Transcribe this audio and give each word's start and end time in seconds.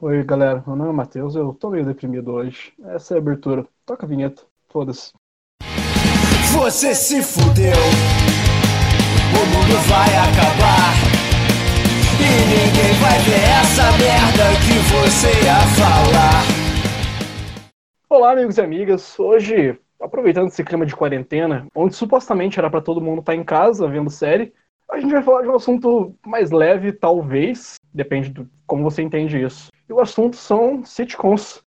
Oi, 0.00 0.24
galera. 0.24 0.62
Meu 0.66 0.74
nome 0.74 0.90
é 0.90 0.92
Matheus. 0.92 1.36
Eu 1.36 1.54
tô 1.54 1.70
meio 1.70 1.84
deprimido 1.84 2.32
hoje. 2.32 2.72
Essa 2.86 3.14
é 3.14 3.16
a 3.16 3.20
abertura. 3.20 3.64
Toca 3.86 4.04
a 4.04 4.08
vinheta. 4.08 4.42
Foda-se. 4.68 5.12
Você 6.52 6.94
se 6.94 7.22
fudeu. 7.22 7.76
O 9.32 9.46
mundo 9.54 9.76
vai 9.88 10.08
acabar. 10.08 10.94
E 12.18 12.28
ninguém 12.50 12.92
vai 13.00 13.18
ver 13.20 13.44
essa 13.60 13.92
merda 13.98 14.46
que 14.66 14.76
você 14.92 15.28
ia 15.44 15.60
falar. 15.76 16.42
Olá, 18.10 18.32
amigos 18.32 18.58
e 18.58 18.60
amigas. 18.60 19.18
Hoje, 19.18 19.78
aproveitando 20.00 20.48
esse 20.48 20.64
clima 20.64 20.84
de 20.84 20.96
quarentena, 20.96 21.66
onde 21.74 21.94
supostamente 21.94 22.58
era 22.58 22.68
pra 22.68 22.80
todo 22.80 23.00
mundo 23.00 23.20
estar 23.20 23.34
em 23.34 23.44
casa 23.44 23.88
vendo 23.88 24.10
série, 24.10 24.52
a 24.90 25.00
gente 25.00 25.12
vai 25.12 25.22
falar 25.22 25.42
de 25.42 25.48
um 25.48 25.56
assunto 25.56 26.14
mais 26.26 26.50
leve, 26.50 26.92
talvez, 26.92 27.76
depende 27.92 28.30
de 28.30 28.46
como 28.66 28.82
você 28.82 29.02
entende 29.02 29.40
isso. 29.42 29.73
E 29.88 29.92
o 29.92 30.00
assunto 30.00 30.36
são 30.36 30.84
sitcoms. 30.84 31.62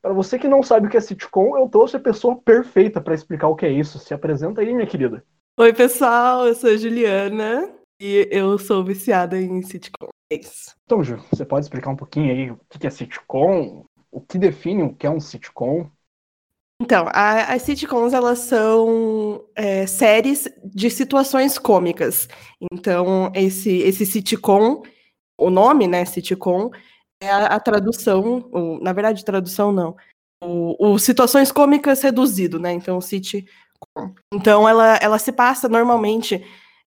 Para 0.00 0.12
você 0.12 0.38
que 0.38 0.48
não 0.48 0.62
sabe 0.62 0.86
o 0.86 0.90
que 0.90 0.96
é 0.96 1.00
sitcom, 1.00 1.56
eu 1.56 1.68
trouxe 1.68 1.96
a 1.96 2.00
pessoa 2.00 2.36
perfeita 2.36 3.00
para 3.00 3.14
explicar 3.14 3.48
o 3.48 3.54
que 3.54 3.66
é 3.66 3.70
isso. 3.70 3.98
Se 3.98 4.12
apresenta 4.12 4.60
aí, 4.60 4.74
minha 4.74 4.86
querida. 4.86 5.24
Oi, 5.56 5.72
pessoal, 5.72 6.46
eu 6.46 6.54
sou 6.54 6.70
a 6.70 6.76
Juliana 6.76 7.72
e 8.00 8.26
eu 8.30 8.58
sou 8.58 8.84
viciada 8.84 9.40
em 9.40 9.62
sitcoms. 9.62 10.10
É 10.32 10.40
então, 10.84 11.04
Ju, 11.04 11.22
você 11.30 11.44
pode 11.44 11.66
explicar 11.66 11.90
um 11.90 11.96
pouquinho 11.96 12.32
aí 12.32 12.50
o 12.50 12.58
que 12.68 12.86
é 12.86 12.90
sitcom? 12.90 13.84
O 14.10 14.20
que 14.20 14.38
define 14.38 14.82
o 14.82 14.94
que 14.94 15.06
é 15.06 15.10
um 15.10 15.20
sitcom? 15.20 15.88
Então, 16.80 17.06
a, 17.12 17.52
as 17.52 17.62
sitcoms, 17.62 18.12
elas 18.12 18.40
são 18.40 19.44
é, 19.54 19.86
séries 19.86 20.48
de 20.64 20.90
situações 20.90 21.58
cômicas. 21.58 22.28
Então, 22.72 23.30
esse, 23.36 23.78
esse 23.78 24.04
sitcom, 24.04 24.82
o 25.38 25.48
nome, 25.48 25.86
né, 25.86 26.04
sitcom, 26.04 26.70
a, 27.30 27.46
a 27.46 27.60
tradução, 27.60 28.48
ou, 28.52 28.80
na 28.80 28.92
verdade, 28.92 29.24
tradução 29.24 29.72
não, 29.72 29.96
o, 30.42 30.92
o, 30.92 30.98
situações 30.98 31.52
cômicas 31.52 32.02
reduzido, 32.02 32.58
né, 32.58 32.72
então, 32.72 33.00
sitcom. 33.00 33.44
Então, 34.32 34.68
ela, 34.68 34.96
ela 34.96 35.18
se 35.18 35.32
passa 35.32 35.68
normalmente 35.68 36.44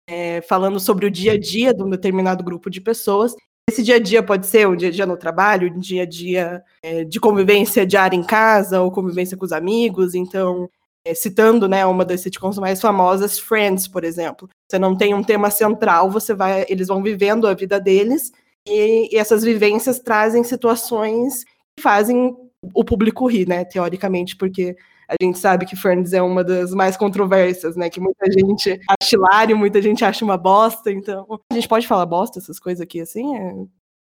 é, 0.07 0.41
falando 0.41 0.79
sobre 0.79 1.05
o 1.05 1.11
dia 1.11 1.33
a 1.33 1.39
dia 1.39 1.73
de 1.73 1.83
um 1.83 1.89
determinado 1.89 2.43
grupo 2.43 2.69
de 2.69 2.81
pessoas 2.81 3.35
esse 3.69 3.83
dia 3.83 3.97
a 3.97 3.99
dia 3.99 4.23
pode 4.23 4.47
ser 4.47 4.67
um 4.67 4.75
dia 4.75 4.89
a 4.89 4.91
dia 4.91 5.05
no 5.05 5.15
trabalho, 5.15 5.71
um 5.71 5.79
dia 5.79 6.01
a 6.01 6.05
dia 6.05 6.63
é, 6.81 7.03
de 7.03 7.19
convivência 7.19 7.85
diária 7.85 8.15
em 8.15 8.23
casa 8.23 8.81
ou 8.81 8.91
convivência 8.91 9.37
com 9.37 9.45
os 9.45 9.51
amigos. 9.51 10.15
Então, 10.15 10.67
é, 11.05 11.13
citando 11.13 11.67
né, 11.67 11.85
uma 11.85 12.03
das 12.03 12.21
sitcoms 12.21 12.57
mais 12.57 12.81
famosas, 12.81 13.37
Friends, 13.37 13.87
por 13.87 14.03
exemplo. 14.03 14.49
Você 14.67 14.79
não 14.79 14.97
tem 14.97 15.13
um 15.13 15.23
tema 15.23 15.51
central, 15.51 16.09
você 16.09 16.33
vai, 16.33 16.65
eles 16.67 16.87
vão 16.87 17.03
vivendo 17.03 17.47
a 17.47 17.53
vida 17.53 17.79
deles 17.79 18.31
e, 18.69 19.09
e 19.13 19.17
essas 19.17 19.43
vivências 19.43 19.99
trazem 19.99 20.43
situações 20.43 21.43
que 21.43 21.81
fazem 21.81 22.35
o 22.73 22.83
público 22.83 23.25
rir, 23.25 23.47
né, 23.47 23.65
teoricamente, 23.65 24.35
porque 24.35 24.75
a 25.09 25.15
gente 25.19 25.39
sabe 25.39 25.65
que 25.65 25.75
Friends 25.75 26.13
é 26.13 26.21
uma 26.21 26.43
das 26.43 26.71
mais 26.71 26.95
controversas, 26.95 27.75
né? 27.75 27.89
Que 27.89 27.99
muita 27.99 28.31
gente 28.31 28.79
acha 28.87 29.15
hilário, 29.15 29.57
muita 29.57 29.81
gente 29.81 30.05
acha 30.05 30.23
uma 30.23 30.37
bosta. 30.37 30.91
Então, 30.91 31.25
a 31.51 31.53
gente 31.55 31.67
pode 31.67 31.87
falar 31.87 32.05
bosta, 32.05 32.37
essas 32.37 32.59
coisas 32.59 32.79
aqui 32.79 33.01
assim? 33.01 33.35
É... 33.35 33.53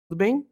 Tudo 0.08 0.18
bem? 0.18 0.46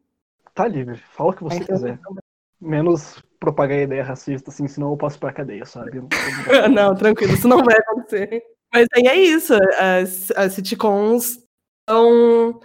Tá 0.55 0.67
livre, 0.67 0.97
fala 1.11 1.29
o 1.29 1.33
que 1.33 1.43
você 1.43 1.57
então, 1.57 1.75
quiser. 1.75 1.99
Então... 1.99 2.15
Menos 2.59 3.23
propagar 3.39 3.79
ideia 3.79 4.03
racista, 4.03 4.49
assim, 4.49 4.67
senão 4.67 4.89
eu 4.89 4.97
passo 4.97 5.19
pra 5.19 5.31
cadeia, 5.31 5.65
sabe? 5.65 6.01
não, 6.73 6.95
tranquilo, 6.95 7.33
isso 7.33 7.47
não 7.47 7.63
vai 7.63 7.77
acontecer. 7.77 8.43
Mas 8.73 8.87
aí 8.95 9.07
é 9.07 9.15
isso, 9.15 9.53
as, 9.77 10.31
as 10.31 10.53
sitcoms 10.53 11.41
são 11.89 12.59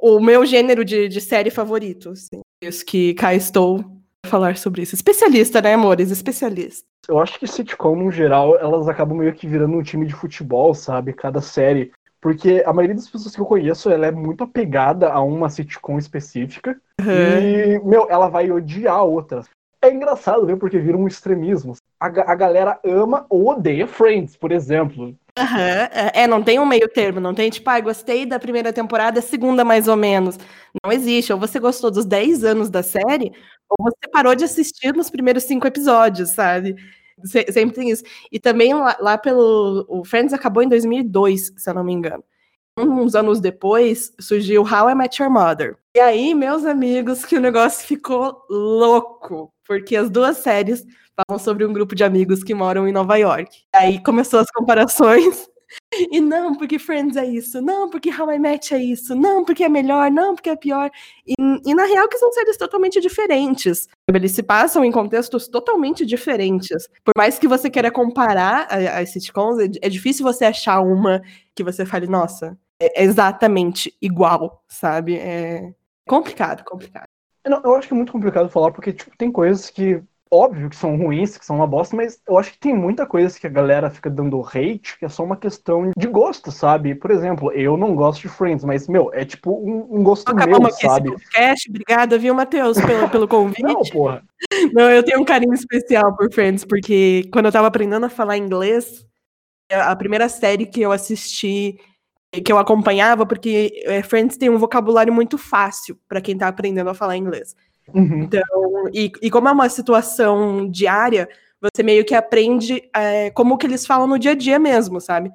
o 0.00 0.20
meu 0.20 0.44
gênero 0.44 0.84
de, 0.84 1.08
de 1.08 1.20
série 1.20 1.50
favorito, 1.50 2.10
assim. 2.10 2.40
Isso 2.62 2.84
que 2.84 3.14
cá 3.14 3.34
estou 3.34 3.84
falar 4.26 4.56
sobre 4.56 4.82
isso. 4.82 4.94
Especialista, 4.94 5.60
né, 5.60 5.74
amores? 5.74 6.10
Especialista. 6.10 6.84
Eu 7.08 7.18
acho 7.18 7.38
que 7.38 7.46
sitcom, 7.46 7.96
no 7.96 8.10
geral, 8.10 8.56
elas 8.58 8.88
acabam 8.88 9.18
meio 9.18 9.32
que 9.32 9.46
virando 9.46 9.76
um 9.76 9.82
time 9.82 10.06
de 10.06 10.14
futebol, 10.14 10.74
sabe? 10.74 11.12
Cada 11.12 11.40
série. 11.40 11.90
Porque 12.20 12.62
a 12.66 12.72
maioria 12.72 12.94
das 12.94 13.08
pessoas 13.08 13.34
que 13.34 13.40
eu 13.40 13.46
conheço, 13.46 13.90
ela 13.90 14.06
é 14.06 14.10
muito 14.10 14.44
apegada 14.44 15.10
a 15.10 15.20
uma 15.22 15.48
sitcom 15.48 15.98
específica. 15.98 16.78
Uhum. 17.00 17.06
E, 17.06 17.78
meu, 17.82 18.06
ela 18.10 18.28
vai 18.28 18.50
odiar 18.50 19.02
outras. 19.02 19.46
É 19.82 19.90
engraçado, 19.90 20.46
ver 20.46 20.56
Porque 20.56 20.78
vira 20.78 20.96
um 20.96 21.08
extremismo. 21.08 21.74
A, 22.00 22.06
a 22.06 22.34
galera 22.34 22.80
ama 22.82 23.26
ou 23.28 23.50
odeia 23.50 23.86
Friends, 23.86 24.34
por 24.34 24.50
exemplo. 24.50 25.14
Uhum. 25.38 25.46
É, 26.14 26.26
não 26.26 26.42
tem 26.42 26.58
um 26.58 26.66
meio 26.66 26.88
termo, 26.88 27.20
não 27.20 27.34
tem 27.34 27.50
tipo, 27.50 27.68
ah, 27.68 27.78
gostei 27.80 28.26
da 28.26 28.38
primeira 28.38 28.72
temporada, 28.72 29.20
segunda 29.20 29.64
mais 29.64 29.86
ou 29.86 29.96
menos. 29.96 30.38
Não 30.82 30.90
existe. 30.90 31.32
Ou 31.32 31.38
você 31.38 31.58
gostou 31.58 31.90
dos 31.90 32.04
10 32.04 32.42
anos 32.44 32.70
da 32.70 32.82
série, 32.82 33.32
ou 33.68 33.76
você 33.84 34.08
parou 34.10 34.34
de 34.34 34.44
assistir 34.44 34.94
nos 34.94 35.10
primeiros 35.10 35.44
cinco 35.44 35.66
episódios, 35.66 36.30
sabe? 36.30 36.74
Sempre 37.24 37.74
tem 37.74 37.90
isso. 37.90 38.02
E 38.32 38.40
também 38.40 38.74
lá, 38.74 38.96
lá 38.98 39.18
pelo. 39.18 39.84
O 39.88 40.04
Friends 40.04 40.32
acabou 40.32 40.62
em 40.62 40.68
2002, 40.68 41.52
se 41.56 41.70
eu 41.70 41.74
não 41.74 41.84
me 41.84 41.92
engano. 41.92 42.24
Uns 42.78 43.14
anos 43.14 43.40
depois 43.40 44.12
surgiu 44.20 44.62
How 44.62 44.90
I 44.90 44.94
Met 44.94 45.22
Your 45.22 45.30
Mother. 45.30 45.76
E 45.94 46.00
aí, 46.00 46.34
meus 46.34 46.64
amigos, 46.64 47.24
que 47.24 47.36
o 47.36 47.40
negócio 47.40 47.86
ficou 47.86 48.42
louco, 48.48 49.52
porque 49.66 49.96
as 49.96 50.08
duas 50.08 50.38
séries 50.38 50.84
falam 51.26 51.38
sobre 51.38 51.64
um 51.64 51.72
grupo 51.72 51.94
de 51.94 52.04
amigos 52.04 52.42
que 52.42 52.54
moram 52.54 52.88
em 52.88 52.92
Nova 52.92 53.16
York. 53.16 53.62
Aí 53.74 54.02
começou 54.02 54.40
as 54.40 54.50
comparações. 54.50 55.48
E 55.92 56.20
não, 56.20 56.54
porque 56.54 56.78
Friends 56.78 57.16
é 57.16 57.26
isso, 57.26 57.60
não, 57.60 57.90
porque 57.90 58.10
How 58.10 58.32
I 58.32 58.38
Met 58.38 58.74
é 58.74 58.78
isso, 58.78 59.14
não, 59.14 59.44
porque 59.44 59.64
é 59.64 59.68
melhor, 59.68 60.10
não, 60.10 60.34
porque 60.34 60.50
é 60.50 60.56
pior. 60.56 60.90
E, 61.26 61.34
e 61.38 61.74
na 61.74 61.84
real 61.84 62.08
que 62.08 62.18
são 62.18 62.32
séries 62.32 62.56
totalmente 62.56 63.00
diferentes. 63.00 63.88
Eles 64.08 64.32
se 64.32 64.42
passam 64.42 64.84
em 64.84 64.92
contextos 64.92 65.48
totalmente 65.48 66.06
diferentes. 66.06 66.88
Por 67.04 67.12
mais 67.16 67.38
que 67.38 67.48
você 67.48 67.68
queira 67.68 67.90
comparar 67.90 68.66
as 68.70 69.10
sitcoms, 69.10 69.58
é, 69.58 69.86
é 69.86 69.88
difícil 69.88 70.24
você 70.24 70.44
achar 70.44 70.80
uma 70.80 71.22
que 71.54 71.64
você 71.64 71.84
fale, 71.84 72.06
nossa, 72.06 72.56
é 72.80 73.04
exatamente 73.04 73.94
igual, 74.00 74.64
sabe? 74.68 75.16
É 75.16 75.74
complicado, 76.08 76.64
complicado. 76.64 77.06
Eu 77.44 77.74
acho 77.74 77.88
que 77.88 77.94
é 77.94 77.96
muito 77.96 78.12
complicado 78.12 78.48
falar, 78.48 78.70
porque 78.70 78.92
tipo, 78.92 79.16
tem 79.16 79.30
coisas 79.30 79.70
que 79.70 80.02
óbvio 80.32 80.70
que 80.70 80.76
são 80.76 80.96
ruins, 80.96 81.36
que 81.36 81.44
são 81.44 81.56
uma 81.56 81.66
bosta, 81.66 81.96
mas 81.96 82.20
eu 82.26 82.38
acho 82.38 82.52
que 82.52 82.58
tem 82.58 82.74
muita 82.74 83.04
coisa 83.04 83.38
que 83.38 83.46
a 83.46 83.50
galera 83.50 83.90
fica 83.90 84.08
dando 84.08 84.40
hate, 84.40 84.98
que 84.98 85.04
é 85.04 85.08
só 85.08 85.24
uma 85.24 85.36
questão 85.36 85.90
de 85.96 86.06
gosto, 86.06 86.52
sabe? 86.52 86.94
Por 86.94 87.10
exemplo, 87.10 87.50
eu 87.52 87.76
não 87.76 87.94
gosto 87.94 88.22
de 88.22 88.28
Friends, 88.28 88.64
mas, 88.64 88.86
meu, 88.86 89.10
é 89.12 89.24
tipo 89.24 89.50
um, 89.50 89.98
um 89.98 90.02
gosto 90.04 90.30
Acabamos 90.30 90.76
meu, 90.80 90.90
sabe? 90.90 91.08
Esse 91.08 91.24
podcast. 91.24 91.70
Obrigada, 91.70 92.18
viu, 92.18 92.34
Matheus, 92.34 92.80
pelo, 92.80 93.08
pelo 93.08 93.26
convite. 93.28 93.62
não, 93.62 93.82
porra. 93.82 94.22
Não, 94.72 94.90
eu 94.90 95.02
tenho 95.02 95.20
um 95.20 95.24
carinho 95.24 95.54
especial 95.54 96.14
por 96.16 96.32
Friends, 96.32 96.64
porque 96.64 97.28
quando 97.32 97.46
eu 97.46 97.52
tava 97.52 97.66
aprendendo 97.66 98.06
a 98.06 98.10
falar 98.10 98.36
inglês, 98.36 99.04
a 99.70 99.94
primeira 99.96 100.28
série 100.28 100.66
que 100.66 100.80
eu 100.80 100.92
assisti 100.92 101.78
que 102.44 102.52
eu 102.52 102.58
acompanhava, 102.58 103.26
porque 103.26 103.82
é, 103.84 104.02
Friends 104.04 104.36
tem 104.36 104.48
um 104.48 104.58
vocabulário 104.58 105.12
muito 105.12 105.36
fácil 105.36 105.98
para 106.08 106.20
quem 106.20 106.38
tá 106.38 106.46
aprendendo 106.46 106.88
a 106.88 106.94
falar 106.94 107.16
inglês. 107.16 107.56
Uhum. 107.94 108.22
Então, 108.22 108.42
e, 108.92 109.12
e 109.22 109.30
como 109.30 109.48
é 109.48 109.52
uma 109.52 109.68
situação 109.68 110.68
diária, 110.70 111.28
você 111.60 111.82
meio 111.82 112.04
que 112.04 112.14
aprende 112.14 112.88
é, 112.94 113.30
como 113.30 113.58
que 113.58 113.66
eles 113.66 113.86
falam 113.86 114.06
no 114.06 114.18
dia 114.18 114.32
a 114.32 114.34
dia 114.34 114.58
mesmo, 114.58 115.00
sabe? 115.00 115.30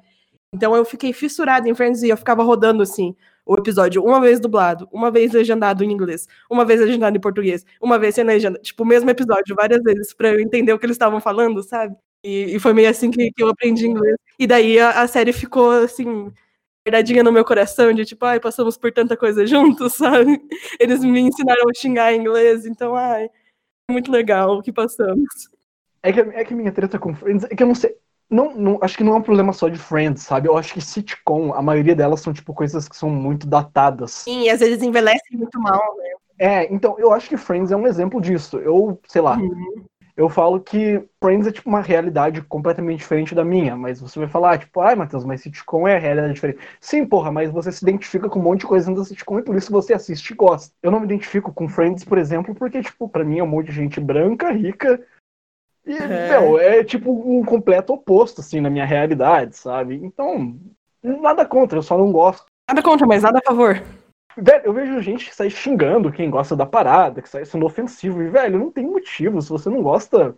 Então 0.52 0.74
eu 0.74 0.84
fiquei 0.84 1.12
fissurada 1.12 1.68
em 1.68 1.74
Friends 1.74 2.02
e 2.02 2.08
eu 2.08 2.16
ficava 2.16 2.42
rodando 2.42 2.82
assim 2.82 3.14
o 3.44 3.54
episódio 3.54 4.02
uma 4.02 4.20
vez 4.20 4.40
dublado, 4.40 4.88
uma 4.92 5.10
vez 5.10 5.32
legendado 5.32 5.84
em 5.84 5.92
inglês, 5.92 6.26
uma 6.50 6.64
vez 6.64 6.80
legendado 6.80 7.16
em 7.16 7.20
português, 7.20 7.64
uma 7.80 7.98
vez 7.98 8.14
sem 8.14 8.24
legenda, 8.24 8.58
tipo 8.58 8.82
o 8.82 8.86
mesmo 8.86 9.08
episódio 9.08 9.54
várias 9.54 9.82
vezes 9.82 10.12
para 10.12 10.30
eu 10.30 10.40
entender 10.40 10.72
o 10.72 10.78
que 10.78 10.86
eles 10.86 10.96
estavam 10.96 11.20
falando, 11.20 11.62
sabe? 11.62 11.94
E, 12.24 12.56
e, 12.56 12.58
foi 12.58 12.72
meio 12.72 12.90
assim 12.90 13.10
que, 13.10 13.30
que 13.30 13.42
eu 13.42 13.48
aprendi 13.48 13.86
inglês. 13.86 14.16
E 14.38 14.46
daí 14.48 14.80
a, 14.80 15.02
a 15.02 15.06
série 15.06 15.32
ficou 15.32 15.70
assim 15.70 16.32
verdadinha 16.86 17.24
no 17.24 17.32
meu 17.32 17.44
coração, 17.44 17.92
de 17.92 18.04
tipo, 18.04 18.24
ai, 18.24 18.38
passamos 18.38 18.76
por 18.76 18.92
tanta 18.92 19.16
coisa 19.16 19.44
juntos, 19.44 19.94
sabe? 19.98 20.40
Eles 20.78 21.00
me 21.00 21.20
ensinaram 21.20 21.68
a 21.68 21.74
xingar 21.74 22.14
inglês, 22.14 22.64
então, 22.64 22.94
ai, 22.94 23.28
é 23.90 23.92
muito 23.92 24.10
legal 24.10 24.56
o 24.56 24.62
que 24.62 24.72
passamos. 24.72 25.50
É 26.02 26.12
que, 26.12 26.20
é 26.20 26.44
que 26.44 26.54
minha 26.54 26.70
treta 26.70 26.98
com 26.98 27.14
Friends 27.14 27.44
é 27.44 27.56
que 27.56 27.62
eu 27.62 27.66
não 27.66 27.74
sei. 27.74 27.96
Não, 28.28 28.54
não, 28.54 28.78
acho 28.80 28.96
que 28.96 29.04
não 29.04 29.14
é 29.14 29.16
um 29.18 29.22
problema 29.22 29.52
só 29.52 29.68
de 29.68 29.78
Friends, 29.78 30.22
sabe? 30.22 30.48
Eu 30.48 30.56
acho 30.56 30.74
que 30.74 30.80
sitcom, 30.80 31.52
a 31.52 31.62
maioria 31.62 31.94
delas 31.94 32.20
são, 32.20 32.32
tipo, 32.32 32.52
coisas 32.54 32.88
que 32.88 32.96
são 32.96 33.10
muito 33.10 33.46
datadas. 33.46 34.10
Sim, 34.12 34.42
e 34.42 34.50
às 34.50 34.60
vezes 34.60 34.82
envelhecem 34.82 35.36
muito 35.36 35.60
mal, 35.60 35.96
né? 35.96 36.10
É, 36.38 36.74
então, 36.74 36.96
eu 36.98 37.12
acho 37.12 37.28
que 37.28 37.36
Friends 37.36 37.70
é 37.70 37.76
um 37.76 37.86
exemplo 37.86 38.20
disso. 38.20 38.58
Eu, 38.58 39.00
sei 39.08 39.22
lá, 39.22 39.36
uhum 39.36 39.84
eu 40.16 40.28
falo 40.30 40.58
que 40.60 41.04
Friends 41.22 41.46
é 41.46 41.52
tipo 41.52 41.68
uma 41.68 41.82
realidade 41.82 42.40
completamente 42.40 42.98
diferente 42.98 43.34
da 43.34 43.44
minha, 43.44 43.76
mas 43.76 44.00
você 44.00 44.18
vai 44.18 44.28
falar, 44.28 44.58
tipo, 44.58 44.80
ai, 44.80 44.94
Matheus, 44.94 45.24
mas 45.24 45.42
sitcom 45.42 45.86
é 45.86 45.96
a 45.96 45.98
realidade 45.98 46.32
diferente. 46.32 46.58
Sim, 46.80 47.04
porra, 47.04 47.30
mas 47.30 47.50
você 47.50 47.70
se 47.70 47.84
identifica 47.84 48.28
com 48.28 48.38
um 48.38 48.42
monte 48.42 48.60
de 48.60 48.66
coisa 48.66 48.86
dentro 48.86 49.02
da 49.02 49.08
sitcom 49.08 49.38
e 49.38 49.42
por 49.42 49.54
isso 49.54 49.70
você 49.70 49.92
assiste 49.92 50.30
e 50.30 50.34
gosta. 50.34 50.74
Eu 50.82 50.90
não 50.90 51.00
me 51.00 51.06
identifico 51.06 51.52
com 51.52 51.68
Friends, 51.68 52.02
por 52.02 52.16
exemplo, 52.16 52.54
porque, 52.54 52.82
tipo, 52.82 53.08
pra 53.08 53.24
mim 53.24 53.38
é 53.38 53.44
um 53.44 53.46
monte 53.46 53.66
de 53.66 53.72
gente 53.72 54.00
branca, 54.00 54.50
rica, 54.50 55.04
e, 55.86 55.94
é. 55.94 56.40
meu, 56.40 56.58
é 56.58 56.82
tipo 56.82 57.12
um 57.12 57.44
completo 57.44 57.92
oposto, 57.92 58.40
assim, 58.40 58.60
na 58.60 58.68
minha 58.68 58.84
realidade, 58.84 59.56
sabe? 59.56 59.94
Então, 59.94 60.58
nada 61.02 61.46
contra, 61.46 61.78
eu 61.78 61.82
só 61.82 61.96
não 61.96 62.10
gosto. 62.10 62.46
Nada 62.68 62.82
contra, 62.82 63.06
mas 63.06 63.22
nada 63.22 63.38
a 63.38 63.46
favor. 63.46 63.80
Velho, 64.36 64.62
eu 64.64 64.72
vejo 64.72 65.00
gente 65.00 65.26
que 65.26 65.34
sai 65.34 65.48
xingando 65.48 66.12
quem 66.12 66.30
gosta 66.30 66.54
da 66.54 66.66
parada, 66.66 67.22
que 67.22 67.28
sai 67.28 67.44
sendo 67.44 67.64
ofensivo. 67.64 68.22
E, 68.22 68.28
velho, 68.28 68.58
não 68.58 68.70
tem 68.70 68.86
motivo. 68.86 69.40
Se 69.40 69.48
você 69.48 69.70
não 69.70 69.82
gosta, 69.82 70.36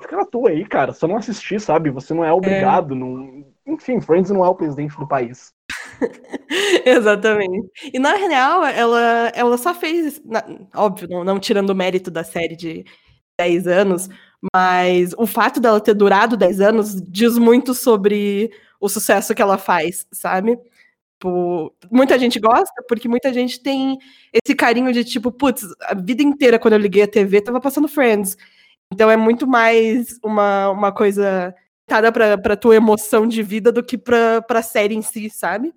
fica 0.00 0.16
na 0.16 0.24
tua 0.24 0.50
aí, 0.50 0.64
cara. 0.64 0.92
Só 0.92 1.06
não 1.06 1.16
assistir, 1.16 1.60
sabe? 1.60 1.90
Você 1.90 2.14
não 2.14 2.24
é 2.24 2.32
obrigado. 2.32 2.94
É. 2.94 2.98
Não... 2.98 3.44
Enfim, 3.66 4.00
Friends 4.00 4.30
não 4.30 4.44
é 4.44 4.48
o 4.48 4.54
presidente 4.54 4.96
do 4.96 5.06
país. 5.06 5.52
Exatamente. 6.84 7.68
E 7.92 7.98
na 7.98 8.14
real, 8.14 8.64
ela, 8.64 9.32
ela 9.34 9.58
só 9.58 9.74
fez, 9.74 10.22
na, 10.24 10.44
óbvio, 10.74 11.08
não, 11.08 11.24
não, 11.24 11.38
tirando 11.38 11.70
o 11.70 11.74
mérito 11.74 12.10
da 12.10 12.24
série 12.24 12.56
de 12.56 12.84
10 13.38 13.66
anos, 13.66 14.08
mas 14.54 15.12
o 15.18 15.26
fato 15.26 15.60
dela 15.60 15.80
ter 15.80 15.94
durado 15.94 16.36
10 16.36 16.60
anos 16.60 17.02
diz 17.02 17.36
muito 17.36 17.74
sobre 17.74 18.50
o 18.80 18.88
sucesso 18.88 19.34
que 19.34 19.42
ela 19.42 19.58
faz, 19.58 20.06
sabe? 20.12 20.58
Tipo, 21.18 21.72
muita 21.90 22.18
gente 22.18 22.38
gosta, 22.38 22.84
porque 22.86 23.08
muita 23.08 23.32
gente 23.32 23.60
tem 23.62 23.98
esse 24.32 24.54
carinho 24.54 24.92
de 24.92 25.02
tipo, 25.02 25.32
putz, 25.32 25.64
a 25.82 25.94
vida 25.94 26.22
inteira 26.22 26.58
quando 26.58 26.74
eu 26.74 26.80
liguei 26.80 27.02
a 27.02 27.08
TV 27.08 27.40
tava 27.40 27.58
passando 27.58 27.88
Friends. 27.88 28.36
Então 28.92 29.10
é 29.10 29.16
muito 29.16 29.46
mais 29.46 30.18
uma, 30.22 30.70
uma 30.70 30.92
coisa 30.92 31.54
tada 31.86 32.12
pra, 32.12 32.36
pra 32.36 32.56
tua 32.56 32.76
emoção 32.76 33.26
de 33.26 33.42
vida 33.42 33.72
do 33.72 33.82
que 33.82 33.96
pra, 33.96 34.42
pra 34.42 34.60
série 34.60 34.94
em 34.94 35.00
si, 35.00 35.30
sabe? 35.30 35.72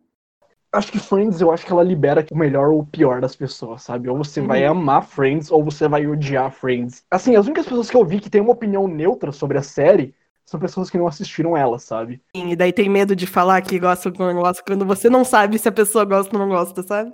Acho 0.74 0.92
que 0.92 1.00
Friends, 1.00 1.40
eu 1.40 1.52
acho 1.52 1.66
que 1.66 1.72
ela 1.72 1.84
libera 1.84 2.24
o 2.32 2.38
melhor 2.38 2.70
ou 2.70 2.82
o 2.82 2.86
pior 2.86 3.22
das 3.22 3.36
pessoas, 3.36 3.82
sabe? 3.82 4.10
Ou 4.10 4.18
você 4.18 4.42
uhum. 4.42 4.48
vai 4.48 4.66
amar 4.66 5.04
Friends, 5.04 5.50
ou 5.50 5.64
você 5.64 5.88
vai 5.88 6.06
odiar 6.06 6.52
Friends. 6.52 7.04
Assim, 7.10 7.36
as 7.36 7.46
únicas 7.46 7.66
pessoas 7.66 7.90
que 7.90 7.96
eu 7.96 8.06
vi 8.06 8.20
que 8.20 8.30
tem 8.30 8.42
uma 8.42 8.52
opinião 8.52 8.88
neutra 8.88 9.32
sobre 9.32 9.58
a 9.58 9.64
série 9.64 10.14
são 10.50 10.60
pessoas 10.60 10.90
que 10.90 10.98
não 10.98 11.08
assistiram 11.08 11.56
ela, 11.56 11.78
sabe? 11.78 12.22
Sim, 12.36 12.50
e 12.50 12.56
daí 12.56 12.74
tem 12.74 12.90
medo 12.90 13.16
de 13.16 13.28
falar 13.28 13.62
que 13.62 13.78
gosta 13.78 14.10
ou 14.10 14.34
não 14.34 14.42
gosta 14.42 14.64
quando 14.66 14.84
você 14.84 15.10
não 15.10 15.24
sabe 15.24 15.60
se 15.60 15.70
a 15.70 15.72
pessoa 15.72 16.04
gosta 16.04 16.36
ou 16.36 16.40
não 16.42 16.50
gosta, 16.50 16.82
sabe? 16.82 17.14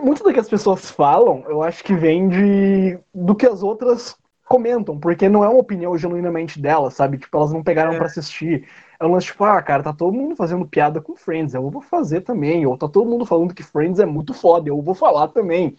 Muito 0.00 0.22
do 0.22 0.32
que 0.32 0.38
as 0.38 0.48
pessoas 0.48 0.90
falam, 0.90 1.44
eu 1.48 1.62
acho 1.62 1.82
que 1.82 1.94
vem 1.94 2.28
de 2.28 2.98
do 3.12 3.34
que 3.34 3.46
as 3.46 3.62
outras 3.62 4.16
comentam, 4.44 4.98
porque 4.98 5.28
não 5.28 5.42
é 5.42 5.48
uma 5.48 5.58
opinião 5.58 5.98
genuinamente 5.98 6.60
delas, 6.60 6.94
sabe? 6.94 7.18
Tipo, 7.18 7.36
elas 7.36 7.52
não 7.52 7.62
pegaram 7.62 7.92
é. 7.92 7.96
para 7.96 8.06
assistir. 8.06 8.68
É 9.00 9.04
um 9.04 9.10
lance 9.10 9.26
tipo, 9.26 9.42
ah, 9.42 9.60
cara, 9.60 9.82
tá 9.82 9.92
todo 9.92 10.14
mundo 10.14 10.36
fazendo 10.36 10.66
piada 10.66 11.00
com 11.00 11.16
Friends, 11.16 11.54
eu 11.54 11.68
vou 11.68 11.82
fazer 11.82 12.20
também. 12.20 12.64
Ou 12.66 12.78
tá 12.78 12.88
todo 12.88 13.10
mundo 13.10 13.26
falando 13.26 13.52
que 13.52 13.64
Friends 13.64 13.98
é 13.98 14.06
muito 14.06 14.32
foda, 14.32 14.68
eu 14.68 14.80
vou 14.80 14.94
falar 14.94 15.28
também. 15.28 15.76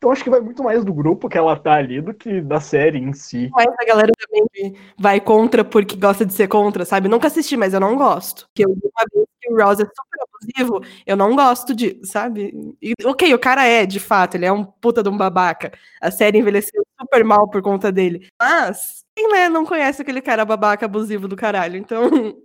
Então 0.00 0.10
acho 0.10 0.24
que 0.24 0.30
vai 0.30 0.40
muito 0.40 0.64
mais 0.64 0.82
do 0.82 0.94
grupo 0.94 1.28
que 1.28 1.36
ela 1.36 1.54
tá 1.54 1.74
ali 1.74 2.00
do 2.00 2.14
que 2.14 2.40
da 2.40 2.58
série 2.58 2.96
em 2.98 3.12
si. 3.12 3.50
Mas 3.52 3.66
a 3.66 3.84
galera 3.84 4.10
também 4.18 4.74
vai 4.98 5.20
contra 5.20 5.62
porque 5.62 5.94
gosta 5.94 6.24
de 6.24 6.32
ser 6.32 6.48
contra, 6.48 6.86
sabe? 6.86 7.06
Nunca 7.06 7.26
assisti, 7.26 7.54
mas 7.54 7.74
eu 7.74 7.80
não 7.80 7.96
gosto. 7.96 8.48
Que 8.54 8.64
eu 8.64 8.70
uma 8.70 9.04
vez 9.12 9.26
que 9.38 9.52
o 9.52 9.62
Ross 9.62 9.78
é 9.78 9.84
super 9.84 10.22
abusivo, 10.22 10.82
eu 11.06 11.16
não 11.18 11.36
gosto 11.36 11.74
de, 11.74 12.00
sabe? 12.02 12.74
E, 12.80 12.94
ok, 13.04 13.34
o 13.34 13.38
cara 13.38 13.66
é, 13.66 13.84
de 13.84 14.00
fato, 14.00 14.36
ele 14.36 14.46
é 14.46 14.52
um 14.52 14.64
puta 14.64 15.02
de 15.02 15.10
um 15.10 15.18
babaca. 15.18 15.70
A 16.00 16.10
série 16.10 16.38
envelheceu 16.38 16.82
super 16.98 17.22
mal 17.22 17.50
por 17.50 17.60
conta 17.60 17.92
dele. 17.92 18.26
Mas, 18.40 19.04
quem 19.14 19.28
né, 19.28 19.50
não 19.50 19.66
conhece 19.66 20.00
aquele 20.00 20.22
cara 20.22 20.46
babaca 20.46 20.86
abusivo 20.86 21.28
do 21.28 21.36
caralho? 21.36 21.76
Então, 21.76 22.04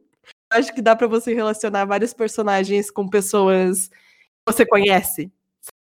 acho 0.52 0.74
que 0.76 0.82
dá 0.82 0.94
para 0.94 1.08
você 1.08 1.34
relacionar 1.34 1.86
vários 1.86 2.14
personagens 2.14 2.92
com 2.92 3.08
pessoas 3.08 3.88
que 3.88 4.54
você 4.54 4.66
conhece 4.66 5.32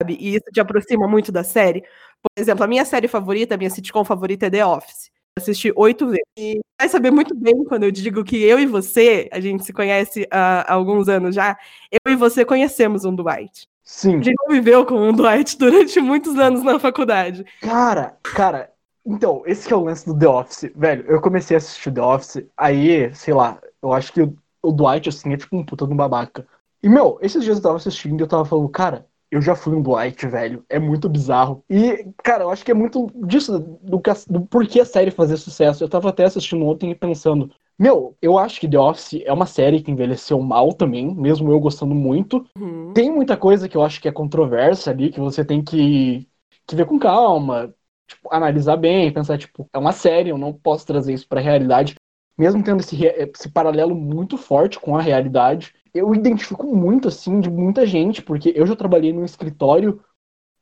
sabe? 0.00 0.16
E 0.20 0.34
isso 0.36 0.44
te 0.52 0.60
aproxima 0.60 1.06
muito 1.08 1.30
da 1.32 1.44
série. 1.44 1.82
Por 2.22 2.40
exemplo, 2.40 2.64
a 2.64 2.66
minha 2.66 2.84
série 2.84 3.08
favorita, 3.08 3.54
a 3.54 3.58
minha 3.58 3.70
sitcom 3.70 4.04
favorita 4.04 4.46
é 4.46 4.50
The 4.50 4.64
Office. 4.64 5.10
assisti 5.38 5.72
oito 5.76 6.06
vezes. 6.06 6.22
E 6.38 6.60
vai 6.80 6.88
saber 6.88 7.10
muito 7.10 7.34
bem 7.34 7.64
quando 7.64 7.84
eu 7.84 7.90
digo 7.90 8.24
que 8.24 8.42
eu 8.42 8.58
e 8.58 8.66
você, 8.66 9.28
a 9.32 9.40
gente 9.40 9.64
se 9.64 9.72
conhece 9.72 10.26
há, 10.30 10.72
alguns 10.72 11.08
anos 11.08 11.34
já, 11.34 11.56
eu 12.04 12.12
e 12.12 12.16
você 12.16 12.44
conhecemos 12.44 13.04
um 13.04 13.14
Dwight. 13.14 13.66
Sim. 13.84 14.18
A 14.18 14.22
gente 14.22 14.36
viveu 14.48 14.86
com 14.86 14.94
um 14.94 15.12
Dwight 15.12 15.58
durante 15.58 16.00
muitos 16.00 16.38
anos 16.38 16.62
na 16.62 16.78
faculdade. 16.78 17.44
Cara, 17.60 18.16
cara, 18.22 18.72
então, 19.04 19.42
esse 19.46 19.72
é 19.72 19.76
o 19.76 19.84
lance 19.84 20.06
do 20.06 20.16
The 20.16 20.28
Office. 20.28 20.70
Velho, 20.74 21.04
eu 21.08 21.20
comecei 21.20 21.56
a 21.56 21.58
assistir 21.58 21.92
The 21.92 22.02
Office, 22.02 22.44
aí, 22.56 23.12
sei 23.14 23.34
lá, 23.34 23.60
eu 23.82 23.92
acho 23.92 24.12
que 24.12 24.22
o, 24.22 24.36
o 24.62 24.72
Dwight, 24.72 25.08
assim, 25.08 25.32
é 25.32 25.36
tipo 25.36 25.56
um 25.56 25.64
puta 25.64 25.86
de 25.86 25.92
um 25.92 25.96
babaca. 25.96 26.46
E, 26.82 26.88
meu, 26.88 27.18
esses 27.20 27.42
dias 27.42 27.56
eu 27.56 27.62
tava 27.62 27.76
assistindo 27.76 28.20
e 28.20 28.22
eu 28.22 28.28
tava 28.28 28.44
falando, 28.44 28.68
cara, 28.68 29.06
eu 29.32 29.40
já 29.40 29.56
fui 29.56 29.74
um 29.74 29.80
Dwight, 29.80 30.26
velho. 30.26 30.62
É 30.68 30.78
muito 30.78 31.08
bizarro. 31.08 31.64
E, 31.68 32.06
cara, 32.22 32.44
eu 32.44 32.50
acho 32.50 32.62
que 32.62 32.70
é 32.70 32.74
muito 32.74 33.10
disso, 33.26 33.58
do, 33.58 34.02
do 34.28 34.40
porquê 34.42 34.80
a 34.80 34.84
série 34.84 35.10
fazer 35.10 35.38
sucesso. 35.38 35.82
Eu 35.82 35.88
tava 35.88 36.10
até 36.10 36.24
assistindo 36.24 36.66
ontem 36.66 36.90
e 36.90 36.94
pensando, 36.94 37.50
meu, 37.78 38.14
eu 38.20 38.36
acho 38.36 38.60
que 38.60 38.68
The 38.68 38.78
Office 38.78 39.22
é 39.24 39.32
uma 39.32 39.46
série 39.46 39.80
que 39.80 39.90
envelheceu 39.90 40.38
mal 40.38 40.74
também, 40.74 41.14
mesmo 41.14 41.50
eu 41.50 41.58
gostando 41.58 41.94
muito. 41.94 42.46
Uhum. 42.58 42.92
Tem 42.92 43.10
muita 43.10 43.34
coisa 43.34 43.70
que 43.70 43.74
eu 43.74 43.82
acho 43.82 44.02
que 44.02 44.08
é 44.08 44.12
controversa 44.12 44.90
ali, 44.90 45.10
que 45.10 45.18
você 45.18 45.42
tem 45.42 45.64
que, 45.64 46.28
que 46.66 46.76
ver 46.76 46.84
com 46.84 46.98
calma, 46.98 47.74
tipo, 48.06 48.28
analisar 48.30 48.76
bem, 48.76 49.10
pensar, 49.10 49.38
tipo, 49.38 49.66
é 49.72 49.78
uma 49.78 49.92
série, 49.92 50.28
eu 50.28 50.36
não 50.36 50.52
posso 50.52 50.86
trazer 50.86 51.14
isso 51.14 51.26
pra 51.26 51.40
realidade. 51.40 51.94
Mesmo 52.36 52.62
tendo 52.62 52.80
esse, 52.80 53.02
esse 53.02 53.50
paralelo 53.50 53.94
muito 53.94 54.36
forte 54.36 54.78
com 54.78 54.94
a 54.94 55.00
realidade 55.00 55.72
eu 55.94 56.14
identifico 56.14 56.66
muito, 56.66 57.08
assim, 57.08 57.40
de 57.40 57.50
muita 57.50 57.86
gente, 57.86 58.22
porque 58.22 58.52
eu 58.56 58.66
já 58.66 58.74
trabalhei 58.74 59.12
num 59.12 59.24
escritório, 59.24 60.02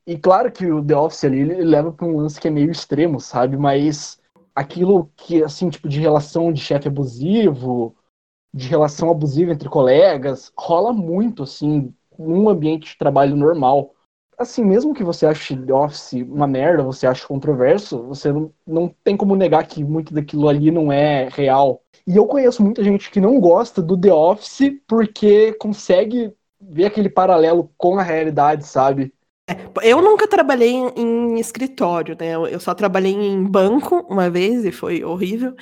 e 0.07 0.19
claro 0.19 0.51
que 0.51 0.67
o 0.67 0.85
The 0.85 0.97
Office 0.97 1.25
ali, 1.25 1.41
ele 1.41 1.63
leva 1.63 1.93
para 1.93 2.07
um 2.07 2.17
lance 2.17 2.41
que 2.41 2.49
é 2.49 2.51
meio 2.51 2.71
extremo, 2.71 3.21
sabe? 3.21 3.57
Mas 3.57 4.21
aquilo 4.55 5.11
que, 5.17 5.43
assim, 5.43 5.71
tipo, 5.71 5.89
de 5.89 6.01
relação 6.01 6.53
de 6.53 6.61
chefe 6.61 6.89
abusivo, 6.89 7.95
de 8.53 8.67
relação 8.67 9.11
abusiva 9.11 9.53
entre 9.53 9.69
colegas, 9.69 10.53
rola 10.57 10.93
muito, 10.93 11.45
assim, 11.45 11.95
num 12.19 12.49
ambiente 12.49 12.93
de 12.93 12.99
trabalho 12.99 13.37
normal. 13.37 13.95
Assim, 14.41 14.65
mesmo 14.65 14.95
que 14.95 15.05
você 15.05 15.27
ache 15.27 15.55
Office 15.71 16.15
uma 16.15 16.47
merda, 16.47 16.83
você 16.83 17.07
ache 17.07 17.27
controverso, 17.27 18.03
você 18.05 18.33
não, 18.33 18.51
não 18.67 18.89
tem 19.05 19.15
como 19.15 19.37
negar 19.37 19.67
que 19.67 19.85
muito 19.85 20.15
daquilo 20.15 20.49
ali 20.49 20.71
não 20.71 20.91
é 20.91 21.29
real. 21.29 21.83
E 22.07 22.17
eu 22.17 22.25
conheço 22.25 22.63
muita 22.63 22.83
gente 22.83 23.11
que 23.11 23.21
não 23.21 23.39
gosta 23.39 23.83
do 23.83 24.01
The 24.01 24.11
Office 24.11 24.73
porque 24.89 25.53
consegue 25.53 26.33
ver 26.59 26.87
aquele 26.87 27.11
paralelo 27.11 27.71
com 27.77 27.99
a 27.99 28.03
realidade, 28.03 28.67
sabe? 28.67 29.13
É, 29.47 29.91
eu 29.91 30.01
nunca 30.01 30.27
trabalhei 30.27 30.71
em, 30.71 30.89
em 30.97 31.39
escritório, 31.39 32.17
né? 32.19 32.33
Eu 32.33 32.61
só 32.61 32.75
trabalhei 32.75 33.13
em 33.13 33.45
banco 33.45 34.07
uma 34.09 34.31
vez 34.31 34.65
e 34.65 34.73
foi 34.73 35.05
horrível. 35.05 35.55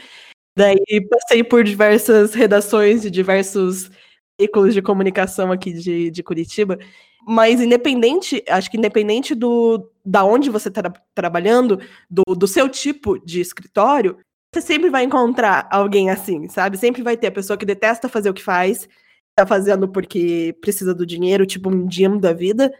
Daí 0.56 0.78
passei 1.10 1.42
por 1.42 1.64
diversas 1.64 2.32
redações 2.32 3.02
de 3.02 3.10
diversos 3.10 3.90
veículos 4.38 4.72
de 4.72 4.80
comunicação 4.82 5.50
aqui 5.50 5.72
de, 5.72 6.12
de 6.12 6.22
Curitiba. 6.22 6.78
Mas 7.28 7.60
independente, 7.60 8.42
acho 8.48 8.70
que 8.70 8.78
independente 8.78 9.34
do 9.34 9.90
da 10.04 10.24
onde 10.24 10.48
você 10.48 10.68
está 10.68 10.82
trabalhando, 11.14 11.78
do, 12.08 12.22
do 12.34 12.48
seu 12.48 12.66
tipo 12.66 13.18
de 13.18 13.42
escritório, 13.42 14.16
você 14.50 14.62
sempre 14.62 14.88
vai 14.88 15.04
encontrar 15.04 15.68
alguém 15.70 16.08
assim, 16.08 16.48
sabe? 16.48 16.78
Sempre 16.78 17.02
vai 17.02 17.16
ter 17.16 17.26
a 17.26 17.32
pessoa 17.32 17.58
que 17.58 17.66
detesta 17.66 18.08
fazer 18.08 18.30
o 18.30 18.34
que 18.34 18.42
faz, 18.42 18.88
tá 19.36 19.46
fazendo 19.46 19.86
porque 19.86 20.56
precisa 20.62 20.94
do 20.94 21.04
dinheiro, 21.04 21.44
tipo 21.44 21.68
um 21.68 21.90
Jim 21.90 22.18
da 22.18 22.32
vida. 22.32 22.72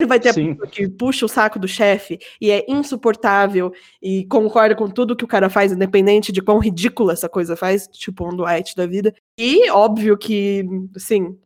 Sempre 0.00 0.08
vai 0.08 0.18
ter 0.18 0.32
Sim. 0.32 0.52
a 0.52 0.54
pessoa 0.54 0.68
que 0.68 0.88
puxa 0.88 1.26
o 1.26 1.28
saco 1.28 1.58
do 1.58 1.68
chefe 1.68 2.18
e 2.40 2.50
é 2.50 2.64
insuportável 2.66 3.70
e 4.00 4.24
concorda 4.24 4.74
com 4.74 4.88
tudo 4.88 5.14
que 5.14 5.24
o 5.24 5.28
cara 5.28 5.50
faz, 5.50 5.70
independente 5.70 6.32
de 6.32 6.40
quão 6.40 6.58
ridícula 6.58 7.12
essa 7.12 7.28
coisa 7.28 7.54
faz, 7.54 7.86
tipo 7.88 8.26
um 8.26 8.34
Dwight 8.34 8.74
da 8.74 8.86
vida. 8.86 9.14
E 9.38 9.70
óbvio 9.70 10.16
que, 10.16 10.64
assim, 10.96 11.36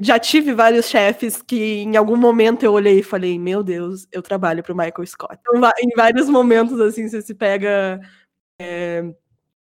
já 0.00 0.18
tive 0.18 0.52
vários 0.52 0.86
chefes 0.86 1.40
que 1.40 1.82
em 1.82 1.96
algum 1.96 2.16
momento 2.16 2.62
eu 2.62 2.72
olhei 2.72 2.98
e 2.98 3.02
falei, 3.02 3.38
meu 3.38 3.62
Deus, 3.62 4.06
eu 4.12 4.22
trabalho 4.22 4.62
pro 4.62 4.76
Michael 4.76 5.06
Scott. 5.06 5.38
Então, 5.40 5.70
em 5.80 5.88
vários 5.96 6.28
momentos, 6.28 6.78
assim, 6.80 7.08
você 7.08 7.22
se 7.22 7.34
pega 7.34 8.00
é, 8.60 9.02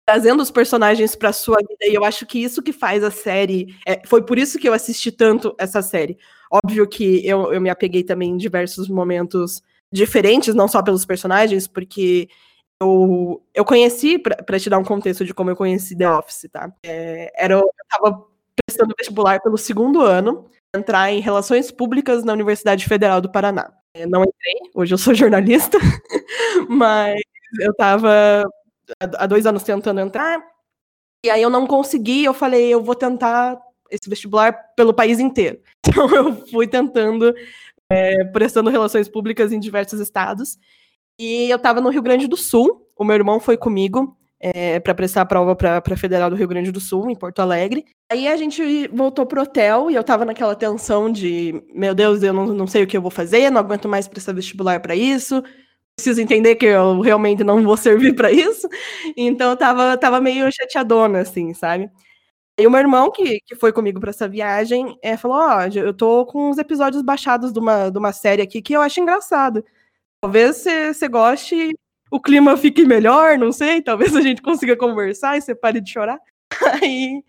trazendo 0.06 0.44
os 0.44 0.52
personagens 0.52 1.16
para 1.16 1.34
sua 1.34 1.58
vida. 1.58 1.86
E 1.86 1.96
eu 1.96 2.06
acho 2.06 2.26
que 2.26 2.38
isso 2.40 2.62
que 2.62 2.72
faz 2.72 3.04
a 3.04 3.10
série. 3.10 3.76
É, 3.86 4.02
foi 4.06 4.24
por 4.24 4.38
isso 4.38 4.60
que 4.60 4.70
eu 4.70 4.74
assisti 4.74 5.12
tanto 5.12 5.56
essa 5.58 5.82
série. 5.82 6.18
Óbvio 6.52 6.88
que 6.88 7.26
eu, 7.28 7.52
eu 7.52 7.60
me 7.60 7.70
apeguei 7.70 8.04
também 8.04 8.30
em 8.30 8.38
diversos 8.38 8.88
momentos 8.88 9.62
diferentes, 9.92 10.54
não 10.54 10.68
só 10.68 10.84
pelos 10.84 11.06
personagens, 11.06 11.68
porque 11.68 12.30
eu, 12.80 13.44
eu 13.54 13.66
conheci, 13.66 14.20
para 14.20 14.60
te 14.60 14.70
dar 14.70 14.78
um 14.78 14.84
contexto 14.84 15.26
de 15.26 15.34
como 15.34 15.50
eu 15.50 15.56
conheci 15.56 15.98
The 15.98 16.10
Office, 16.10 16.50
tá? 16.52 16.72
É, 16.84 17.32
era, 17.36 17.56
eu 17.56 17.70
tava 17.90 18.35
prestando 18.66 18.96
vestibular 18.98 19.42
pelo 19.42 19.58
segundo 19.58 20.02
ano, 20.02 20.50
entrar 20.76 21.12
em 21.12 21.20
Relações 21.20 21.72
Públicas 21.72 22.24
na 22.24 22.34
Universidade 22.34 22.86
Federal 22.86 23.22
do 23.22 23.32
Paraná. 23.32 23.72
Eu 23.94 24.10
não 24.10 24.24
entrei, 24.24 24.72
hoje 24.74 24.94
eu 24.94 24.98
sou 24.98 25.14
jornalista, 25.14 25.78
mas 26.70 27.20
eu 27.62 27.74
tava 27.76 28.44
há 29.00 29.26
dois 29.26 29.46
anos 29.46 29.64
tentando 29.64 30.02
entrar, 30.02 30.44
e 31.26 31.30
aí 31.30 31.42
eu 31.42 31.50
não 31.50 31.66
consegui, 31.66 32.24
eu 32.24 32.34
falei, 32.34 32.68
eu 32.68 32.84
vou 32.84 32.96
tentar 32.96 33.60
esse 33.90 34.10
vestibular 34.10 34.54
pelo 34.76 34.94
país 34.94 35.20
inteiro. 35.20 35.60
Então 35.88 36.14
eu 36.14 36.46
fui 36.48 36.68
tentando, 36.68 37.34
é, 37.90 38.26
prestando 38.26 38.70
relações 38.70 39.08
públicas 39.08 39.54
em 39.54 39.60
diversos 39.60 40.02
estados, 40.02 40.58
e 41.18 41.50
eu 41.50 41.56
estava 41.56 41.80
no 41.80 41.90
Rio 41.90 42.02
Grande 42.02 42.28
do 42.28 42.36
Sul, 42.36 42.90
o 42.98 43.04
meu 43.06 43.16
irmão 43.16 43.40
foi 43.40 43.56
comigo, 43.56 44.18
é, 44.54 44.80
para 44.80 44.94
prestar 44.94 45.22
a 45.22 45.26
prova 45.26 45.56
para 45.56 45.82
a 45.84 45.98
Federal 45.98 46.30
do 46.30 46.36
Rio 46.36 46.48
Grande 46.48 46.72
do 46.72 46.80
Sul, 46.80 47.10
em 47.10 47.16
Porto 47.16 47.40
Alegre. 47.40 47.84
Aí 48.12 48.28
a 48.28 48.38
gente 48.38 48.88
voltou 48.90 49.26
pro 49.26 49.42
hotel 49.42 49.90
e 49.90 49.96
eu 49.96 50.04
tava 50.04 50.24
naquela 50.24 50.56
tensão 50.56 51.12
de, 51.12 51.64
meu 51.74 51.96
Deus, 51.96 52.22
eu 52.22 52.32
não, 52.32 52.46
não 52.48 52.68
sei 52.68 52.84
o 52.84 52.88
que 52.88 52.96
eu 52.96 53.02
vou 53.02 53.10
fazer, 53.10 53.50
não 53.50 53.60
aguento 53.60 53.90
mais 53.90 54.08
prestar 54.08 54.34
vestibular 54.34 54.80
para 54.80 54.96
isso, 54.96 55.44
preciso 55.96 56.22
entender 56.22 56.56
que 56.58 56.68
eu 56.68 57.02
realmente 57.02 57.44
não 57.44 57.64
vou 57.64 57.76
servir 57.76 58.14
para 58.14 58.32
isso. 58.32 58.70
Então 59.18 59.50
eu 59.50 59.58
tava, 59.58 59.98
tava 59.98 60.22
meio 60.22 60.48
chateadona, 60.52 61.22
assim, 61.22 61.52
sabe? 61.56 61.90
E 62.60 62.68
o 62.68 62.72
meu 62.72 62.80
irmão, 62.80 63.12
que, 63.12 63.40
que 63.48 63.56
foi 63.56 63.74
comigo 63.74 64.00
para 64.00 64.12
essa 64.12 64.30
viagem, 64.30 64.98
é, 65.02 65.18
falou: 65.18 65.38
Ó, 65.38 65.58
oh, 65.58 65.80
eu 65.80 65.94
tô 65.94 66.26
com 66.26 66.52
uns 66.52 66.58
episódios 66.58 67.02
baixados 67.02 67.52
de 67.52 67.60
uma, 67.60 67.90
de 67.90 67.98
uma 67.98 68.14
série 68.14 68.42
aqui 68.44 68.62
que 68.62 68.74
eu 68.74 68.82
acho 68.82 69.00
engraçado. 69.02 69.66
Talvez 70.22 70.64
você 70.94 71.08
goste, 71.10 71.76
o 72.12 72.20
clima 72.20 72.56
fique 72.58 72.86
melhor, 72.86 73.38
não 73.38 73.52
sei, 73.52 73.82
talvez 73.82 74.16
a 74.16 74.22
gente 74.22 74.42
consiga 74.42 74.76
conversar 74.76 75.38
e 75.38 75.42
você 75.42 75.56
pare 75.56 75.82
de 75.82 75.92
chorar. 75.92 76.20
Aí 76.82 77.24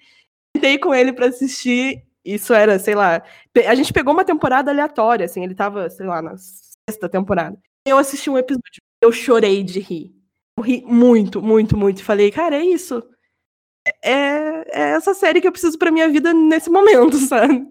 sentei 0.57 0.79
com 0.79 0.95
ele 0.95 1.13
para 1.13 1.27
assistir. 1.27 2.05
Isso 2.25 2.53
era, 2.53 2.79
sei 2.79 2.95
lá. 2.95 3.23
A 3.67 3.75
gente 3.75 3.93
pegou 3.93 4.13
uma 4.13 4.25
temporada 4.25 4.71
aleatória, 4.71 5.27
assim, 5.27 5.45
ele 5.45 5.55
tava, 5.55 5.89
sei 5.89 6.07
lá, 6.07 6.21
na 6.21 6.35
sexta 6.37 7.09
temporada. 7.09 7.57
Eu 7.87 7.99
assisti 7.99 8.29
um 8.29 8.39
episódio, 8.39 8.83
eu 9.01 9.13
chorei 9.13 9.63
de 9.63 9.79
rir. 9.79 10.13
Eu 10.59 10.65
ri 10.65 10.83
muito, 10.87 11.41
muito, 11.41 11.77
muito. 11.77 12.03
Falei, 12.03 12.31
cara, 12.31 12.57
é 12.57 12.65
isso 12.65 13.03
é, 14.03 14.65
é 14.73 14.91
essa 14.91 15.15
série 15.15 15.41
que 15.41 15.47
eu 15.47 15.53
preciso 15.53 15.79
para 15.79 15.91
minha 15.91 16.09
vida 16.09 16.33
nesse 16.33 16.71
momento, 16.71 17.17
sabe? 17.27 17.67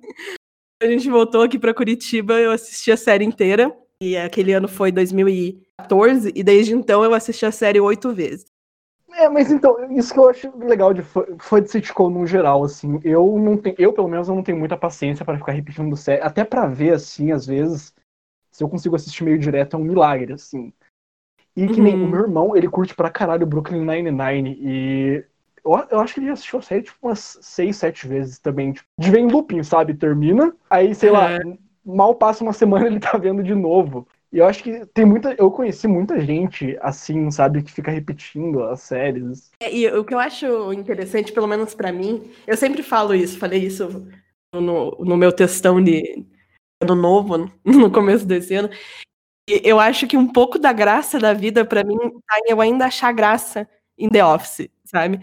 A 0.81 0.87
gente 0.87 1.09
voltou 1.09 1.41
aqui 1.41 1.57
para 1.57 1.73
Curitiba, 1.73 2.39
eu 2.39 2.51
assisti 2.51 2.91
a 2.91 2.97
série 2.97 3.25
inteira, 3.25 3.75
e 4.05 4.17
aquele 4.17 4.53
ano 4.53 4.67
foi 4.67 4.91
2014, 4.91 6.31
e 6.35 6.43
desde 6.43 6.73
então 6.73 7.03
eu 7.03 7.13
assisti 7.13 7.45
a 7.45 7.51
série 7.51 7.79
oito 7.79 8.13
vezes. 8.13 8.45
É, 9.13 9.29
mas 9.29 9.49
então, 9.49 9.91
isso 9.93 10.13
que 10.13 10.19
eu 10.19 10.29
acho 10.29 10.57
legal 10.57 10.93
de 10.93 11.01
foi 11.39 11.61
de 11.61 11.71
sitcom 11.71 12.09
no 12.09 12.27
geral, 12.27 12.63
assim. 12.63 12.99
Eu 13.03 13.39
não 13.39 13.57
tenho, 13.57 13.75
eu 13.79 13.93
pelo 13.93 14.09
menos 14.09 14.27
eu 14.27 14.35
não 14.35 14.43
tenho 14.43 14.59
muita 14.59 14.75
paciência 14.75 15.23
para 15.23 15.37
ficar 15.37 15.53
repetindo 15.53 15.95
série, 15.95 16.21
até 16.21 16.43
para 16.43 16.67
ver 16.67 16.93
assim, 16.93 17.31
às 17.31 17.45
vezes, 17.45 17.93
se 18.51 18.63
eu 18.63 18.69
consigo 18.69 18.95
assistir 18.95 19.23
meio 19.23 19.39
direto 19.39 19.75
é 19.75 19.79
um 19.79 19.83
milagre, 19.83 20.33
assim. 20.33 20.73
E 21.55 21.65
que 21.65 21.79
uhum. 21.79 21.83
nem 21.83 21.95
o 21.95 22.07
meu 22.07 22.21
irmão, 22.21 22.55
ele 22.57 22.67
curte 22.67 22.93
pra 22.93 23.09
caralho 23.09 23.47
Brooklyn 23.47 23.85
Nine-Nine 23.85 24.57
e 24.59 25.25
eu, 25.63 25.87
eu 25.89 25.99
acho 25.99 26.13
que 26.13 26.19
ele 26.19 26.27
já 26.27 26.33
assistiu 26.33 26.59
a 26.59 26.61
série 26.61 26.83
tipo 26.83 26.97
umas 27.01 27.39
seis, 27.41 27.77
sete 27.77 28.07
vezes 28.07 28.37
também. 28.37 28.73
Tipo, 28.73 28.87
de 28.99 29.09
vem 29.09 29.27
looping, 29.27 29.63
sabe? 29.63 29.95
Termina, 29.95 30.53
aí, 30.69 30.93
sei 30.93 31.09
é. 31.09 31.13
Mal 31.85 32.15
passa 32.15 32.43
uma 32.43 32.51
semana 32.53 32.87
ele 32.87 32.99
tá 32.99 33.17
vendo 33.17 33.43
de 33.43 33.53
novo. 33.53 34.07
E 34.31 34.39
eu 34.39 34.45
acho 34.45 34.63
que 34.63 34.85
tem 34.87 35.05
muita. 35.05 35.33
Eu 35.37 35.49
conheci 35.49 35.87
muita 35.87 36.19
gente 36.19 36.77
assim, 36.81 37.31
sabe, 37.31 37.63
que 37.63 37.71
fica 37.71 37.91
repetindo 37.91 38.63
as 38.63 38.81
séries. 38.81 39.51
É, 39.59 39.73
e 39.73 39.87
o 39.87 40.03
que 40.03 40.13
eu 40.13 40.19
acho 40.19 40.73
interessante, 40.73 41.31
pelo 41.31 41.47
menos 41.47 41.73
para 41.73 41.91
mim, 41.91 42.31
eu 42.45 42.57
sempre 42.57 42.83
falo 42.83 43.13
isso, 43.13 43.39
falei 43.39 43.63
isso 43.63 44.05
no, 44.53 44.91
no 44.99 45.15
meu 45.15 45.31
textão 45.31 45.81
de 45.81 46.25
ano 46.81 46.95
novo, 46.95 47.49
no 47.63 47.91
começo 47.91 48.25
desse 48.25 48.55
ano. 48.55 48.69
E 49.47 49.61
eu 49.63 49.79
acho 49.79 50.07
que 50.07 50.17
um 50.17 50.27
pouco 50.27 50.57
da 50.57 50.73
graça 50.73 51.19
da 51.19 51.33
vida, 51.33 51.63
para 51.63 51.83
mim, 51.83 51.95
tá 52.27 52.39
eu 52.47 52.59
ainda 52.59 52.85
achar 52.85 53.13
graça 53.13 53.69
em 53.97 54.09
The 54.09 54.25
Office, 54.25 54.69
sabe? 54.83 55.21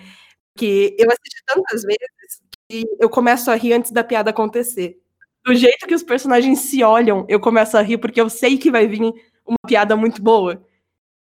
que 0.57 0.95
eu 0.99 1.09
assisti 1.11 1.43
tantas 1.47 1.83
vezes 1.83 2.43
que 2.69 2.85
eu 3.01 3.09
começo 3.09 3.51
a 3.51 3.55
rir 3.55 3.73
antes 3.73 3.91
da 3.91 4.05
piada 4.05 4.31
acontecer. 4.31 5.02
Do 5.45 5.55
jeito 5.55 5.87
que 5.87 5.95
os 5.95 6.03
personagens 6.03 6.61
se 6.61 6.83
olham, 6.83 7.25
eu 7.29 7.41
começo 7.41 7.77
a 7.77 7.83
rir 7.83 7.99
porque 7.99 8.21
eu 8.21 8.31
sei 8.31 8.57
que 8.57 8.71
vai 8.71 8.87
vir 8.87 9.01
uma 9.45 9.57
piada 9.67 9.97
muito 9.97 10.23
boa. 10.23 10.65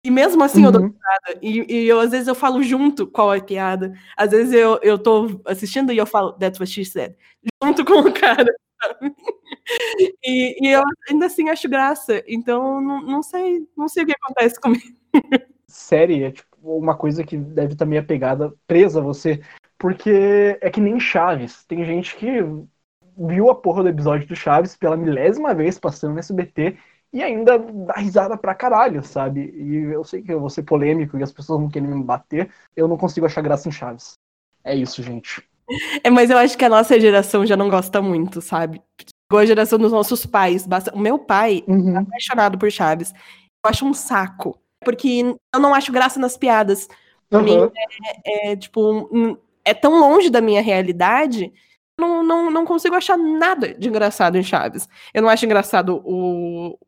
E 0.04 0.10
mesmo 0.10 0.44
assim 0.44 0.60
uhum. 0.60 0.66
eu 0.66 0.72
dou 0.72 0.82
uhum. 0.82 0.92
piada. 0.92 1.40
E, 1.42 1.74
e 1.74 1.88
eu, 1.88 1.98
às 1.98 2.10
vezes 2.10 2.28
eu 2.28 2.34
falo 2.34 2.62
junto 2.62 3.06
qual 3.06 3.34
é 3.34 3.38
a 3.38 3.42
piada. 3.42 3.94
Às 4.16 4.30
vezes 4.30 4.52
eu, 4.52 4.78
eu 4.82 4.98
tô 4.98 5.40
assistindo 5.46 5.92
e 5.92 5.96
eu 5.96 6.06
falo, 6.06 6.34
that's 6.34 6.60
what 6.60 6.70
she 6.70 6.84
said. 6.84 7.16
Junto 7.62 7.84
com 7.84 8.00
o 8.00 8.12
cara. 8.12 8.54
E, 10.22 10.58
e, 10.60 10.68
eu 10.68 10.82
ainda 11.08 11.26
assim 11.26 11.48
acho 11.48 11.68
graça. 11.68 12.22
Então 12.28 12.82
não, 12.82 13.00
não 13.00 13.22
sei, 13.22 13.66
não 13.76 13.88
sei 13.88 14.02
o 14.02 14.06
que 14.06 14.12
acontece 14.12 14.60
comigo. 14.60 14.84
Série 15.66 16.24
é 16.24 16.30
tipo 16.32 16.54
uma 16.62 16.94
coisa 16.96 17.24
que 17.24 17.36
deve 17.36 17.72
estar 17.72 17.86
meio 17.86 18.02
apegada, 18.02 18.52
presa 18.66 19.00
a 19.00 19.02
você. 19.02 19.40
Porque 19.78 20.58
é 20.60 20.70
que 20.70 20.80
nem 20.80 21.00
Chaves. 21.00 21.64
Tem 21.64 21.84
gente 21.84 22.14
que 22.16 22.28
viu 23.16 23.50
a 23.50 23.54
porra 23.54 23.82
do 23.82 23.88
episódio 23.88 24.26
do 24.26 24.36
Chaves 24.36 24.76
pela 24.76 24.96
milésima 24.96 25.54
vez 25.54 25.78
passando 25.78 26.14
no 26.14 26.18
SBT 26.18 26.76
e 27.12 27.22
ainda 27.22 27.58
dá 27.58 27.94
risada 27.94 28.36
pra 28.36 28.54
caralho, 28.54 29.04
sabe? 29.04 29.52
E 29.56 29.76
eu 29.92 30.02
sei 30.02 30.22
que 30.22 30.32
eu 30.32 30.40
vou 30.40 30.50
ser 30.50 30.64
polêmico 30.64 31.16
e 31.16 31.22
as 31.22 31.32
pessoas 31.32 31.60
vão 31.60 31.70
querer 31.70 31.86
me 31.86 32.02
bater. 32.02 32.50
Eu 32.76 32.88
não 32.88 32.96
consigo 32.96 33.26
achar 33.26 33.40
graça 33.40 33.68
em 33.68 33.72
Chaves. 33.72 34.14
É 34.64 34.74
isso, 34.74 35.02
gente. 35.02 35.46
É, 36.02 36.10
mas 36.10 36.30
eu 36.30 36.36
acho 36.36 36.58
que 36.58 36.64
a 36.64 36.68
nossa 36.68 36.98
geração 36.98 37.46
já 37.46 37.56
não 37.56 37.70
gosta 37.70 38.02
muito, 38.02 38.40
sabe? 38.40 38.82
Igual 39.30 39.42
a 39.42 39.46
geração 39.46 39.78
dos 39.78 39.92
nossos 39.92 40.26
pais. 40.26 40.66
O 40.92 40.98
meu 40.98 41.18
pai 41.18 41.62
uhum. 41.68 41.96
é 41.96 41.98
apaixonado 42.00 42.58
por 42.58 42.70
Chaves. 42.70 43.12
Eu 43.12 43.70
acho 43.70 43.86
um 43.86 43.94
saco 43.94 44.58
porque 44.84 45.36
eu 45.54 45.60
não 45.60 45.74
acho 45.74 45.90
graça 45.90 46.20
nas 46.20 46.36
piadas. 46.36 46.86
Pra 47.30 47.38
uhum. 47.38 47.44
mim, 47.44 47.70
é, 48.24 48.52
é, 48.52 48.56
tipo, 48.56 49.08
é 49.64 49.72
tão 49.72 49.98
longe 49.98 50.28
da 50.28 50.40
minha 50.40 50.60
realidade, 50.60 51.52
não, 51.98 52.22
não, 52.22 52.50
não 52.50 52.64
consigo 52.64 52.94
achar 52.94 53.16
nada 53.16 53.74
de 53.74 53.88
engraçado 53.88 54.36
em 54.36 54.42
Chaves. 54.42 54.88
Eu 55.12 55.22
não 55.22 55.28
acho 55.28 55.44
engraçado 55.44 56.02
o. 56.04 56.78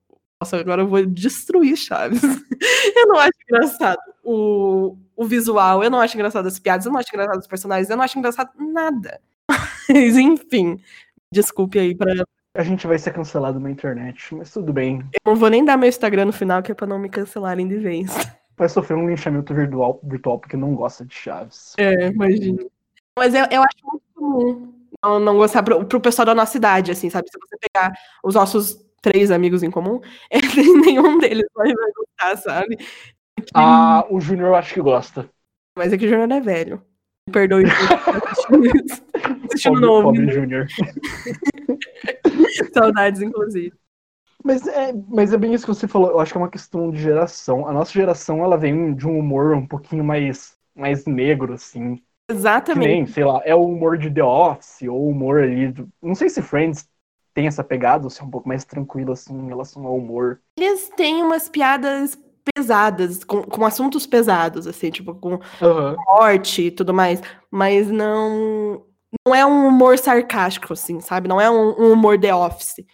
Nossa, 0.40 0.58
agora 0.58 0.82
eu 0.82 0.88
vou 0.88 1.04
destruir 1.06 1.76
Chaves. 1.76 2.22
eu 2.96 3.06
não 3.08 3.18
acho 3.18 3.38
engraçado 3.48 4.00
o, 4.22 4.96
o 5.16 5.25
visual, 5.25 5.82
eu 5.82 5.90
não 5.90 6.00
acho 6.00 6.16
engraçado 6.16 6.46
as 6.46 6.58
piadas, 6.58 6.86
eu 6.86 6.92
não 6.92 7.00
acho 7.00 7.08
engraçado 7.12 7.38
os 7.38 7.46
personagens, 7.46 7.88
eu 7.88 7.96
não 7.96 8.04
acho 8.04 8.18
engraçado 8.18 8.50
nada. 8.58 9.20
Mas, 9.88 10.16
enfim, 10.16 10.80
desculpe 11.32 11.78
aí 11.78 11.94
pra, 11.94 12.12
a 12.56 12.62
gente 12.62 12.86
vai 12.86 12.98
ser 12.98 13.12
cancelado 13.12 13.60
na 13.60 13.70
internet, 13.70 14.34
mas 14.34 14.50
tudo 14.50 14.72
bem. 14.72 15.00
Eu 15.12 15.32
não 15.32 15.36
vou 15.36 15.50
nem 15.50 15.62
dar 15.62 15.76
meu 15.76 15.88
Instagram 15.88 16.25
no 16.25 16.32
final, 16.32 16.62
que 16.62 16.72
é 16.72 16.75
pra 16.75 16.86
não 16.86 16.98
me 16.98 17.10
cancelarem 17.10 17.68
de 17.68 17.76
vez. 17.76 18.10
Vai 18.56 18.70
sofrer 18.70 18.96
um 18.96 19.06
linchamento 19.06 19.52
virtual, 19.52 20.00
virtual 20.02 20.38
porque 20.38 20.56
não 20.56 20.75
gosta 20.75 21.04
de 21.04 21.14
chaves. 21.14 21.75
É, 21.76 22.06
imagina. 22.06 22.64
Mas 23.18 23.34
eu, 23.34 23.44
eu 23.50 23.62
acho 23.62 23.76
muito 23.84 24.02
comum 24.14 24.75
não, 25.06 25.20
não 25.20 25.36
gostar 25.36 25.62
pro, 25.62 25.84
pro 25.84 26.00
pessoal 26.00 26.26
da 26.26 26.34
nossa 26.34 26.56
idade, 26.56 26.90
assim, 26.90 27.08
sabe? 27.08 27.28
Se 27.30 27.38
você 27.38 27.56
pegar 27.60 27.92
os 28.25 28.34
nossos 28.34 28.84
três 29.00 29.30
amigos 29.30 29.62
em 29.62 29.70
comum, 29.70 30.00
é, 30.30 30.38
nenhum 30.84 31.18
deles 31.18 31.46
vai, 31.54 31.72
gostar, 31.72 32.36
sabe? 32.36 32.78
Ah, 33.54 34.04
o 34.10 34.20
Júnior 34.20 34.48
eu 34.48 34.54
acho 34.56 34.75
que 34.75 34.80
gosta. 34.80 35.28
Mas 35.76 35.92
é 35.92 35.98
que 35.98 36.06
o 36.06 36.08
Júnior 36.08 36.30
é 36.32 36.40
velho. 36.40 36.82
Perdoe 37.30 37.64
assistindo 39.46 39.80
novo. 39.80 40.04
Pobre 40.04 40.32
Júnior. 40.32 40.66
Saudades, 42.72 43.20
inclusive. 43.20 43.72
Mas 44.44 44.66
é, 44.66 44.92
mas 45.08 45.32
é 45.32 45.36
bem 45.36 45.52
isso 45.52 45.66
que 45.66 45.75
você 45.75 45.88
falou. 45.88 46.10
Eu 46.10 46.20
acho 46.20 46.32
que 46.32 46.38
é 46.38 46.40
uma 46.40 46.50
questão 46.50 46.90
de 46.90 46.98
geração. 46.98 47.66
A 47.66 47.72
nossa 47.72 47.92
geração, 47.92 48.44
ela 48.44 48.56
vem 48.56 48.94
de 48.94 49.06
um 49.06 49.18
humor 49.18 49.54
um 49.54 49.66
pouquinho 49.66 50.04
mais, 50.04 50.56
mais 50.75 51.04
negro, 51.04 51.54
assim. 51.54 52.00
Exatamente. 52.30 52.88
Nem, 52.88 53.06
sei 53.06 53.25
lá, 53.25 53.40
é 53.45 53.54
o 53.54 53.64
humor 53.64 53.97
de 53.97 54.11
The 54.11 54.25
Office, 54.25 54.83
ou 54.83 55.06
o 55.06 55.09
humor 55.11 55.42
ali. 55.42 55.68
Do... 55.68 55.88
Não 56.02 56.14
sei 56.14 56.28
se 56.28 56.42
Friends 56.42 56.88
tem 57.33 57.47
essa 57.47 57.62
pegada, 57.62 58.04
ou 58.04 58.11
se 58.11 58.21
é 58.21 58.25
um 58.25 58.30
pouco 58.30 58.49
mais 58.49 58.64
tranquilo, 58.64 59.12
assim, 59.12 59.35
em 59.35 59.49
relação 59.49 59.87
ao 59.87 59.97
humor. 59.97 60.40
Eles 60.59 60.88
têm 60.97 61.23
umas 61.23 61.49
piadas 61.49 62.18
pesadas, 62.54 63.25
com, 63.25 63.42
com 63.42 63.64
assuntos 63.64 64.06
pesados, 64.06 64.66
assim, 64.66 64.90
tipo, 64.90 65.14
com 65.14 65.35
uhum. 65.35 65.97
morte 66.06 66.62
e 66.62 66.71
tudo 66.71 66.95
mais, 66.95 67.21
mas 67.50 67.90
não 67.90 68.85
não 69.26 69.35
é 69.35 69.47
um 69.47 69.68
humor 69.68 69.99
sarcástico, 69.99 70.73
assim, 70.73 71.00
sabe? 71.00 71.28
Não 71.28 71.40
é 71.40 71.50
um, 71.50 71.75
um 71.80 71.92
humor 71.92 72.18
The 72.18 72.35
Office. 72.35 72.85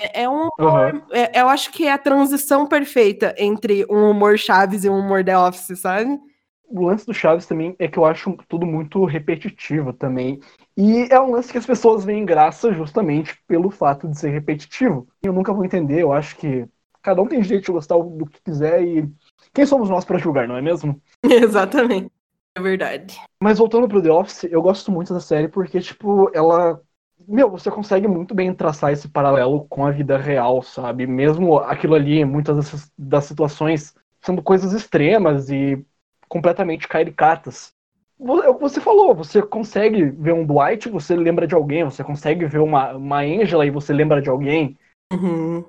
É, 0.00 0.22
é 0.22 0.28
um 0.28 0.48
humor, 0.58 0.94
uhum. 0.94 1.02
é, 1.12 1.40
eu 1.40 1.48
acho 1.48 1.70
que 1.72 1.86
é 1.86 1.92
a 1.92 1.98
transição 1.98 2.66
perfeita 2.66 3.34
entre 3.38 3.84
um 3.90 4.10
humor 4.10 4.38
Chaves 4.38 4.84
e 4.84 4.88
um 4.88 4.98
humor 4.98 5.24
The 5.24 5.38
Office, 5.38 5.78
sabe? 5.78 6.18
O 6.66 6.86
lance 6.86 7.06
do 7.06 7.14
Chaves 7.14 7.46
também 7.46 7.76
é 7.78 7.86
que 7.86 7.98
eu 7.98 8.04
acho 8.04 8.36
tudo 8.48 8.66
muito 8.66 9.04
repetitivo 9.04 9.92
também. 9.92 10.40
E 10.76 11.06
é 11.10 11.20
um 11.20 11.30
lance 11.30 11.52
que 11.52 11.58
as 11.58 11.66
pessoas 11.66 12.04
veem 12.04 12.24
graça 12.24 12.72
justamente 12.72 13.38
pelo 13.46 13.70
fato 13.70 14.08
de 14.08 14.18
ser 14.18 14.30
repetitivo. 14.30 15.06
Eu 15.22 15.32
nunca 15.32 15.52
vou 15.52 15.64
entender, 15.64 16.00
eu 16.00 16.12
acho 16.12 16.36
que 16.36 16.68
Cada 17.04 17.20
um 17.20 17.26
tem 17.28 17.42
direito 17.42 17.66
de 17.66 17.72
gostar 17.72 17.98
do 17.98 18.24
que 18.24 18.40
quiser 18.42 18.82
e 18.82 19.06
quem 19.52 19.66
somos 19.66 19.90
nós 19.90 20.06
para 20.06 20.16
julgar, 20.16 20.48
não 20.48 20.56
é 20.56 20.62
mesmo? 20.62 21.00
Exatamente. 21.22 22.10
É 22.56 22.62
verdade. 22.62 23.20
Mas 23.38 23.58
voltando 23.58 23.86
pro 23.86 24.02
The 24.02 24.10
Office, 24.10 24.44
eu 24.44 24.62
gosto 24.62 24.90
muito 24.90 25.12
da 25.12 25.20
série 25.20 25.48
porque, 25.48 25.80
tipo, 25.80 26.30
ela. 26.34 26.80
Meu, 27.28 27.50
você 27.50 27.70
consegue 27.70 28.08
muito 28.08 28.34
bem 28.34 28.54
traçar 28.54 28.90
esse 28.90 29.06
paralelo 29.06 29.66
com 29.68 29.86
a 29.86 29.90
vida 29.90 30.16
real, 30.16 30.62
sabe? 30.62 31.06
Mesmo 31.06 31.58
aquilo 31.58 31.94
ali, 31.94 32.24
muitas 32.24 32.90
das 32.96 33.24
situações 33.24 33.94
sendo 34.22 34.42
coisas 34.42 34.72
extremas 34.72 35.50
e 35.50 35.84
completamente 36.28 36.88
caricatas. 36.88 37.72
É 38.20 38.48
o 38.48 38.54
que 38.54 38.60
você 38.60 38.80
falou, 38.80 39.14
você 39.14 39.42
consegue 39.42 40.04
ver 40.04 40.32
um 40.32 40.46
Dwight, 40.46 40.88
você 40.88 41.16
lembra 41.16 41.46
de 41.46 41.54
alguém, 41.54 41.84
você 41.84 42.02
consegue 42.04 42.46
ver 42.46 42.60
uma, 42.60 42.92
uma 42.92 43.20
Angela 43.20 43.66
e 43.66 43.70
você 43.70 43.92
lembra 43.92 44.22
de 44.22 44.30
alguém. 44.30 44.78
Uhum. 45.12 45.64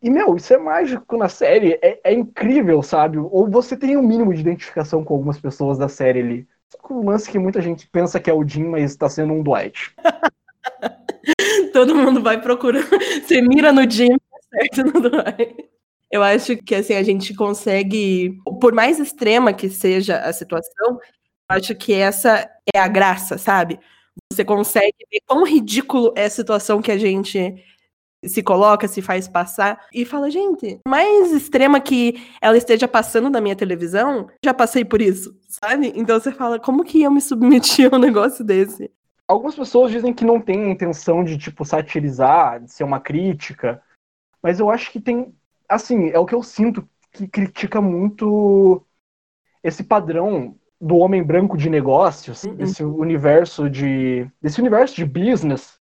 E, 0.00 0.08
meu, 0.08 0.36
isso 0.36 0.54
é 0.54 0.58
mágico 0.58 1.16
na 1.16 1.28
série, 1.28 1.78
é, 1.82 2.00
é 2.04 2.12
incrível, 2.12 2.82
sabe? 2.82 3.18
Ou 3.18 3.50
você 3.50 3.76
tem 3.76 3.96
um 3.96 4.02
mínimo 4.02 4.32
de 4.32 4.40
identificação 4.40 5.02
com 5.02 5.14
algumas 5.14 5.40
pessoas 5.40 5.76
da 5.76 5.88
série 5.88 6.20
ali. 6.20 6.48
Com 6.80 7.00
um 7.00 7.10
lance 7.10 7.28
que 7.28 7.38
muita 7.38 7.60
gente 7.60 7.88
pensa 7.88 8.20
que 8.20 8.30
é 8.30 8.32
o 8.32 8.46
Jim, 8.46 8.64
mas 8.64 8.92
está 8.92 9.08
sendo 9.08 9.32
um 9.32 9.42
Dwight. 9.42 9.94
Todo 11.72 11.96
mundo 11.96 12.22
vai 12.22 12.40
procurando. 12.40 12.86
Você 13.26 13.42
mira 13.42 13.72
no 13.72 13.90
Jim, 13.90 14.16
tá 14.16 14.38
certo 14.50 14.84
no 14.84 15.00
Dwight. 15.10 15.68
Eu 16.10 16.22
acho 16.22 16.56
que 16.56 16.74
assim 16.74 16.94
a 16.94 17.02
gente 17.02 17.34
consegue, 17.34 18.38
por 18.60 18.72
mais 18.72 18.98
extrema 18.98 19.52
que 19.52 19.68
seja 19.68 20.18
a 20.20 20.32
situação, 20.32 20.98
acho 21.48 21.74
que 21.74 21.92
essa 21.92 22.48
é 22.74 22.78
a 22.78 22.88
graça, 22.88 23.36
sabe? 23.36 23.78
Você 24.32 24.44
consegue 24.44 24.96
ver 25.10 25.20
quão 25.26 25.44
ridículo 25.44 26.12
é 26.16 26.24
a 26.24 26.30
situação 26.30 26.80
que 26.80 26.90
a 26.90 26.98
gente 26.98 27.54
se 28.24 28.42
coloca, 28.42 28.88
se 28.88 29.00
faz 29.00 29.28
passar 29.28 29.86
e 29.92 30.04
fala, 30.04 30.30
gente, 30.30 30.80
mais 30.86 31.30
extrema 31.32 31.80
que 31.80 32.20
ela 32.40 32.56
esteja 32.56 32.88
passando 32.88 33.30
na 33.30 33.40
minha 33.40 33.54
televisão, 33.54 34.28
já 34.44 34.52
passei 34.52 34.84
por 34.84 35.00
isso, 35.00 35.38
sabe? 35.48 35.92
Então 35.94 36.18
você 36.18 36.32
fala, 36.32 36.58
como 36.58 36.84
que 36.84 37.02
eu 37.02 37.10
me 37.10 37.20
submeti 37.20 37.86
a 37.86 37.94
um 37.94 37.98
negócio 37.98 38.44
desse? 38.44 38.90
Algumas 39.26 39.54
pessoas 39.54 39.92
dizem 39.92 40.12
que 40.12 40.24
não 40.24 40.40
tem 40.40 40.70
intenção 40.70 41.22
de, 41.22 41.36
tipo, 41.36 41.64
satirizar, 41.64 42.60
de 42.60 42.72
ser 42.72 42.82
uma 42.82 42.98
crítica, 42.98 43.80
mas 44.42 44.58
eu 44.58 44.70
acho 44.70 44.90
que 44.90 45.00
tem, 45.00 45.34
assim, 45.68 46.08
é 46.10 46.18
o 46.18 46.26
que 46.26 46.34
eu 46.34 46.42
sinto 46.42 46.88
que 47.12 47.26
critica 47.26 47.80
muito 47.80 48.84
esse 49.62 49.82
padrão 49.82 50.56
do 50.80 50.96
homem 50.96 51.22
branco 51.22 51.56
de 51.56 51.68
negócios, 51.68 52.44
uhum. 52.44 52.54
desse 52.54 52.84
universo 52.84 53.68
de 53.68 54.30
desse 54.40 54.60
universo 54.60 54.94
de 54.94 55.04
business 55.04 55.78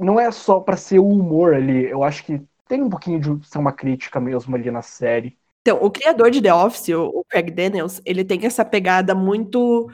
não 0.00 0.18
é 0.18 0.30
só 0.30 0.60
para 0.60 0.76
ser 0.76 0.98
o 0.98 1.06
humor 1.06 1.54
ali. 1.54 1.84
Eu 1.84 2.02
acho 2.02 2.24
que 2.24 2.40
tem 2.66 2.82
um 2.82 2.88
pouquinho 2.88 3.20
de 3.20 3.46
ser 3.46 3.58
uma 3.58 3.72
crítica 3.72 4.18
mesmo 4.18 4.56
ali 4.56 4.70
na 4.70 4.82
série. 4.82 5.36
Então, 5.60 5.78
o 5.82 5.90
criador 5.90 6.30
de 6.30 6.40
The 6.40 6.54
Office, 6.54 6.88
o 6.88 7.22
Craig 7.28 7.50
Daniels, 7.50 8.00
ele 8.06 8.24
tem 8.24 8.46
essa 8.46 8.64
pegada 8.64 9.14
muito 9.14 9.90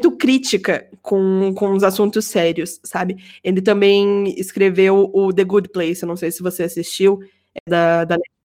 muito 0.00 0.16
crítica 0.16 0.88
com, 1.00 1.54
com 1.54 1.72
os 1.72 1.84
assuntos 1.84 2.26
sérios, 2.26 2.80
sabe? 2.84 3.16
Ele 3.44 3.62
também 3.62 4.28
escreveu 4.38 5.08
o 5.14 5.32
The 5.32 5.44
Good 5.44 5.68
Place, 5.70 6.02
eu 6.02 6.08
não 6.08 6.16
sei 6.16 6.32
se 6.32 6.42
você 6.42 6.64
assistiu, 6.64 7.20
é 7.54 7.70
da, 7.70 8.04
da... 8.04 8.16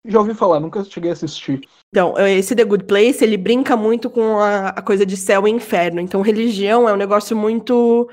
Já 0.09 0.19
ouvi 0.19 0.33
falar, 0.33 0.59
nunca 0.59 0.83
cheguei 0.83 1.11
a 1.11 1.13
assistir. 1.13 1.61
Então, 1.89 2.15
esse 2.17 2.55
The 2.55 2.65
Good 2.65 2.85
Place, 2.85 3.23
ele 3.23 3.37
brinca 3.37 3.77
muito 3.77 4.09
com 4.09 4.39
a, 4.39 4.69
a 4.69 4.81
coisa 4.81 5.05
de 5.05 5.15
céu 5.15 5.47
e 5.47 5.51
inferno. 5.51 6.01
Então, 6.01 6.21
religião 6.21 6.89
é 6.89 6.93
um 6.93 6.97
negócio 6.97 7.37
muito 7.37 8.09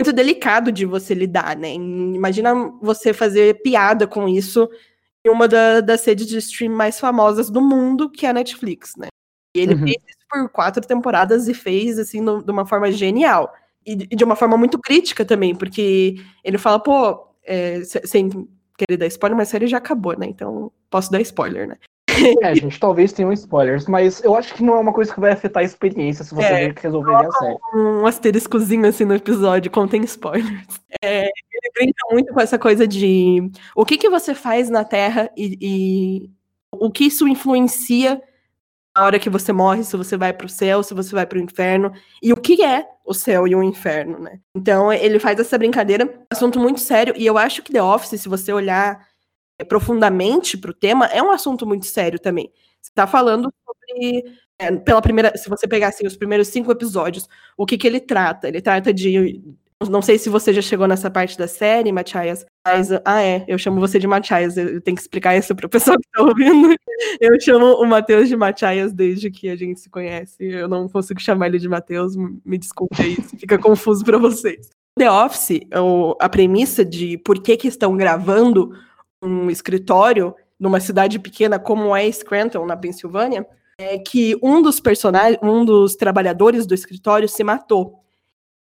muito 0.00 0.12
delicado 0.12 0.72
de 0.72 0.84
você 0.84 1.14
lidar, 1.14 1.56
né? 1.56 1.72
Imagina 1.72 2.52
você 2.82 3.12
fazer 3.12 3.62
piada 3.62 4.06
com 4.06 4.28
isso 4.28 4.68
em 5.24 5.30
uma 5.30 5.46
da, 5.46 5.80
das 5.80 6.04
redes 6.04 6.26
de 6.26 6.38
stream 6.38 6.74
mais 6.74 6.98
famosas 6.98 7.48
do 7.48 7.60
mundo, 7.60 8.10
que 8.10 8.26
é 8.26 8.30
a 8.30 8.32
Netflix, 8.32 8.92
né? 8.96 9.08
E 9.56 9.60
ele 9.60 9.74
uhum. 9.74 9.82
fez 9.82 9.96
isso 9.96 10.26
por 10.28 10.48
quatro 10.50 10.84
temporadas 10.84 11.46
e 11.46 11.54
fez, 11.54 11.98
assim, 11.98 12.20
no, 12.20 12.42
de 12.42 12.50
uma 12.50 12.66
forma 12.66 12.90
genial. 12.90 13.54
E, 13.86 13.92
e, 13.92 14.16
de 14.16 14.24
uma 14.24 14.34
forma 14.34 14.56
muito 14.56 14.78
crítica 14.78 15.24
também, 15.24 15.54
porque 15.54 16.16
ele 16.42 16.58
fala, 16.58 16.80
pô, 16.80 17.28
é, 17.44 17.82
sem 17.84 18.48
querer 18.78 18.96
dar 18.96 19.06
spoiler, 19.06 19.36
mas 19.36 19.48
a 19.48 19.50
série 19.52 19.66
já 19.66 19.78
acabou, 19.78 20.18
né? 20.18 20.26
Então 20.26 20.70
posso 20.90 21.10
dar 21.10 21.20
spoiler, 21.20 21.68
né? 21.68 21.76
É, 22.42 22.54
gente, 22.54 22.78
talvez 22.78 23.12
tenham 23.12 23.32
spoilers, 23.32 23.86
mas 23.86 24.22
eu 24.22 24.34
acho 24.36 24.54
que 24.54 24.62
não 24.62 24.76
é 24.76 24.80
uma 24.80 24.92
coisa 24.92 25.12
que 25.12 25.20
vai 25.20 25.32
afetar 25.32 25.62
a 25.62 25.66
experiência 25.66 26.24
se 26.24 26.34
você 26.34 26.46
é, 26.46 26.74
resolver 26.80 27.16
ver 27.16 27.26
a 27.26 27.32
série. 27.32 27.56
Um 27.74 28.06
asteriscozinho 28.06 28.86
assim 28.86 29.04
no 29.04 29.14
episódio 29.14 29.70
contém 29.70 30.04
spoilers. 30.04 30.66
É, 31.02 31.24
ele 31.24 31.72
brinca 31.74 32.06
muito 32.12 32.32
com 32.32 32.40
essa 32.40 32.58
coisa 32.58 32.86
de 32.86 33.50
o 33.74 33.84
que, 33.84 33.98
que 33.98 34.08
você 34.08 34.34
faz 34.34 34.70
na 34.70 34.84
Terra 34.84 35.30
e, 35.36 35.58
e 35.60 36.30
o 36.72 36.90
que 36.90 37.04
isso 37.04 37.26
influencia 37.26 38.22
hora 39.02 39.18
que 39.18 39.28
você 39.28 39.52
morre, 39.52 39.82
se 39.82 39.96
você 39.96 40.16
vai 40.16 40.32
para 40.32 40.46
o 40.46 40.48
céu, 40.48 40.82
se 40.82 40.94
você 40.94 41.14
vai 41.14 41.26
para 41.26 41.38
o 41.38 41.42
inferno, 41.42 41.92
e 42.22 42.32
o 42.32 42.36
que 42.36 42.62
é 42.62 42.86
o 43.04 43.12
céu 43.12 43.46
e 43.48 43.54
o 43.54 43.62
inferno, 43.62 44.18
né? 44.18 44.40
Então 44.54 44.92
ele 44.92 45.18
faz 45.18 45.38
essa 45.40 45.58
brincadeira, 45.58 46.08
assunto 46.30 46.58
muito 46.60 46.80
sério, 46.80 47.14
e 47.16 47.26
eu 47.26 47.36
acho 47.36 47.62
que 47.62 47.72
The 47.72 47.82
Office, 47.82 48.20
se 48.20 48.28
você 48.28 48.52
olhar 48.52 49.04
profundamente 49.68 50.56
para 50.56 50.70
o 50.70 50.74
tema, 50.74 51.06
é 51.06 51.22
um 51.22 51.30
assunto 51.30 51.66
muito 51.66 51.86
sério 51.86 52.18
também. 52.18 52.52
Você 52.80 52.90
está 52.90 53.06
falando 53.06 53.52
sobre, 53.64 54.24
é, 54.58 54.70
pela 54.76 55.02
primeira, 55.02 55.36
se 55.36 55.48
você 55.48 55.66
pegar 55.66 55.88
assim, 55.88 56.06
os 56.06 56.16
primeiros 56.16 56.48
cinco 56.48 56.70
episódios, 56.70 57.28
o 57.56 57.66
que, 57.66 57.78
que 57.78 57.86
ele 57.86 58.00
trata? 58.00 58.48
Ele 58.48 58.60
trata 58.60 58.92
de 58.92 59.42
não 59.88 60.00
sei 60.00 60.18
se 60.18 60.28
você 60.28 60.52
já 60.52 60.62
chegou 60.62 60.86
nessa 60.86 61.10
parte 61.10 61.36
da 61.36 61.46
série, 61.46 61.92
Matias, 61.92 62.44
mas. 62.66 62.90
Ah, 63.04 63.22
é, 63.22 63.44
eu 63.46 63.58
chamo 63.58 63.80
você 63.80 63.98
de 63.98 64.06
Matias, 64.06 64.56
eu 64.56 64.80
tenho 64.80 64.96
que 64.96 65.02
explicar 65.02 65.36
isso 65.36 65.54
para 65.54 65.66
o 65.66 65.68
pessoal 65.68 65.98
que 65.98 66.06
está 66.06 66.22
ouvindo. 66.22 66.74
Eu 67.20 67.38
chamo 67.40 67.74
o 67.74 67.86
Matheus 67.86 68.28
de 68.28 68.36
Matias 68.36 68.92
desde 68.92 69.28
que 69.28 69.48
a 69.48 69.56
gente 69.56 69.80
se 69.80 69.90
conhece. 69.90 70.36
Eu 70.44 70.68
não 70.68 70.88
consigo 70.88 71.20
chamar 71.20 71.48
ele 71.48 71.58
de 71.58 71.68
Matheus, 71.68 72.14
me 72.16 72.56
desculpe 72.56 73.02
aí, 73.02 73.16
se 73.16 73.36
fica 73.36 73.58
confuso 73.58 74.04
para 74.04 74.16
vocês. 74.16 74.70
The 74.96 75.10
Office, 75.10 75.60
a 76.20 76.28
premissa 76.28 76.84
de 76.84 77.18
por 77.18 77.42
que, 77.42 77.56
que 77.56 77.66
estão 77.66 77.96
gravando 77.96 78.70
um 79.20 79.50
escritório 79.50 80.34
numa 80.58 80.78
cidade 80.78 81.18
pequena 81.18 81.58
como 81.58 81.94
é 81.96 82.10
Scranton, 82.10 82.64
na 82.64 82.76
Pensilvânia, 82.76 83.44
é 83.76 83.98
que 83.98 84.38
um 84.40 84.62
dos 84.62 84.78
personagens, 84.78 85.38
um 85.42 85.64
dos 85.64 85.96
trabalhadores 85.96 86.64
do 86.64 86.74
escritório 86.74 87.28
se 87.28 87.42
matou. 87.42 88.03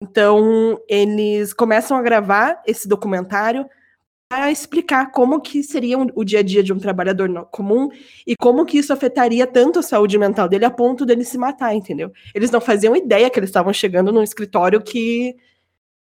Então, 0.02 0.80
eles 0.88 1.54
começam 1.54 1.98
a 1.98 2.02
gravar 2.02 2.62
esse 2.66 2.88
documentário 2.88 3.66
para 4.28 4.52
explicar 4.52 5.12
como 5.12 5.40
que 5.40 5.64
seria 5.64 5.98
o 5.98 6.24
dia 6.24 6.40
a 6.40 6.44
dia 6.44 6.64
de 6.64 6.74
um 6.74 6.80
trabalhador 6.80 7.30
comum 7.52 7.90
e 8.26 8.36
como 8.36 8.66
que 8.66 8.78
isso 8.78 8.92
afetaria 8.92 9.46
tanto 9.46 9.80
a 9.80 9.84
saúde 9.84 10.18
mental 10.18 10.50
dele 10.50 10.66
a 10.66 10.72
ponto 10.72 11.06
dele 11.06 11.24
se 11.24 11.38
matar, 11.38 11.76
entendeu? 11.76 12.12
Eles 12.34 12.52
não 12.52 12.60
faziam 12.60 12.96
ideia 12.96 13.30
que 13.30 13.40
eles 13.40 13.50
estavam 13.50 13.72
chegando 13.72 14.12
num 14.12 14.24
escritório 14.24 14.82
que 14.82 15.36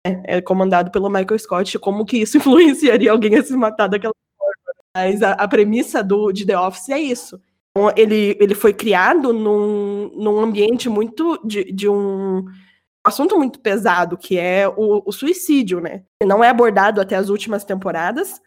é, 0.06 0.36
é 0.36 0.40
comandado 0.40 0.90
pelo 0.90 1.08
Michael 1.08 1.38
Scott, 1.38 1.78
como 1.78 2.04
que 2.04 2.18
isso 2.18 2.36
influenciaria 2.38 3.10
alguém 3.10 3.36
a 3.36 3.42
se 3.42 3.56
matar 3.56 3.88
daquela 3.88 4.12
mas 4.94 5.22
a, 5.22 5.32
a 5.32 5.48
premissa 5.48 6.04
do, 6.04 6.30
de 6.32 6.44
The 6.44 6.58
Office 6.58 6.90
é 6.90 7.00
isso. 7.00 7.40
Então, 7.70 7.90
ele, 7.96 8.36
ele 8.38 8.54
foi 8.54 8.74
criado 8.74 9.32
num, 9.32 10.10
num 10.14 10.38
ambiente 10.38 10.90
muito 10.90 11.40
de, 11.42 11.64
de 11.72 11.88
um 11.88 12.44
assunto 13.04 13.36
muito 13.36 13.60
pesado, 13.60 14.16
que 14.16 14.38
é 14.38 14.68
o, 14.68 15.02
o, 15.04 15.12
suicídio, 15.12 15.80
né? 15.80 16.02
Não 16.24 16.42
é 16.42 16.48
abordado 16.48 17.00
até 17.00 17.16
as 17.16 17.28
últimas 17.28 17.64
temporadas, 17.64 18.40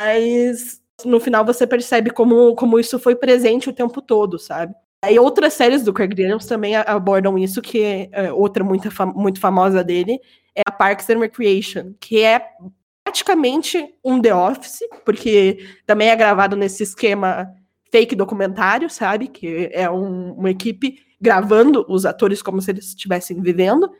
mas 0.00 0.80
no 1.04 1.20
final 1.20 1.44
você 1.44 1.66
percebe 1.66 2.10
como, 2.10 2.54
como 2.56 2.78
isso 2.78 2.98
foi 2.98 3.14
presente 3.14 3.68
o 3.68 3.72
tempo 3.72 4.02
todo, 4.02 4.38
sabe? 4.38 4.74
Aí 5.02 5.18
outras 5.18 5.54
séries 5.54 5.82
do 5.82 5.92
Craig 5.92 6.14
Daniels 6.14 6.44
também 6.44 6.76
abordam 6.76 7.38
isso, 7.38 7.62
que 7.62 7.82
é, 7.82 8.08
é 8.12 8.32
outra 8.32 8.62
muito, 8.62 8.88
muito 9.14 9.40
famosa 9.40 9.82
dele, 9.82 10.18
é 10.54 10.62
a 10.66 10.72
Parks 10.72 11.08
and 11.08 11.20
Recreation, 11.20 11.94
que 11.98 12.20
é 12.20 12.44
praticamente 13.04 13.94
um 14.04 14.20
The 14.20 14.34
Office, 14.34 14.80
porque 15.04 15.66
também 15.86 16.10
é 16.10 16.16
gravado 16.16 16.54
nesse 16.54 16.82
esquema 16.82 17.50
fake 17.90 18.14
documentário, 18.14 18.88
sabe? 18.88 19.28
Que 19.28 19.70
é 19.72 19.90
um, 19.90 20.32
uma 20.32 20.50
equipe 20.50 20.98
gravando 21.20 21.84
os 21.88 22.06
atores 22.06 22.40
como 22.40 22.62
se 22.62 22.70
eles 22.70 22.88
estivessem 22.88 23.40
vivendo, 23.40 23.90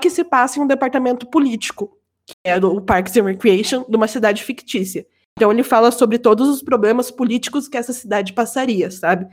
que 0.00 0.10
se 0.10 0.24
passa 0.24 0.58
em 0.58 0.62
um 0.62 0.66
departamento 0.66 1.26
político, 1.26 1.96
que 2.26 2.34
é 2.44 2.56
o 2.56 2.80
Parks 2.80 3.16
and 3.16 3.24
Recreation, 3.24 3.84
de 3.88 3.96
uma 3.96 4.08
cidade 4.08 4.42
fictícia. 4.42 5.06
Então 5.36 5.52
ele 5.52 5.62
fala 5.62 5.90
sobre 5.92 6.18
todos 6.18 6.48
os 6.48 6.62
problemas 6.62 7.10
políticos 7.10 7.68
que 7.68 7.76
essa 7.76 7.92
cidade 7.92 8.32
passaria, 8.32 8.90
sabe? 8.90 9.26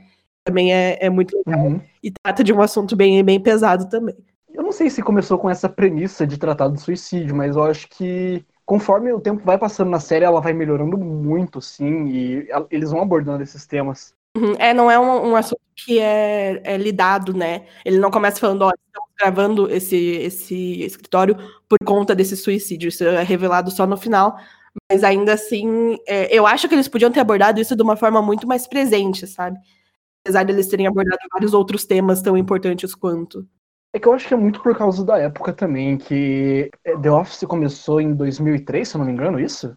Também 0.43 0.71
é, 0.71 0.99
é 1.01 1.09
muito 1.09 1.35
legal. 1.45 1.65
Uhum. 1.65 1.81
E 2.03 2.11
trata 2.11 2.43
de 2.43 2.53
um 2.53 2.61
assunto 2.61 2.95
bem, 2.95 3.23
bem 3.23 3.39
pesado 3.39 3.89
também. 3.89 4.15
Eu 4.53 4.61
não 4.61 4.71
sei 4.71 4.89
se 4.89 5.01
começou 5.01 5.37
com 5.39 5.49
essa 5.49 5.67
premissa 5.67 6.25
de 6.25 6.37
tratar 6.37 6.67
do 6.67 6.79
suicídio, 6.79 7.35
mas 7.35 7.55
eu 7.55 7.63
acho 7.63 7.89
que 7.89 8.45
conforme 8.65 9.13
o 9.13 9.19
tempo 9.19 9.43
vai 9.45 9.57
passando 9.57 9.89
na 9.89 9.99
série, 9.99 10.25
ela 10.25 10.41
vai 10.41 10.53
melhorando 10.53 10.97
muito, 10.97 11.61
sim, 11.61 12.07
e 12.07 12.47
eles 12.71 12.91
vão 12.91 13.01
abordando 13.01 13.43
esses 13.43 13.65
temas. 13.65 14.13
Uhum. 14.35 14.53
É, 14.59 14.73
não 14.73 14.91
é 14.91 14.99
um, 14.99 15.31
um 15.31 15.35
assunto 15.35 15.61
que 15.75 15.99
é, 15.99 16.61
é, 16.63 16.77
lidado, 16.77 17.33
né? 17.33 17.67
Ele 17.85 17.99
não 17.99 18.11
começa 18.11 18.39
falando, 18.39 18.63
ó, 18.63 18.71
estamos 18.71 19.09
gravando 19.17 19.71
esse, 19.71 19.95
esse 19.95 20.83
escritório 20.83 21.37
por 21.69 21.77
conta 21.85 22.13
desse 22.13 22.35
suicídio. 22.35 22.89
Isso 22.89 23.03
é 23.03 23.23
revelado 23.23 23.71
só 23.71 23.85
no 23.85 23.95
final. 23.95 24.37
Mas 24.91 25.03
ainda 25.05 25.33
assim, 25.33 25.97
é, 26.05 26.35
eu 26.35 26.45
acho 26.45 26.67
que 26.67 26.75
eles 26.75 26.87
podiam 26.87 27.11
ter 27.11 27.21
abordado 27.21 27.61
isso 27.61 27.75
de 27.75 27.81
uma 27.83 27.95
forma 27.95 28.21
muito 28.21 28.45
mais 28.45 28.67
presente, 28.67 29.25
sabe? 29.25 29.57
Apesar 30.23 30.43
de 30.43 30.51
eles 30.51 30.67
terem 30.67 30.87
abordado 30.87 31.19
vários 31.31 31.53
outros 31.53 31.85
temas 31.85 32.21
tão 32.21 32.37
importantes 32.37 32.93
quanto. 32.93 33.47
É 33.95 33.99
que 33.99 34.09
eu 34.09 34.13
acho 34.13 34.27
que 34.27 34.33
é 34.33 34.37
muito 34.37 34.61
por 34.61 34.77
causa 34.77 35.05
da 35.05 35.17
época 35.17 35.53
também, 35.53 35.97
que 35.97 36.69
The 37.01 37.09
Office 37.09 37.45
começou 37.47 38.01
em 38.01 38.13
2003, 38.13 38.85
se 38.85 38.93
eu 38.93 38.99
não 38.99 39.05
me 39.05 39.13
engano, 39.13 39.39
isso? 39.39 39.73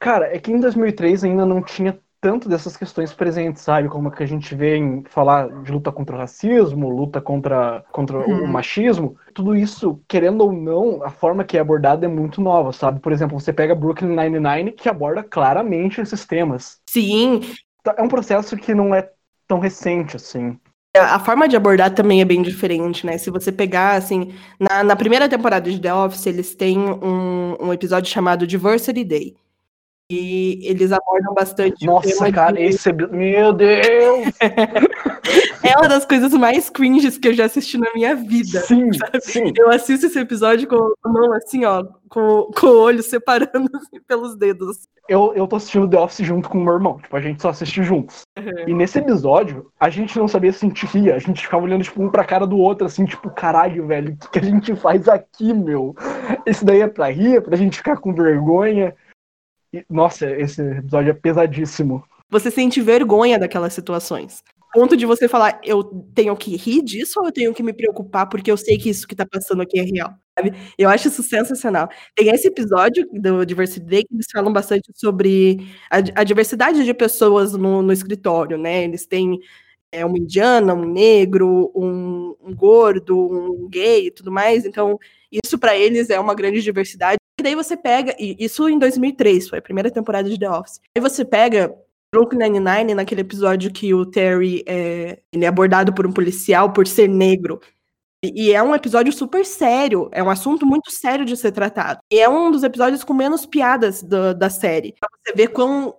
Cara, 0.00 0.34
é 0.34 0.40
que 0.40 0.50
em 0.50 0.58
2003 0.58 1.22
ainda 1.22 1.46
não 1.46 1.62
tinha 1.62 1.96
tanto 2.20 2.48
dessas 2.48 2.76
questões 2.76 3.12
presentes, 3.12 3.62
sabe? 3.62 3.88
Como 3.88 4.10
que 4.10 4.24
a 4.24 4.26
gente 4.26 4.56
vê 4.56 4.76
em 4.76 5.04
falar 5.04 5.62
de 5.62 5.70
luta 5.70 5.92
contra 5.92 6.16
o 6.16 6.18
racismo, 6.18 6.90
luta 6.90 7.20
contra, 7.20 7.84
contra 7.92 8.18
hum. 8.18 8.42
o 8.42 8.48
machismo. 8.48 9.16
Tudo 9.32 9.54
isso, 9.54 10.02
querendo 10.08 10.40
ou 10.40 10.52
não, 10.52 11.04
a 11.04 11.10
forma 11.10 11.44
que 11.44 11.56
é 11.56 11.60
abordada 11.60 12.04
é 12.04 12.08
muito 12.08 12.40
nova, 12.40 12.72
sabe? 12.72 12.98
Por 12.98 13.12
exemplo, 13.12 13.38
você 13.38 13.52
pega 13.52 13.72
Brooklyn 13.72 14.16
Nine-Nine, 14.16 14.72
que 14.72 14.88
aborda 14.88 15.22
claramente 15.22 16.00
esses 16.00 16.26
temas. 16.26 16.80
Sim, 16.88 17.40
tá, 17.84 17.94
é 17.96 18.02
um 18.02 18.08
processo 18.08 18.56
que 18.56 18.74
não 18.74 18.92
é 18.92 19.12
tão 19.46 19.60
recente 19.60 20.16
assim. 20.16 20.58
A 20.96 21.20
forma 21.20 21.48
de 21.48 21.54
abordar 21.54 21.94
também 21.94 22.20
é 22.20 22.24
bem 22.24 22.42
diferente, 22.42 23.06
né? 23.06 23.16
Se 23.16 23.30
você 23.30 23.52
pegar, 23.52 23.94
assim, 23.94 24.34
na, 24.58 24.82
na 24.82 24.96
primeira 24.96 25.28
temporada 25.28 25.70
de 25.70 25.80
The 25.80 25.94
Office, 25.94 26.26
eles 26.26 26.54
têm 26.54 26.78
um, 26.78 27.56
um 27.60 27.72
episódio 27.72 28.10
chamado 28.10 28.46
Diversity 28.46 29.04
Day. 29.04 29.36
E 30.10 30.60
eles 30.64 30.90
abordam 30.90 31.32
bastante. 31.32 31.86
Nossa, 31.86 32.32
cara, 32.32 32.56
de... 32.56 32.62
esse. 32.62 32.92
Meu 32.92 33.52
Deus! 33.52 34.32
é 35.62 35.76
uma 35.76 35.88
das 35.88 36.04
coisas 36.04 36.32
mais 36.32 36.70
cringes 36.70 37.18
que 37.18 37.28
eu 37.28 37.34
já 37.34 37.44
assisti 37.44 37.78
na 37.78 37.92
minha 37.94 38.14
vida. 38.14 38.60
Sim, 38.60 38.92
sabe? 38.92 39.20
sim. 39.20 39.52
Eu 39.56 39.70
assisto 39.70 40.06
esse 40.06 40.18
episódio 40.18 40.68
com 40.68 40.94
a 41.04 41.08
mão 41.08 41.32
assim, 41.32 41.64
ó, 41.64 41.84
com, 42.08 42.50
com 42.54 42.66
o 42.66 42.80
olho 42.80 43.02
separando 43.02 43.70
assim, 43.76 44.00
pelos 44.06 44.36
dedos. 44.36 44.88
Eu, 45.08 45.32
eu 45.34 45.46
tô 45.46 45.56
assistindo 45.56 45.88
The 45.88 45.98
Office 45.98 46.24
junto 46.24 46.48
com 46.48 46.58
o 46.58 46.64
meu 46.64 46.74
irmão, 46.74 46.98
tipo, 47.00 47.16
a 47.16 47.20
gente 47.20 47.42
só 47.42 47.48
assiste 47.48 47.82
juntos. 47.82 48.22
Uhum. 48.38 48.68
E 48.68 48.74
nesse 48.74 48.98
episódio, 48.98 49.70
a 49.78 49.90
gente 49.90 50.16
não 50.16 50.28
sabia 50.28 50.52
se 50.52 50.64
a 50.64 50.68
gente 50.68 50.86
ria, 50.86 51.16
a 51.16 51.18
gente 51.18 51.42
ficava 51.42 51.64
olhando, 51.64 51.82
tipo, 51.82 52.02
um 52.02 52.10
pra 52.10 52.24
cara 52.24 52.46
do 52.46 52.56
outro, 52.56 52.86
assim, 52.86 53.04
tipo, 53.04 53.28
caralho, 53.30 53.86
velho, 53.86 54.12
o 54.12 54.16
que, 54.16 54.28
que 54.28 54.38
a 54.38 54.42
gente 54.42 54.76
faz 54.76 55.08
aqui, 55.08 55.52
meu? 55.52 55.96
Esse 56.46 56.64
daí 56.64 56.80
é 56.80 56.86
pra 56.86 57.10
rir, 57.10 57.36
é 57.36 57.40
pra 57.40 57.56
gente 57.56 57.78
ficar 57.78 57.96
com 57.96 58.14
vergonha. 58.14 58.94
E, 59.72 59.84
nossa, 59.90 60.30
esse 60.30 60.62
episódio 60.62 61.10
é 61.10 61.14
pesadíssimo. 61.14 62.04
Você 62.28 62.48
sente 62.48 62.80
vergonha 62.80 63.38
daquelas 63.38 63.72
situações. 63.72 64.44
Ponto 64.72 64.96
de 64.96 65.04
você 65.04 65.26
falar, 65.28 65.60
eu 65.64 65.82
tenho 66.14 66.36
que 66.36 66.56
rir 66.56 66.82
disso 66.82 67.18
ou 67.18 67.26
eu 67.26 67.32
tenho 67.32 67.52
que 67.52 67.62
me 67.62 67.72
preocupar 67.72 68.28
porque 68.28 68.50
eu 68.50 68.56
sei 68.56 68.78
que 68.78 68.88
isso 68.88 69.06
que 69.06 69.16
tá 69.16 69.26
passando 69.26 69.62
aqui 69.62 69.80
é 69.80 69.82
real, 69.82 70.14
sabe? 70.38 70.52
Eu 70.78 70.88
acho 70.88 71.08
isso 71.08 71.22
sensacional. 71.22 71.88
Tem 72.14 72.28
esse 72.28 72.46
episódio 72.46 73.08
do 73.12 73.44
Diversity 73.44 73.84
Day 73.84 74.04
que 74.04 74.14
eles 74.14 74.26
falam 74.32 74.52
bastante 74.52 74.90
sobre 74.94 75.66
a, 75.90 76.20
a 76.20 76.24
diversidade 76.24 76.84
de 76.84 76.94
pessoas 76.94 77.52
no, 77.52 77.82
no 77.82 77.92
escritório, 77.92 78.56
né? 78.56 78.84
Eles 78.84 79.06
têm 79.06 79.40
é, 79.92 80.04
uma 80.04 80.18
indiana, 80.18 80.74
um 80.74 80.84
negro, 80.84 81.72
um, 81.74 82.36
um 82.40 82.54
gordo, 82.54 83.18
um 83.18 83.68
gay 83.68 84.06
e 84.06 84.10
tudo 84.10 84.30
mais. 84.30 84.64
Então, 84.64 84.98
isso 85.30 85.58
para 85.58 85.76
eles 85.76 86.10
é 86.10 86.20
uma 86.20 86.34
grande 86.34 86.62
diversidade. 86.62 87.18
E 87.38 87.42
daí 87.42 87.54
você 87.54 87.76
pega, 87.76 88.14
e 88.18 88.36
isso 88.38 88.68
em 88.68 88.78
2003, 88.78 89.48
foi 89.48 89.58
a 89.58 89.62
primeira 89.62 89.90
temporada 89.90 90.28
de 90.28 90.38
The 90.38 90.50
Office. 90.50 90.80
Aí 90.94 91.02
você 91.02 91.24
pega 91.24 91.74
Brooklyn 92.12 92.38
Nine-Nine, 92.38 92.94
naquele 92.94 93.20
episódio 93.20 93.72
que 93.72 93.94
o 93.94 94.04
Terry 94.04 94.64
é, 94.66 95.20
ele 95.32 95.44
é 95.44 95.48
abordado 95.48 95.92
por 95.92 96.06
um 96.06 96.12
policial 96.12 96.72
por 96.72 96.86
ser 96.86 97.08
negro. 97.08 97.60
E 98.22 98.52
é 98.52 98.62
um 98.62 98.74
episódio 98.74 99.12
super 99.12 99.46
sério, 99.46 100.10
é 100.12 100.22
um 100.22 100.28
assunto 100.28 100.66
muito 100.66 100.90
sério 100.90 101.24
de 101.24 101.36
ser 101.36 101.52
tratado. 101.52 102.00
E 102.12 102.18
é 102.18 102.28
um 102.28 102.50
dos 102.50 102.62
episódios 102.62 103.02
com 103.02 103.14
menos 103.14 103.46
piadas 103.46 104.02
do, 104.02 104.34
da 104.34 104.50
série. 104.50 104.94
Pra 105.00 105.08
você 105.24 105.34
ver 105.34 105.48
com, 105.48 105.94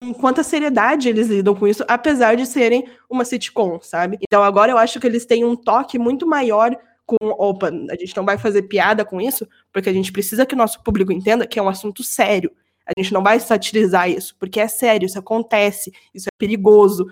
com 0.00 0.14
quanta 0.14 0.44
seriedade 0.44 1.08
eles 1.08 1.26
lidam 1.26 1.56
com 1.56 1.66
isso, 1.66 1.84
apesar 1.88 2.36
de 2.36 2.46
serem 2.46 2.88
uma 3.10 3.24
sitcom, 3.24 3.80
sabe? 3.80 4.18
Então 4.22 4.44
agora 4.44 4.70
eu 4.70 4.78
acho 4.78 5.00
que 5.00 5.06
eles 5.08 5.26
têm 5.26 5.44
um 5.44 5.56
toque 5.56 5.98
muito 5.98 6.24
maior 6.24 6.76
com, 7.04 7.16
opa, 7.20 7.68
a 7.68 7.96
gente 7.96 8.16
não 8.16 8.24
vai 8.24 8.38
fazer 8.38 8.62
piada 8.62 9.04
com 9.04 9.20
isso, 9.20 9.48
porque 9.72 9.88
a 9.88 9.92
gente 9.92 10.12
precisa 10.12 10.46
que 10.46 10.54
o 10.54 10.58
nosso 10.58 10.82
público 10.84 11.12
entenda 11.12 11.46
que 11.46 11.58
é 11.58 11.62
um 11.62 11.68
assunto 11.68 12.04
sério. 12.04 12.52
A 12.86 12.92
gente 12.98 13.12
não 13.12 13.22
vai 13.22 13.40
satirizar 13.40 14.08
isso, 14.08 14.36
porque 14.38 14.60
é 14.60 14.68
sério, 14.68 15.06
isso 15.06 15.18
acontece, 15.18 15.92
isso 16.14 16.28
é 16.28 16.36
perigoso. 16.38 17.06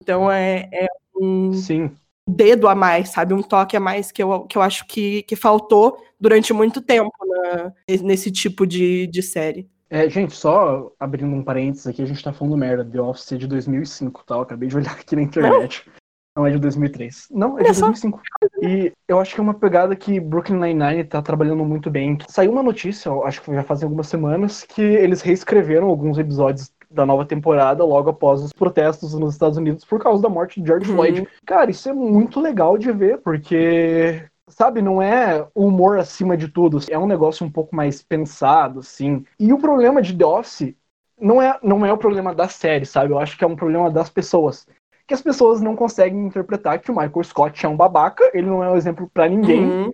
Então 0.00 0.30
é, 0.30 0.68
é 0.72 0.86
um 1.16 1.52
Sim. 1.52 1.90
dedo 2.28 2.68
a 2.68 2.74
mais, 2.74 3.08
sabe? 3.08 3.34
Um 3.34 3.42
toque 3.42 3.76
a 3.76 3.80
mais 3.80 4.12
que 4.12 4.22
eu, 4.22 4.42
que 4.42 4.56
eu 4.56 4.62
acho 4.62 4.86
que, 4.86 5.22
que 5.24 5.34
faltou 5.34 5.98
durante 6.20 6.52
muito 6.52 6.80
tempo 6.80 7.12
na, 7.26 7.72
nesse 8.02 8.30
tipo 8.30 8.66
de, 8.66 9.06
de 9.08 9.22
série. 9.22 9.68
É, 9.88 10.08
gente, 10.08 10.34
só 10.34 10.92
abrindo 10.98 11.34
um 11.34 11.44
parênteses 11.44 11.86
aqui, 11.86 12.02
a 12.02 12.06
gente 12.06 12.22
tá 12.22 12.32
falando 12.32 12.56
merda. 12.56 12.84
The 12.84 13.00
Office 13.00 13.38
de 13.38 13.46
2005, 13.46 14.24
tá? 14.24 14.34
Eu 14.34 14.40
acabei 14.40 14.68
de 14.68 14.76
olhar 14.76 14.92
aqui 14.92 15.14
na 15.14 15.22
internet. 15.22 15.82
Não 15.86 15.92
é 16.44 16.50
de 16.50 16.58
2003. 16.58 17.28
Não, 17.30 17.58
é 17.58 17.62
de 17.62 17.80
2005. 17.80 18.20
E 18.60 18.92
eu 19.06 19.20
acho 19.20 19.34
que 19.34 19.40
é 19.40 19.42
uma 19.42 19.54
pegada 19.54 19.94
que 19.94 20.18
Brooklyn 20.18 20.58
Nine-Nine 20.58 21.04
tá 21.04 21.22
trabalhando 21.22 21.64
muito 21.64 21.90
bem. 21.90 22.18
Saiu 22.28 22.50
uma 22.50 22.62
notícia, 22.62 23.12
acho 23.24 23.40
que 23.40 23.54
já 23.54 23.62
fazem 23.62 23.86
algumas 23.86 24.08
semanas, 24.08 24.62
que 24.64 24.82
eles 24.82 25.22
reescreveram 25.22 25.86
alguns 25.86 26.18
episódios 26.18 26.70
da 26.90 27.06
nova 27.06 27.24
temporada 27.24 27.84
logo 27.84 28.10
após 28.10 28.42
os 28.42 28.52
protestos 28.52 29.14
nos 29.14 29.34
Estados 29.34 29.56
Unidos 29.56 29.84
por 29.84 30.00
causa 30.00 30.22
da 30.22 30.28
morte 30.28 30.60
de 30.60 30.66
George 30.66 30.90
uhum. 30.90 30.96
Floyd. 30.96 31.28
Cara, 31.44 31.70
isso 31.70 31.88
é 31.88 31.92
muito 31.92 32.40
legal 32.40 32.76
de 32.76 32.92
ver, 32.92 33.18
porque 33.18 34.24
sabe, 34.48 34.80
não 34.80 35.02
é 35.02 35.46
o 35.54 35.66
humor 35.66 35.98
acima 35.98 36.36
de 36.36 36.48
tudo, 36.48 36.78
é 36.88 36.98
um 36.98 37.06
negócio 37.06 37.46
um 37.46 37.50
pouco 37.50 37.74
mais 37.74 38.02
pensado, 38.02 38.80
assim. 38.80 39.24
E 39.38 39.52
o 39.52 39.58
problema 39.58 40.00
de 40.00 40.16
The 40.16 40.24
Office 40.24 40.74
não 41.20 41.40
é, 41.40 41.58
não 41.62 41.84
é 41.84 41.92
o 41.92 41.98
problema 41.98 42.34
da 42.34 42.48
série, 42.48 42.86
sabe? 42.86 43.12
Eu 43.12 43.18
acho 43.18 43.36
que 43.36 43.44
é 43.44 43.46
um 43.46 43.56
problema 43.56 43.90
das 43.90 44.10
pessoas 44.10 44.66
que 45.06 45.14
as 45.14 45.22
pessoas 45.22 45.60
não 45.60 45.76
conseguem 45.76 46.26
interpretar 46.26 46.80
que 46.80 46.90
o 46.90 46.94
Michael 46.94 47.24
Scott 47.24 47.64
é 47.64 47.68
um 47.68 47.76
babaca, 47.76 48.28
ele 48.34 48.46
não 48.46 48.62
é 48.62 48.70
um 48.70 48.76
exemplo 48.76 49.08
para 49.12 49.28
ninguém. 49.28 49.64
Uhum. 49.64 49.92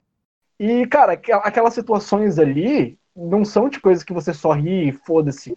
E, 0.59 0.87
cara, 0.87 1.13
aquelas 1.13 1.75
situações 1.75 2.39
ali 2.39 2.99
não 3.15 3.45
são 3.45 3.69
de 3.69 3.79
coisas 3.81 4.03
que 4.03 4.13
você 4.13 4.33
só 4.33 4.53
ri 4.53 4.89
e 4.89 4.93
foda-se. 4.93 5.57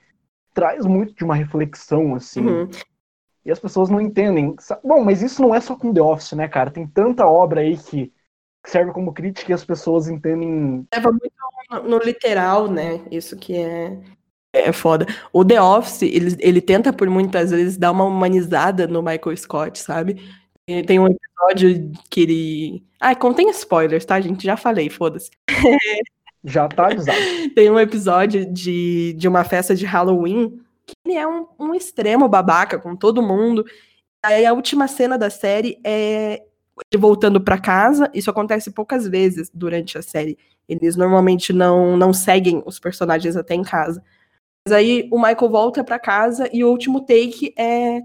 Traz 0.54 0.86
muito 0.86 1.14
de 1.14 1.24
uma 1.24 1.36
reflexão, 1.36 2.16
assim. 2.16 2.46
Uhum. 2.46 2.70
E 3.46 3.52
as 3.52 3.60
pessoas 3.60 3.90
não 3.90 4.02
entendem. 4.02 4.56
Bom, 4.84 5.04
mas 5.04 5.22
isso 5.22 5.42
não 5.42 5.54
é 5.54 5.62
só 5.62 5.76
com 5.76 5.94
The 5.94 6.02
Office, 6.02 6.34
né, 6.34 6.48
cara? 6.48 6.72
Tem 6.72 6.88
tanta 6.88 7.28
obra 7.28 7.62
aí 7.62 7.78
que 7.78 8.12
serve 8.66 8.92
como 8.92 9.14
crítica 9.14 9.52
e 9.52 9.54
as 9.54 9.64
pessoas 9.64 10.08
entendem. 10.08 10.86
Leva 10.94 11.12
muito 11.12 11.34
no, 11.70 11.84
no 11.84 11.98
literal, 12.00 12.70
né? 12.70 13.06
Isso 13.12 13.38
que 13.38 13.56
é 13.56 14.00
é 14.60 14.72
foda. 14.72 15.06
O 15.32 15.44
The 15.44 15.62
Office, 15.62 16.02
ele, 16.04 16.36
ele 16.40 16.62
tenta 16.62 16.92
por 16.92 17.10
muitas 17.10 17.52
vezes 17.52 17.78
dar 17.78 17.92
uma 17.92 18.06
humanizada 18.06 18.88
no 18.88 19.02
Michael 19.02 19.38
Scott, 19.38 19.80
sabe? 19.80 20.22
Tem 20.88 21.00
um 21.00 21.08
episódio 21.08 21.92
que 22.10 22.22
ele. 22.22 22.84
Ah, 23.00 23.16
contém 23.16 23.50
spoilers, 23.52 24.06
tá, 24.06 24.20
gente? 24.20 24.44
Já 24.44 24.58
falei, 24.58 24.90
foda-se. 24.90 25.30
Já 26.44 26.68
tá 26.68 26.88
avisado. 26.88 27.18
Tem 27.56 27.70
um 27.72 27.80
episódio 27.80 28.46
de, 28.52 29.14
de 29.14 29.28
uma 29.28 29.44
festa 29.44 29.76
de 29.76 29.86
Halloween 29.86 30.60
que 30.86 30.94
ele 31.04 31.18
é 31.18 31.28
um, 31.28 31.48
um 31.60 31.74
extremo 31.74 32.30
babaca 32.30 32.78
com 32.78 32.96
todo 32.96 33.22
mundo. 33.22 33.66
Aí 34.24 34.46
a 34.46 34.54
última 34.54 34.88
cena 34.88 35.18
da 35.18 35.32
série 35.32 35.80
é 35.84 36.44
ele 36.92 37.02
voltando 37.02 37.42
para 37.42 37.58
casa. 37.58 38.10
Isso 38.14 38.30
acontece 38.30 38.72
poucas 38.72 39.08
vezes 39.08 39.50
durante 39.54 39.98
a 39.98 40.04
série. 40.04 40.38
Eles 40.70 40.96
normalmente 40.96 41.52
não, 41.52 41.98
não 41.98 42.14
seguem 42.14 42.62
os 42.66 42.80
personagens 42.80 43.36
até 43.36 43.56
em 43.56 43.64
casa. 43.64 44.04
Aí 44.72 45.08
o 45.12 45.18
Michael 45.18 45.50
volta 45.50 45.84
para 45.84 46.00
casa 46.00 46.50
e 46.52 46.64
o 46.64 46.70
último 46.70 47.02
take 47.02 47.54
é, 47.58 48.02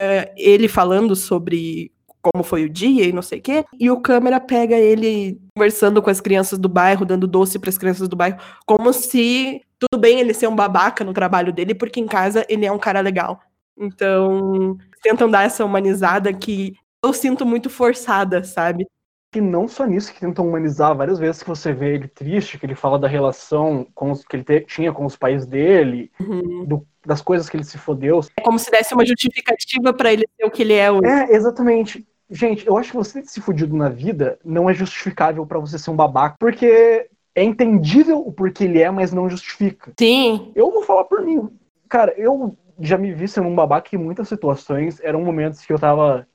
é, 0.00 0.32
ele 0.36 0.66
falando 0.66 1.14
sobre 1.14 1.92
como 2.22 2.44
foi 2.44 2.64
o 2.64 2.70
dia 2.70 3.04
e 3.04 3.12
não 3.12 3.22
sei 3.22 3.38
o 3.38 3.42
quê. 3.42 3.64
E 3.78 3.90
o 3.90 4.00
câmera 4.00 4.40
pega 4.40 4.76
ele 4.76 5.38
conversando 5.54 6.02
com 6.02 6.10
as 6.10 6.20
crianças 6.20 6.58
do 6.58 6.68
bairro, 6.68 7.04
dando 7.04 7.26
doce 7.26 7.58
para 7.58 7.70
as 7.70 7.78
crianças 7.78 8.08
do 8.08 8.16
bairro, 8.16 8.38
como 8.66 8.92
se 8.92 9.60
tudo 9.78 10.00
bem 10.00 10.20
ele 10.20 10.34
ser 10.34 10.46
um 10.46 10.56
babaca 10.56 11.04
no 11.04 11.12
trabalho 11.12 11.52
dele, 11.52 11.74
porque 11.74 12.00
em 12.00 12.06
casa 12.06 12.44
ele 12.48 12.66
é 12.66 12.72
um 12.72 12.78
cara 12.78 13.00
legal. 13.00 13.40
Então, 13.78 14.76
tentam 15.02 15.30
dar 15.30 15.44
essa 15.44 15.64
humanizada 15.64 16.32
que 16.32 16.74
eu 17.02 17.12
sinto 17.12 17.46
muito 17.46 17.70
forçada, 17.70 18.44
sabe? 18.44 18.86
Que 19.30 19.40
não 19.40 19.68
só 19.68 19.86
nisso 19.86 20.12
que 20.12 20.20
tentam 20.20 20.46
humanizar 20.46 20.94
várias 20.94 21.18
vezes 21.18 21.42
que 21.42 21.48
você 21.48 21.72
vê 21.72 21.94
ele 21.94 22.08
triste, 22.08 22.58
que 22.58 22.66
ele 22.66 22.74
fala 22.74 22.98
da 22.98 23.06
relação 23.06 23.86
com 23.94 24.10
os, 24.10 24.24
que 24.24 24.36
ele 24.36 24.44
te, 24.44 24.60
tinha 24.62 24.92
com 24.92 25.04
os 25.04 25.16
pais 25.16 25.46
dele, 25.46 26.10
uhum. 26.20 26.64
do, 26.64 26.86
das 27.06 27.22
coisas 27.22 27.48
que 27.48 27.56
ele 27.56 27.64
se 27.64 27.78
fodeu. 27.78 28.20
É 28.36 28.42
como 28.42 28.58
se 28.58 28.70
desse 28.70 28.92
uma 28.92 29.06
justificativa 29.06 29.92
para 29.92 30.12
ele 30.12 30.26
ser 30.36 30.46
o 30.46 30.50
que 30.50 30.62
ele 30.62 30.74
é 30.74 30.90
hoje. 30.90 31.06
É, 31.06 31.34
exatamente. 31.34 32.04
Gente, 32.28 32.66
eu 32.66 32.76
acho 32.76 32.90
que 32.90 32.96
você 32.96 33.22
ter 33.22 33.28
se 33.28 33.40
fudido 33.40 33.76
na 33.76 33.88
vida 33.88 34.38
não 34.44 34.68
é 34.68 34.74
justificável 34.74 35.46
para 35.46 35.58
você 35.58 35.78
ser 35.78 35.90
um 35.90 35.96
babaca, 35.96 36.36
porque 36.38 37.08
é 37.34 37.44
entendível 37.44 38.18
o 38.18 38.32
porquê 38.32 38.64
ele 38.64 38.80
é, 38.80 38.90
mas 38.90 39.12
não 39.12 39.30
justifica. 39.30 39.92
Sim. 39.98 40.52
Eu 40.54 40.70
vou 40.70 40.82
falar 40.82 41.04
por 41.04 41.22
mim. 41.22 41.48
Cara, 41.88 42.12
eu 42.16 42.56
já 42.80 42.98
me 42.98 43.12
vi 43.12 43.28
sendo 43.28 43.48
um 43.48 43.54
babaca 43.54 43.94
em 43.94 43.98
muitas 43.98 44.28
situações. 44.28 45.00
Eram 45.00 45.22
momentos 45.22 45.64
que 45.64 45.72
eu 45.72 45.78
tava 45.78 46.26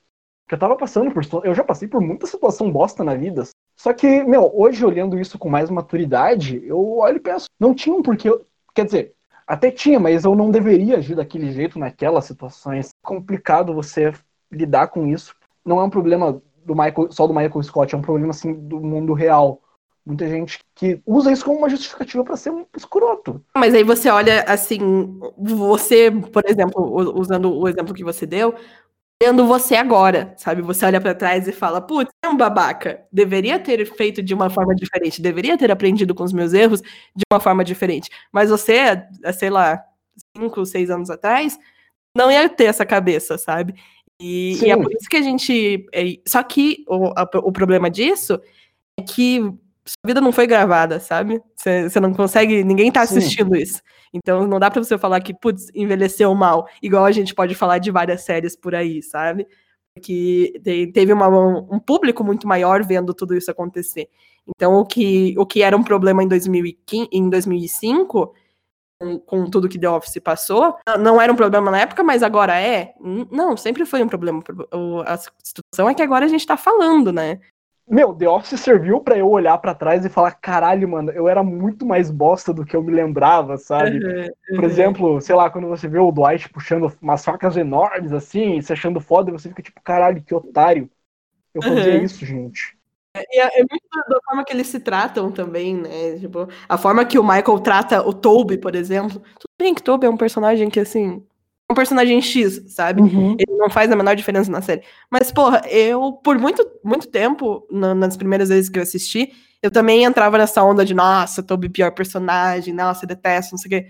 que 0.46 0.54
eu 0.54 0.58
tava 0.58 0.76
passando 0.76 1.10
por. 1.10 1.24
Eu 1.44 1.54
já 1.54 1.64
passei 1.64 1.88
por 1.88 2.00
muita 2.00 2.26
situação 2.26 2.70
bosta 2.70 3.02
na 3.02 3.14
vida. 3.14 3.44
Só 3.76 3.92
que, 3.92 4.22
meu, 4.24 4.50
hoje 4.54 4.84
olhando 4.84 5.18
isso 5.18 5.38
com 5.38 5.48
mais 5.48 5.68
maturidade, 5.70 6.62
eu 6.64 6.98
olho 6.98 7.16
e 7.16 7.20
penso, 7.20 7.46
não 7.58 7.74
tinha 7.74 7.94
um 7.94 8.02
porquê. 8.02 8.32
Quer 8.74 8.84
dizer, 8.84 9.14
até 9.46 9.70
tinha, 9.70 10.00
mas 10.00 10.24
eu 10.24 10.34
não 10.34 10.50
deveria 10.50 10.98
agir 10.98 11.14
daquele 11.14 11.52
jeito 11.52 11.78
naquelas 11.78 12.24
situações. 12.24 12.88
É 12.88 13.06
complicado 13.06 13.74
você 13.74 14.12
lidar 14.50 14.88
com 14.88 15.06
isso. 15.06 15.34
Não 15.64 15.80
é 15.80 15.84
um 15.84 15.90
problema 15.90 16.40
do 16.64 16.74
Michael, 16.74 17.10
só 17.10 17.26
do 17.26 17.34
Michael 17.34 17.62
Scott, 17.62 17.94
é 17.94 17.98
um 17.98 18.02
problema 18.02 18.30
assim 18.30 18.52
do 18.52 18.80
mundo 18.80 19.12
real. 19.12 19.60
Muita 20.04 20.28
gente 20.28 20.60
que 20.74 21.00
usa 21.04 21.32
isso 21.32 21.44
como 21.44 21.58
uma 21.58 21.68
justificativa 21.68 22.22
para 22.22 22.36
ser 22.36 22.50
um 22.50 22.64
escroto. 22.76 23.42
Mas 23.56 23.74
aí 23.74 23.82
você 23.82 24.08
olha 24.08 24.42
assim, 24.42 25.18
você, 25.36 26.10
por 26.10 26.44
exemplo, 26.46 27.18
usando 27.18 27.52
o 27.52 27.68
exemplo 27.68 27.92
que 27.92 28.04
você 28.04 28.24
deu, 28.24 28.54
vendo 29.22 29.46
você 29.46 29.74
agora, 29.74 30.34
sabe? 30.36 30.62
Você 30.62 30.84
olha 30.84 31.00
para 31.00 31.14
trás 31.14 31.48
e 31.48 31.52
fala, 31.52 31.80
putz, 31.80 32.10
é 32.22 32.28
um 32.28 32.36
babaca. 32.36 33.04
Deveria 33.10 33.58
ter 33.58 33.84
feito 33.86 34.22
de 34.22 34.34
uma 34.34 34.50
forma 34.50 34.74
diferente, 34.74 35.22
deveria 35.22 35.56
ter 35.56 35.70
aprendido 35.70 36.14
com 36.14 36.24
os 36.24 36.32
meus 36.32 36.52
erros 36.52 36.82
de 36.82 37.24
uma 37.32 37.40
forma 37.40 37.64
diferente. 37.64 38.10
Mas 38.32 38.50
você, 38.50 39.02
sei 39.38 39.50
lá, 39.50 39.82
cinco, 40.36 40.64
seis 40.66 40.90
anos 40.90 41.10
atrás, 41.10 41.58
não 42.16 42.30
ia 42.30 42.48
ter 42.48 42.64
essa 42.64 42.84
cabeça, 42.84 43.38
sabe? 43.38 43.74
E, 44.20 44.64
e 44.64 44.70
é 44.70 44.76
por 44.76 44.92
isso 44.92 45.08
que 45.08 45.16
a 45.16 45.22
gente. 45.22 45.86
É, 45.92 46.04
só 46.26 46.42
que 46.42 46.84
o, 46.88 47.08
a, 47.16 47.28
o 47.42 47.52
problema 47.52 47.90
disso 47.90 48.40
é 48.98 49.02
que 49.02 49.40
sua 49.86 50.06
vida 50.06 50.20
não 50.20 50.32
foi 50.32 50.46
gravada, 50.46 50.98
sabe? 50.98 51.40
Você 51.56 52.00
não 52.00 52.12
consegue. 52.12 52.64
Ninguém 52.64 52.90
tá 52.90 53.02
assistindo 53.02 53.54
Sim. 53.54 53.62
isso. 53.62 53.82
Então 54.12 54.46
não 54.46 54.58
dá 54.58 54.70
pra 54.70 54.82
você 54.82 54.98
falar 54.98 55.20
que, 55.20 55.34
putz, 55.34 55.68
envelheceu 55.74 56.34
mal, 56.34 56.66
igual 56.82 57.04
a 57.04 57.12
gente 57.12 57.34
pode 57.34 57.54
falar 57.54 57.78
de 57.78 57.90
várias 57.90 58.22
séries 58.22 58.56
por 58.56 58.74
aí, 58.74 59.02
sabe? 59.02 59.46
Que 60.02 60.52
teve 60.92 61.12
uma, 61.12 61.28
um 61.28 61.78
público 61.78 62.24
muito 62.24 62.46
maior 62.46 62.84
vendo 62.84 63.14
tudo 63.14 63.36
isso 63.36 63.50
acontecer. 63.50 64.08
Então, 64.46 64.74
o 64.74 64.84
que, 64.84 65.34
o 65.38 65.46
que 65.46 65.62
era 65.62 65.76
um 65.76 65.82
problema 65.82 66.22
em, 66.22 66.28
2015, 66.28 67.08
em 67.12 67.28
2005, 67.28 68.34
com, 69.00 69.18
com 69.18 69.50
tudo 69.50 69.68
que 69.68 69.78
The 69.78 69.88
Office 69.88 70.18
passou, 70.22 70.76
não 71.00 71.20
era 71.20 71.32
um 71.32 71.36
problema 71.36 71.70
na 71.70 71.80
época, 71.80 72.02
mas 72.04 72.22
agora 72.22 72.58
é? 72.60 72.94
Não, 73.30 73.56
sempre 73.56 73.84
foi 73.84 74.02
um 74.02 74.08
problema. 74.08 74.42
A 75.06 75.16
situação 75.16 75.88
é 75.88 75.94
que 75.94 76.02
agora 76.02 76.24
a 76.26 76.28
gente 76.28 76.46
tá 76.46 76.56
falando, 76.56 77.12
né? 77.12 77.40
Meu, 77.88 78.12
The 78.12 78.28
Office 78.28 78.60
serviu 78.60 79.00
para 79.00 79.16
eu 79.16 79.30
olhar 79.30 79.56
para 79.58 79.74
trás 79.74 80.04
e 80.04 80.08
falar, 80.08 80.32
caralho, 80.32 80.88
mano, 80.88 81.12
eu 81.12 81.28
era 81.28 81.42
muito 81.42 81.86
mais 81.86 82.10
bosta 82.10 82.52
do 82.52 82.64
que 82.64 82.74
eu 82.74 82.82
me 82.82 82.92
lembrava, 82.92 83.56
sabe? 83.56 84.04
Uhum, 84.04 84.22
uhum. 84.50 84.56
Por 84.56 84.64
exemplo, 84.64 85.20
sei 85.20 85.36
lá, 85.36 85.48
quando 85.48 85.68
você 85.68 85.86
vê 85.86 85.98
o 85.98 86.10
Dwight 86.10 86.48
puxando 86.48 86.92
umas 87.00 87.24
facas 87.24 87.56
enormes 87.56 88.12
assim, 88.12 88.60
se 88.60 88.72
achando 88.72 89.00
foda, 89.00 89.30
você 89.30 89.48
fica 89.48 89.62
tipo, 89.62 89.80
caralho, 89.82 90.20
que 90.20 90.34
otário. 90.34 90.90
Eu 91.54 91.62
fazia 91.62 91.94
uhum. 91.94 92.02
isso, 92.02 92.26
gente. 92.26 92.76
É, 93.14 93.60
é, 93.60 93.64
muito 93.70 93.84
da 94.08 94.20
forma 94.24 94.44
que 94.44 94.52
eles 94.52 94.66
se 94.66 94.80
tratam 94.80 95.30
também, 95.30 95.74
né? 95.76 96.18
Tipo, 96.18 96.48
a 96.68 96.76
forma 96.76 97.04
que 97.04 97.18
o 97.18 97.22
Michael 97.22 97.60
trata 97.60 98.06
o 98.06 98.12
Toby, 98.12 98.58
por 98.58 98.74
exemplo. 98.74 99.20
Tudo 99.20 99.52
bem 99.58 99.74
que 99.74 99.82
Toby 99.82 100.06
é 100.06 100.10
um 100.10 100.16
personagem 100.16 100.68
que, 100.68 100.80
assim, 100.80 101.24
um 101.70 101.74
personagem 101.74 102.20
X, 102.22 102.62
sabe? 102.68 103.02
Uhum. 103.02 103.36
Ele 103.38 103.58
não 103.58 103.68
faz 103.68 103.90
a 103.90 103.96
menor 103.96 104.14
diferença 104.14 104.50
na 104.50 104.62
série. 104.62 104.82
Mas, 105.10 105.32
porra, 105.32 105.62
eu, 105.68 106.12
por 106.12 106.38
muito, 106.38 106.64
muito 106.84 107.08
tempo, 107.08 107.66
na, 107.70 107.94
nas 107.94 108.16
primeiras 108.16 108.48
vezes 108.48 108.70
que 108.70 108.78
eu 108.78 108.82
assisti, 108.82 109.32
eu 109.62 109.70
também 109.70 110.04
entrava 110.04 110.38
nessa 110.38 110.62
onda 110.62 110.84
de, 110.84 110.94
nossa, 110.94 111.42
Toby 111.42 111.68
pior 111.68 111.90
personagem, 111.92 112.72
nossa, 112.72 113.06
detesto, 113.06 113.52
não 113.52 113.58
sei 113.58 113.66
o 113.66 113.70
quê. 113.70 113.88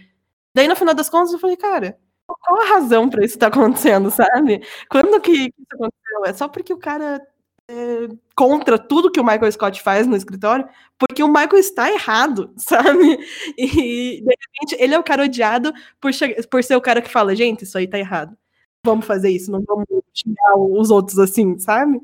Daí, 0.55 0.69
no 0.69 0.77
final 0.77 0.95
das 0.95 1.11
contas, 1.11 1.33
eu 1.33 1.39
falei, 1.39 1.57
cara, 1.57 1.99
qual 2.27 2.63
a 2.63 2.67
razão 2.67 3.09
pra 3.11 3.25
isso 3.25 3.35
estar 3.35 3.51
tá 3.51 3.59
acontecendo, 3.59 4.11
sabe? 4.11 4.63
Quando 4.91 5.21
que 5.21 5.33
isso 5.33 5.53
aconteceu? 5.73 6.25
É 6.25 6.33
só 6.33 6.49
porque 6.49 6.73
o 6.73 6.79
cara 6.79 7.21
contra 8.35 8.79
tudo 8.79 9.11
que 9.11 9.19
o 9.19 9.25
Michael 9.25 9.51
Scott 9.51 9.83
faz 9.83 10.07
no 10.07 10.17
escritório, 10.17 10.69
porque 10.99 11.23
o 11.23 11.29
Michael 11.29 11.59
está 11.59 11.91
errado, 11.91 12.53
sabe? 12.57 13.19
E 13.59 14.23
de 14.23 14.37
repente 14.41 14.77
ele 14.79 14.95
é 14.95 14.99
o 14.99 15.05
cara 15.05 15.25
odiado 15.25 15.73
por, 16.01 16.11
por 16.51 16.63
ser 16.63 16.77
o 16.77 16.81
cara 16.81 17.03
que 17.03 17.11
fala, 17.11 17.35
gente, 17.35 17.65
isso 17.65 17.77
aí 17.77 17.89
tá 17.89 17.99
errado. 17.99 18.37
Vamos 18.85 19.07
fazer 19.07 19.31
isso, 19.31 19.51
não 19.51 19.63
vamos 19.67 19.87
xingar 20.15 20.57
os 20.57 20.91
outros 20.91 21.19
assim, 21.19 21.59
sabe? 21.59 22.01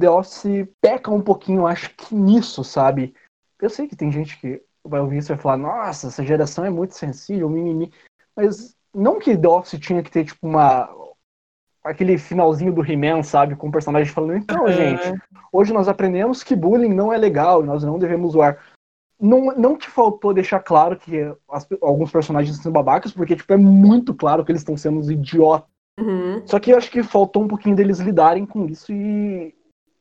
The 0.00 0.10
Office 0.10 0.68
peca 0.80 1.10
um 1.10 1.22
pouquinho, 1.22 1.66
acho 1.66 1.94
que 1.94 2.14
nisso, 2.14 2.62
sabe? 2.62 3.14
Eu 3.60 3.70
sei 3.70 3.88
que 3.88 3.96
tem 3.96 4.12
gente 4.12 4.38
que 4.38 4.60
vai 4.84 5.00
ouvir 5.00 5.18
isso 5.18 5.32
e 5.32 5.34
vai 5.34 5.42
falar, 5.42 5.56
nossa, 5.56 6.08
essa 6.08 6.24
geração 6.24 6.64
é 6.64 6.70
muito 6.70 6.94
sensível, 6.94 7.48
mimimi. 7.48 7.90
Mas 8.34 8.76
não 8.92 9.18
que 9.18 9.36
The 9.36 9.48
Office 9.48 9.80
tinha 9.80 10.02
que 10.02 10.10
ter, 10.10 10.24
tipo, 10.24 10.46
uma, 10.46 10.88
aquele 11.86 12.18
finalzinho 12.18 12.72
do 12.72 12.84
He-Man, 12.84 13.22
sabe? 13.22 13.54
Com 13.54 13.68
o 13.68 13.72
personagem 13.72 14.12
falando, 14.12 14.36
então, 14.36 14.66
gente, 14.68 15.14
hoje 15.52 15.72
nós 15.72 15.88
aprendemos 15.88 16.42
que 16.42 16.56
bullying 16.56 16.92
não 16.92 17.12
é 17.12 17.16
legal 17.16 17.62
nós 17.62 17.84
não 17.84 17.98
devemos 17.98 18.32
zoar. 18.32 18.58
Não, 19.18 19.46
não 19.56 19.78
te 19.78 19.88
faltou 19.88 20.34
deixar 20.34 20.60
claro 20.60 20.96
que 20.96 21.22
as, 21.48 21.66
alguns 21.80 22.10
personagens 22.10 22.58
são 22.58 22.70
babacas, 22.70 23.12
porque, 23.12 23.34
tipo, 23.34 23.50
é 23.52 23.56
muito 23.56 24.12
claro 24.12 24.44
que 24.44 24.52
eles 24.52 24.60
estão 24.60 24.76
sendo 24.76 24.98
uns 24.98 25.08
idiotas. 25.08 25.68
Uhum. 25.98 26.46
Só 26.46 26.60
que 26.60 26.70
eu 26.70 26.76
acho 26.76 26.90
que 26.90 27.02
faltou 27.02 27.42
um 27.42 27.48
pouquinho 27.48 27.74
deles 27.74 27.98
lidarem 27.98 28.44
com 28.44 28.66
isso 28.66 28.92
e, 28.92 29.54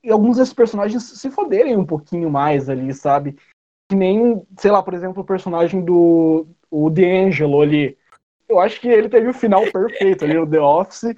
e 0.04 0.12
alguns 0.12 0.36
desses 0.36 0.54
personagens 0.54 1.02
se 1.02 1.30
foderem 1.32 1.78
um 1.78 1.86
pouquinho 1.86 2.30
mais 2.30 2.70
ali, 2.70 2.94
sabe? 2.94 3.38
Que 3.90 3.96
nem, 3.96 4.42
sei 4.58 4.72
lá, 4.72 4.84
por 4.84 4.94
exemplo, 4.94 5.22
o 5.22 5.26
personagem 5.26 5.86
do 5.86 6.46
o 6.70 6.90
D'Angelo 6.90 7.62
ali. 7.62 7.98
Eu 8.50 8.60
acho 8.60 8.82
que 8.82 8.90
ele 8.90 9.08
teve 9.08 9.30
o 9.30 9.34
final 9.34 9.62
perfeito 9.72 10.26
ali 10.26 10.34
no 10.34 10.46
The 10.46 10.60
Office 10.60 11.16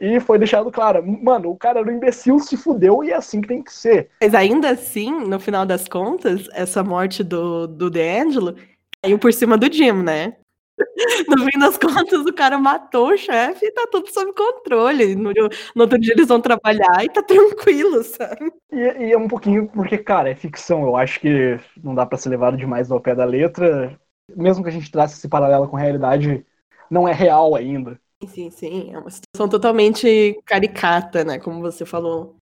e 0.00 0.20
foi 0.20 0.38
deixado 0.38 0.70
claro, 0.70 1.04
mano, 1.22 1.50
o 1.50 1.56
cara 1.56 1.80
era 1.80 1.88
um 1.88 1.94
imbecil, 1.94 2.38
se 2.38 2.56
fudeu 2.56 3.02
e 3.04 3.10
é 3.10 3.14
assim 3.14 3.40
que 3.40 3.48
tem 3.48 3.62
que 3.62 3.72
ser. 3.72 4.10
Mas 4.20 4.34
ainda 4.34 4.70
assim, 4.70 5.10
no 5.10 5.38
final 5.38 5.64
das 5.64 5.88
contas, 5.88 6.48
essa 6.52 6.82
morte 6.82 7.22
do, 7.22 7.66
do 7.66 7.90
D'Angelo 7.90 8.56
caiu 9.02 9.18
por 9.18 9.32
cima 9.32 9.56
do 9.56 9.72
Jim, 9.72 9.92
né? 9.92 10.36
No 11.28 11.44
fim 11.44 11.58
das 11.58 11.78
contas, 11.78 12.26
o 12.26 12.32
cara 12.32 12.58
matou 12.58 13.12
o 13.12 13.16
chefe 13.16 13.66
e 13.66 13.70
tá 13.70 13.86
tudo 13.90 14.10
sob 14.10 14.32
controle. 14.32 15.14
No, 15.14 15.32
no, 15.32 15.82
outro 15.82 15.98
dia 15.98 16.12
eles 16.14 16.28
vão 16.28 16.40
trabalhar 16.40 17.04
e 17.04 17.08
tá 17.08 17.22
tranquilo, 17.22 18.02
sabe? 18.02 18.52
E, 18.72 19.06
e, 19.06 19.12
é 19.12 19.16
um 19.18 19.28
pouquinho, 19.28 19.68
porque, 19.68 19.98
cara, 19.98 20.30
é 20.30 20.34
ficção. 20.34 20.84
Eu 20.84 20.96
acho 20.96 21.20
que 21.20 21.58
não 21.82 21.94
dá 21.94 22.04
para 22.04 22.18
ser 22.18 22.28
levado 22.30 22.56
demais 22.56 22.90
ao 22.90 23.00
pé 23.00 23.14
da 23.14 23.24
letra. 23.24 23.98
Mesmo 24.36 24.64
que 24.64 24.70
a 24.70 24.72
gente 24.72 24.90
trace 24.90 25.14
esse 25.14 25.28
paralelo 25.28 25.68
com 25.68 25.76
a 25.76 25.80
realidade, 25.80 26.44
não 26.90 27.06
é 27.06 27.12
real 27.12 27.54
ainda. 27.54 28.00
Sim, 28.26 28.50
sim, 28.50 28.92
é 28.92 28.98
uma 28.98 29.10
situação 29.10 29.48
totalmente 29.48 30.38
caricata, 30.44 31.24
né? 31.24 31.38
Como 31.38 31.60
você 31.60 31.84
falou. 31.84 32.36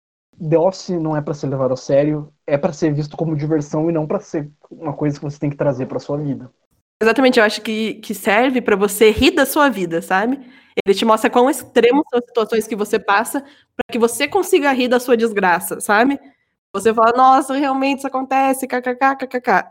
The 0.48 0.58
Office 0.58 0.90
não 0.90 1.16
é 1.16 1.20
para 1.20 1.34
ser 1.34 1.48
levado 1.48 1.74
a 1.74 1.76
sério, 1.76 2.32
é 2.46 2.56
para 2.56 2.72
ser 2.72 2.92
visto 2.92 3.16
como 3.16 3.36
diversão 3.36 3.88
e 3.90 3.92
não 3.92 4.06
para 4.06 4.20
ser 4.20 4.50
uma 4.70 4.92
coisa 4.92 5.18
que 5.18 5.24
você 5.24 5.38
tem 5.38 5.50
que 5.50 5.56
trazer 5.56 5.86
para 5.86 5.98
sua 5.98 6.16
vida. 6.16 6.50
Exatamente, 7.00 7.38
eu 7.38 7.44
acho 7.44 7.60
que, 7.62 7.94
que 7.94 8.14
serve 8.14 8.60
para 8.60 8.76
você 8.76 9.10
rir 9.10 9.32
da 9.32 9.44
sua 9.44 9.68
vida, 9.68 10.00
sabe? 10.00 10.40
Ele 10.86 10.96
te 10.96 11.04
mostra 11.04 11.28
quão 11.28 11.50
extremos 11.50 12.04
são 12.08 12.18
as 12.18 12.24
situações 12.24 12.66
que 12.66 12.76
você 12.76 12.98
passa 12.98 13.40
para 13.40 13.92
que 13.92 13.98
você 13.98 14.26
consiga 14.26 14.72
rir 14.72 14.88
da 14.88 15.00
sua 15.00 15.16
desgraça, 15.16 15.80
sabe? 15.80 16.18
Você 16.74 16.94
fala, 16.94 17.12
nossa, 17.16 17.54
realmente 17.54 17.98
isso 17.98 18.06
acontece, 18.06 18.66
kkk, 18.66 19.16
kkk. 19.16 19.66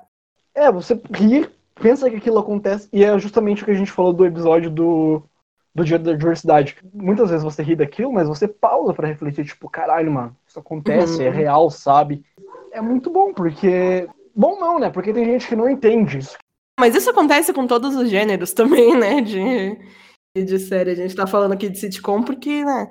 É, 0.54 0.72
você 0.72 1.00
ri, 1.14 1.50
pensa 1.76 2.10
que 2.10 2.18
aquilo 2.18 2.38
acontece, 2.38 2.88
e 2.94 3.04
é 3.04 3.18
justamente 3.18 3.64
o 3.64 3.66
que 3.66 3.72
a 3.72 3.76
gente 3.76 3.92
falou 3.92 4.14
do 4.14 4.26
episódio 4.26 4.70
do 4.70 5.24
do 5.74 5.84
dia 5.84 5.98
da 5.98 6.14
diversidade. 6.14 6.78
Muitas 6.94 7.30
vezes 7.30 7.44
você 7.44 7.64
ri 7.64 7.76
daquilo, 7.76 8.12
mas 8.12 8.28
você 8.28 8.48
pausa 8.48 8.94
para 8.94 9.08
refletir, 9.08 9.46
tipo, 9.46 9.70
caralho, 9.70 10.12
mano, 10.12 10.36
isso 10.48 10.60
acontece, 10.60 11.24
é 11.24 11.30
uhum. 11.30 11.34
é 11.34 11.36
real, 11.36 11.70
sabe? 11.70 12.24
É 12.72 12.82
muito 12.82 13.10
bom, 13.10 13.34
porque. 13.34 14.08
Bom 14.36 14.60
não, 14.60 14.80
né? 14.80 14.90
Porque 14.90 15.14
tem 15.14 15.26
gente 15.26 15.48
que 15.48 15.56
não 15.56 15.70
entende 15.70 16.18
isso. 16.18 16.38
Mas 16.80 16.96
isso 16.96 17.10
acontece 17.10 17.54
com 17.54 17.68
todos 17.68 17.96
os 17.96 18.10
gêneros 18.10 18.52
também, 18.54 18.98
né? 18.98 19.22
De, 19.22 19.78
de 20.36 20.60
série. 20.60 20.92
A 20.92 20.96
gente 20.96 21.16
tá 21.16 21.28
falando 21.28 21.54
aqui 21.54 21.70
de 21.70 21.78
sitcom 21.78 22.24
porque, 22.24 22.64
né? 22.64 22.90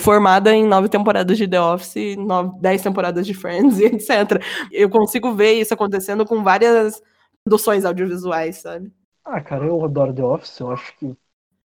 Formada 0.00 0.52
em 0.52 0.66
nove 0.66 0.88
temporadas 0.88 1.38
de 1.38 1.46
The 1.46 1.60
Office, 1.60 2.16
nove, 2.16 2.60
dez 2.60 2.82
temporadas 2.82 3.26
de 3.26 3.32
Friends 3.32 3.78
e 3.80 3.84
etc. 3.84 4.42
Eu 4.72 4.90
consigo 4.90 5.32
ver 5.34 5.54
isso 5.54 5.72
acontecendo 5.72 6.26
com 6.26 6.42
várias 6.42 7.00
produções 7.44 7.84
audiovisuais, 7.84 8.56
sabe? 8.56 8.92
Ah, 9.24 9.40
cara, 9.40 9.64
eu 9.64 9.82
adoro 9.84 10.12
The 10.12 10.22
Office, 10.22 10.60
eu 10.60 10.70
acho 10.70 10.96
que 10.98 11.16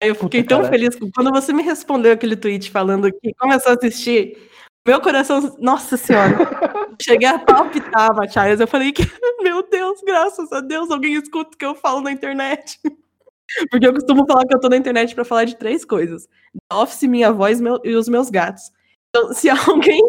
eu 0.09 0.14
fiquei 0.14 0.43
Puta, 0.43 0.55
tão 0.55 0.62
cara. 0.62 0.73
feliz 0.73 0.97
quando 1.14 1.31
você 1.31 1.53
me 1.53 1.62
respondeu 1.62 2.12
aquele 2.12 2.37
tweet 2.37 2.71
falando 2.71 3.12
que 3.12 3.33
começou 3.35 3.73
a 3.73 3.75
assistir. 3.75 4.38
Meu 4.87 5.01
coração, 5.01 5.57
nossa 5.61 5.97
senhora, 5.97 6.37
cheguei 7.01 7.29
a 7.29 7.38
palpitar, 7.38 8.14
Matias. 8.14 8.61
Eu 8.61 8.67
falei 8.67 8.93
que, 8.93 9.03
meu 9.43 9.62
Deus, 9.69 10.01
graças 10.05 10.53
a 10.53 10.61
Deus, 10.61 10.90
alguém 10.90 11.14
escuta 11.14 11.51
o 11.55 11.59
que 11.59 11.64
eu 11.64 11.75
falo 11.75 12.03
na 12.03 12.12
internet. 12.12 12.79
Porque 13.71 13.87
eu 13.87 13.95
costumo 13.95 14.27
falar 14.27 14.47
que 14.47 14.55
eu 14.55 14.61
tô 14.61 14.69
na 14.69 14.77
internet 14.77 15.14
para 15.14 15.25
falar 15.25 15.45
de 15.45 15.57
três 15.57 15.85
coisas: 15.85 16.27
The 16.27 16.77
Office, 16.77 17.03
minha 17.03 17.33
voz 17.33 17.61
meu, 17.61 17.81
e 17.85 17.95
os 17.95 18.09
meus 18.09 18.31
gatos. 18.31 18.71
Então, 19.09 19.33
se 19.33 19.49
alguém 19.49 20.03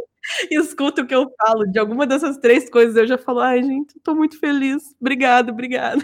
escuta 0.52 1.02
o 1.02 1.08
que 1.08 1.16
eu 1.16 1.32
falo 1.38 1.66
de 1.66 1.80
alguma 1.80 2.08
dessas 2.08 2.38
três 2.38 2.70
coisas, 2.70 2.96
eu 2.96 3.08
já 3.08 3.18
falo, 3.18 3.40
ai, 3.40 3.62
gente, 3.62 4.00
tô 4.02 4.16
muito 4.16 4.40
feliz. 4.40 4.96
Obrigado, 5.00 5.52
obrigado. 5.52 6.04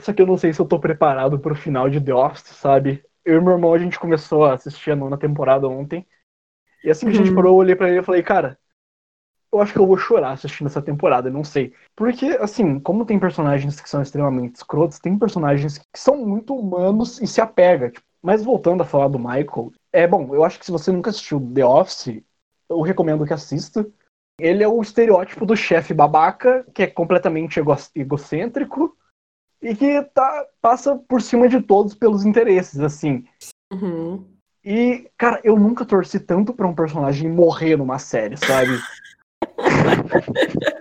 Só 0.00 0.12
que 0.12 0.22
eu 0.22 0.26
não 0.26 0.36
sei 0.36 0.52
se 0.52 0.60
eu 0.60 0.66
tô 0.66 0.78
preparado 0.78 1.38
pro 1.38 1.54
final 1.54 1.90
de 1.90 2.00
The 2.00 2.14
Office, 2.14 2.48
sabe? 2.56 3.04
Eu 3.24 3.40
e 3.40 3.44
meu 3.44 3.52
irmão, 3.52 3.74
a 3.74 3.78
gente 3.78 3.98
começou 3.98 4.44
a 4.44 4.54
assistir 4.54 4.92
a 4.92 4.96
nona 4.96 5.18
temporada 5.18 5.68
ontem. 5.68 6.06
E 6.82 6.90
assim 6.90 7.06
que 7.06 7.12
a 7.12 7.16
gente 7.16 7.30
uhum. 7.30 7.34
parou, 7.34 7.52
eu 7.52 7.56
olhei 7.56 7.74
pra 7.74 7.88
ele 7.88 8.00
e 8.00 8.04
falei, 8.04 8.22
cara, 8.22 8.58
eu 9.52 9.60
acho 9.60 9.72
que 9.72 9.78
eu 9.78 9.86
vou 9.86 9.96
chorar 9.96 10.32
assistindo 10.32 10.66
essa 10.66 10.82
temporada, 10.82 11.30
não 11.30 11.42
sei. 11.42 11.72
Porque, 11.96 12.26
assim, 12.40 12.78
como 12.78 13.04
tem 13.04 13.18
personagens 13.18 13.80
que 13.80 13.88
são 13.88 14.02
extremamente 14.02 14.56
escrotos, 14.56 14.98
tem 14.98 15.18
personagens 15.18 15.78
que 15.78 15.98
são 15.98 16.16
muito 16.16 16.54
humanos 16.54 17.20
e 17.20 17.26
se 17.26 17.40
apega. 17.40 17.90
Tipo, 17.90 18.06
mas 18.22 18.44
voltando 18.44 18.82
a 18.82 18.86
falar 18.86 19.08
do 19.08 19.18
Michael, 19.18 19.72
é 19.92 20.06
bom, 20.06 20.34
eu 20.34 20.44
acho 20.44 20.58
que 20.58 20.66
se 20.66 20.72
você 20.72 20.92
nunca 20.92 21.10
assistiu 21.10 21.40
The 21.54 21.64
Office, 21.64 22.22
eu 22.68 22.80
recomendo 22.82 23.24
que 23.24 23.32
assista. 23.32 23.86
Ele 24.38 24.62
é 24.62 24.68
o 24.68 24.80
estereótipo 24.80 25.44
do 25.44 25.56
chefe 25.56 25.92
babaca, 25.92 26.64
que 26.74 26.82
é 26.82 26.86
completamente 26.86 27.58
ego 27.58 27.74
egocêntrico, 27.94 28.96
e 29.60 29.74
que 29.74 30.02
tá, 30.14 30.46
passa 30.60 30.96
por 30.96 31.20
cima 31.20 31.48
de 31.48 31.60
todos 31.60 31.94
pelos 31.94 32.24
interesses, 32.24 32.80
assim. 32.80 33.24
Uhum. 33.72 34.24
E, 34.64 35.10
cara, 35.16 35.40
eu 35.44 35.56
nunca 35.56 35.84
torci 35.84 36.20
tanto 36.20 36.52
pra 36.52 36.66
um 36.66 36.74
personagem 36.74 37.30
morrer 37.30 37.76
numa 37.76 37.98
série, 37.98 38.36
sabe? 38.36 38.78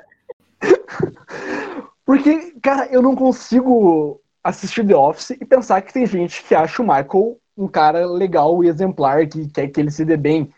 Porque, 2.06 2.54
cara, 2.62 2.88
eu 2.88 3.02
não 3.02 3.16
consigo 3.16 4.22
assistir 4.44 4.86
The 4.86 4.96
Office 4.96 5.32
e 5.32 5.46
pensar 5.46 5.82
que 5.82 5.94
tem 5.94 6.06
gente 6.06 6.44
que 6.44 6.56
acha 6.56 6.82
o 6.82 6.88
Michael 6.88 7.38
um 7.58 7.68
cara 7.68 8.06
legal 8.06 8.64
e 8.64 8.68
exemplar 8.68 9.28
que 9.28 9.48
quer 9.50 9.68
que 9.68 9.80
ele 9.80 9.92
se 9.92 10.06
dê 10.06 10.16
bem. 10.16 10.54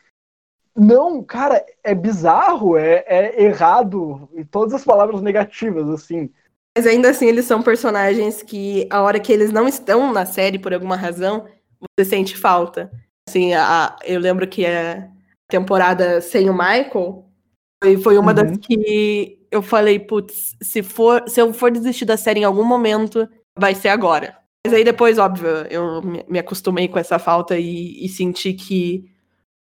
Não, 0.75 1.23
cara, 1.23 1.65
é 1.83 1.95
bizarro, 1.95 2.77
é, 2.77 3.03
é 3.07 3.43
errado, 3.43 4.29
e 4.33 4.45
todas 4.45 4.73
as 4.73 4.83
palavras 4.83 5.21
negativas, 5.21 5.89
assim. 5.89 6.29
Mas 6.77 6.87
ainda 6.87 7.09
assim, 7.09 7.27
eles 7.27 7.45
são 7.45 7.61
personagens 7.61 8.41
que, 8.41 8.87
a 8.89 9.01
hora 9.01 9.19
que 9.19 9.31
eles 9.31 9.51
não 9.51 9.67
estão 9.67 10.13
na 10.13 10.25
série 10.25 10.59
por 10.59 10.73
alguma 10.73 10.95
razão, 10.95 11.47
você 11.97 12.05
sente 12.05 12.37
falta. 12.37 12.91
Assim, 13.27 13.53
a, 13.53 13.97
eu 14.03 14.19
lembro 14.19 14.47
que 14.47 14.65
a 14.65 15.09
temporada 15.49 16.21
sem 16.21 16.49
o 16.49 16.53
Michael 16.53 17.25
foi, 17.83 17.97
foi 17.97 18.17
uma 18.17 18.31
uhum. 18.31 18.35
das 18.35 18.57
que 18.57 19.39
eu 19.51 19.61
falei, 19.61 19.99
putz, 19.99 20.55
se, 20.61 20.83
for, 20.83 21.27
se 21.27 21.41
eu 21.41 21.53
for 21.53 21.71
desistir 21.71 22.05
da 22.05 22.17
série 22.17 22.41
em 22.41 22.43
algum 22.43 22.63
momento, 22.63 23.27
vai 23.57 23.73
ser 23.73 23.89
agora. 23.89 24.37
Mas 24.65 24.73
aí 24.73 24.83
depois, 24.83 25.17
óbvio, 25.17 25.49
eu 25.69 26.01
me 26.01 26.39
acostumei 26.39 26.87
com 26.87 26.99
essa 26.99 27.17
falta 27.17 27.57
e, 27.57 28.05
e 28.05 28.09
senti 28.09 28.53
que 28.53 29.09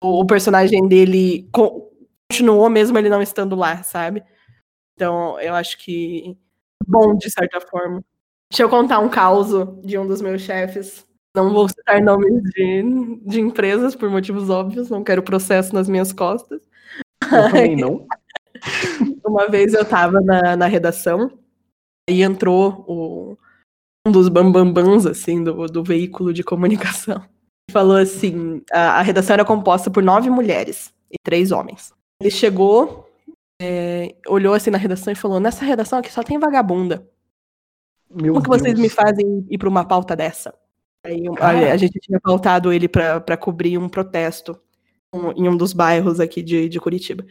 o, 0.02 0.22
o 0.22 0.26
personagem 0.26 0.88
dele 0.88 1.50
continuou 1.52 2.70
mesmo 2.70 2.98
ele 2.98 3.10
não 3.10 3.22
estando 3.22 3.56
lá, 3.56 3.84
sabe? 3.84 4.24
Então, 4.96 5.40
eu 5.40 5.56
acho 5.56 5.78
que 5.80 6.38
bom, 6.88 7.16
de 7.16 7.30
certa 7.30 7.60
forma. 7.62 8.04
Deixa 8.52 8.64
eu 8.64 8.70
contar 8.70 9.00
um 9.00 9.10
caos 9.10 9.50
de 9.84 9.98
um 9.98 10.08
dos 10.08 10.22
meus 10.22 10.42
chefes. 10.42 11.06
Não 11.36 11.52
vou 11.52 11.68
citar 11.68 12.00
nomes 12.02 12.44
de, 12.44 13.20
de 13.26 13.42
empresas 13.42 13.96
por 13.96 14.10
motivos 14.10 14.50
óbvios, 14.50 14.90
não 14.90 15.04
quero 15.04 15.24
processo 15.24 15.74
nas 15.74 15.90
minhas 15.90 16.14
costas. 16.14 16.62
Eu 17.24 17.30
também 17.30 17.76
não. 17.76 18.06
Uma 19.26 19.50
vez 19.50 19.74
eu 19.74 19.84
tava 19.84 20.22
na, 20.22 20.56
na 20.56 20.68
redação 20.68 21.32
e 22.08 22.22
entrou 22.22 22.86
o, 22.88 23.38
um 24.06 24.12
dos 24.12 24.30
bambambans, 24.30 25.06
assim, 25.06 25.44
do, 25.44 25.66
do 25.66 25.84
veículo 25.84 26.32
de 26.32 26.44
comunicação. 26.44 27.24
Falou 27.72 27.98
assim, 27.98 28.62
a, 28.72 29.00
a 29.00 29.02
redação 29.02 29.34
era 29.34 29.46
composta 29.46 29.90
por 29.90 30.04
nove 30.04 30.30
mulheres 30.30 30.94
e 31.12 31.16
três 31.24 31.52
homens. 31.52 31.94
Ele 32.22 32.30
chegou, 32.30 33.03
é, 33.64 34.16
olhou 34.28 34.54
assim 34.54 34.70
na 34.70 34.78
redação 34.78 35.14
e 35.14 35.16
falou: 35.16 35.40
Nessa 35.40 35.64
redação 35.64 36.00
aqui 36.00 36.12
só 36.12 36.22
tem 36.22 36.38
vagabunda. 36.38 37.08
Meu 38.12 38.34
Como 38.34 38.44
que 38.44 38.50
vocês 38.50 38.78
me 38.78 38.90
fazem 38.90 39.48
ir 39.50 39.58
para 39.58 39.70
uma 39.70 39.86
pauta 39.86 40.16
dessa? 40.16 40.54
Aí 41.06 41.24
a, 41.40 41.74
a, 41.74 41.78
gente 41.78 42.00
tinha 42.00 42.20
pautado 42.20 42.72
ele 42.72 42.88
para 42.88 43.38
cobrir 43.38 43.78
um 43.78 43.90
protesto 43.90 44.60
em 45.36 45.48
um 45.48 45.56
dos 45.56 45.74
bairros 45.74 46.20
aqui 46.20 46.42
de, 46.42 46.68
de 46.68 46.80
Curitiba. 46.80 47.26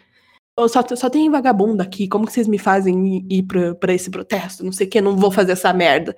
Eu 0.58 0.68
só, 0.68 0.82
só 0.94 1.08
tem 1.08 1.30
vagabunda 1.30 1.82
aqui, 1.82 2.08
como 2.08 2.26
que 2.26 2.32
vocês 2.32 2.46
me 2.46 2.58
fazem 2.58 3.16
ir, 3.16 3.26
ir 3.38 3.42
para 3.78 3.94
esse 3.94 4.10
protesto? 4.10 4.64
Não 4.64 4.72
sei 4.72 4.86
o 4.86 4.90
que, 4.90 5.00
não 5.00 5.16
vou 5.16 5.30
fazer 5.30 5.52
essa 5.52 5.72
merda. 5.72 6.16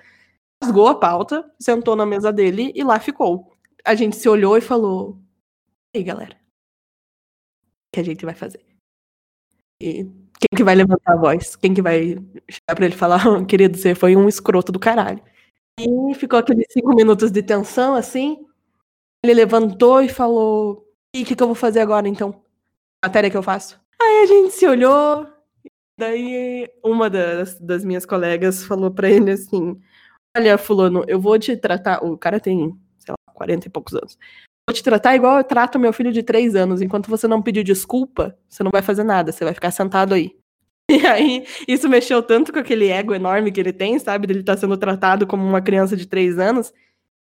Rasgou 0.63 0.89
a 0.89 0.95
pauta, 0.99 1.45
sentou 1.61 1.95
na 1.95 2.07
mesa 2.07 2.33
dele 2.33 2.73
e 2.75 2.83
lá 2.83 2.99
ficou. 2.99 3.53
A 3.85 3.95
gente 3.95 4.17
se 4.17 4.29
olhou 4.29 4.57
e 4.57 4.61
falou: 4.61 5.21
E 5.95 5.99
aí, 5.99 6.05
galera? 6.05 6.35
O 6.35 7.95
que 7.95 8.01
a 8.01 8.05
gente 8.05 8.25
vai 8.25 8.35
fazer? 8.35 8.74
E 9.85 10.05
quem 10.41 10.57
que 10.57 10.65
vai 10.65 10.75
levantar 10.75 11.13
a 11.13 11.17
voz? 11.17 11.57
Quem 11.57 11.75
que 11.75 11.83
vai 11.83 12.17
chegar 12.49 12.75
pra 12.75 12.87
ele 12.87 12.97
falar, 12.97 13.45
querido, 13.45 13.77
você 13.77 13.95
foi 13.95 14.17
um 14.17 14.27
escroto 14.27 14.73
do 14.73 14.79
caralho. 14.79 15.23
E 15.79 16.15
ficou 16.15 16.39
aqueles 16.39 16.67
cinco 16.71 16.95
minutos 16.95 17.31
de 17.31 17.43
tensão, 17.43 17.95
assim. 17.95 18.47
Ele 19.23 19.35
levantou 19.35 20.01
e 20.01 20.09
falou: 20.09 20.91
E 21.15 21.23
o 21.23 21.27
que, 21.27 21.37
que 21.37 21.43
eu 21.43 21.49
vou 21.49 21.55
fazer 21.55 21.81
agora, 21.81 22.09
então? 22.09 22.43
Matéria 23.05 23.31
que 23.31 23.37
eu 23.37 23.43
faço? 23.43 23.79
Aí 24.01 24.23
a 24.23 24.27
gente 24.27 24.55
se 24.55 24.67
olhou. 24.67 25.27
Daí 25.99 26.67
uma 26.83 27.11
das, 27.11 27.61
das 27.61 27.85
minhas 27.85 28.07
colegas 28.07 28.65
falou 28.65 28.91
para 28.91 29.11
ele 29.11 29.33
assim: 29.33 29.79
Olha, 30.35 30.57
Fulano, 30.57 31.05
eu 31.07 31.21
vou 31.21 31.39
te 31.39 31.57
tratar. 31.59 32.03
O 32.03 32.17
cara 32.17 32.41
tem, 32.41 32.75
sei 32.99 33.13
lá, 33.13 33.35
40 33.35 33.67
e 33.67 33.71
poucos 33.71 33.95
anos 33.95 34.19
vou 34.69 34.75
te 34.75 34.83
tratar 34.83 35.15
igual 35.15 35.39
eu 35.39 35.45
trato 35.45 35.79
meu 35.79 35.93
filho 35.93 36.13
de 36.13 36.23
três 36.23 36.55
anos. 36.55 36.81
Enquanto 36.81 37.09
você 37.09 37.29
não 37.29 37.43
pedir 37.43 37.65
desculpa, 37.65 38.37
você 38.49 38.63
não 38.63 38.71
vai 38.71 38.83
fazer 38.83 39.05
nada, 39.05 39.33
você 39.33 39.45
vai 39.45 39.55
ficar 39.55 39.71
sentado 39.71 40.15
aí. 40.15 40.33
E 40.91 41.07
aí, 41.07 41.47
isso 41.67 41.89
mexeu 41.89 42.23
tanto 42.23 42.53
com 42.53 42.59
aquele 42.59 42.89
ego 42.89 43.15
enorme 43.15 43.51
que 43.51 43.59
ele 43.59 43.73
tem, 43.73 43.99
sabe? 43.99 44.31
Ele 44.31 44.43
tá 44.43 44.55
sendo 44.55 44.77
tratado 44.77 45.27
como 45.27 45.43
uma 45.43 45.63
criança 45.63 45.97
de 45.97 46.07
três 46.07 46.39
anos. 46.39 46.75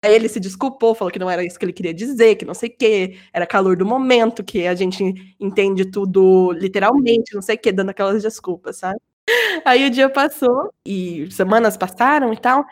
Aí 0.03 0.13
ele 0.15 0.27
se 0.27 0.39
desculpou, 0.39 0.95
falou 0.95 1.11
que 1.11 1.19
não 1.19 1.29
era 1.29 1.45
isso 1.45 1.57
que 1.59 1.63
ele 1.65 1.71
queria 1.73 1.93
dizer, 1.93 2.35
que 2.35 2.45
não 2.45 2.53
sei 2.55 2.69
o 2.69 2.75
quê, 2.77 3.17
era 3.31 3.45
calor 3.47 3.77
do 3.77 3.85
momento, 3.85 4.43
que 4.43 4.67
a 4.67 4.75
gente 4.75 5.03
entende 5.39 5.85
tudo 5.85 6.51
literalmente, 6.53 7.33
não 7.35 7.41
sei 7.43 7.55
o 7.55 7.59
quê, 7.59 7.71
dando 7.71 7.91
aquelas 7.91 8.23
desculpas, 8.23 8.77
sabe? 8.77 8.99
Aí 9.65 9.85
o 9.87 9.89
dia 9.91 10.09
passou 10.09 10.73
e 10.85 11.29
semanas 11.31 11.77
passaram 11.77 12.33
e 12.33 12.37
tal. 12.37 12.65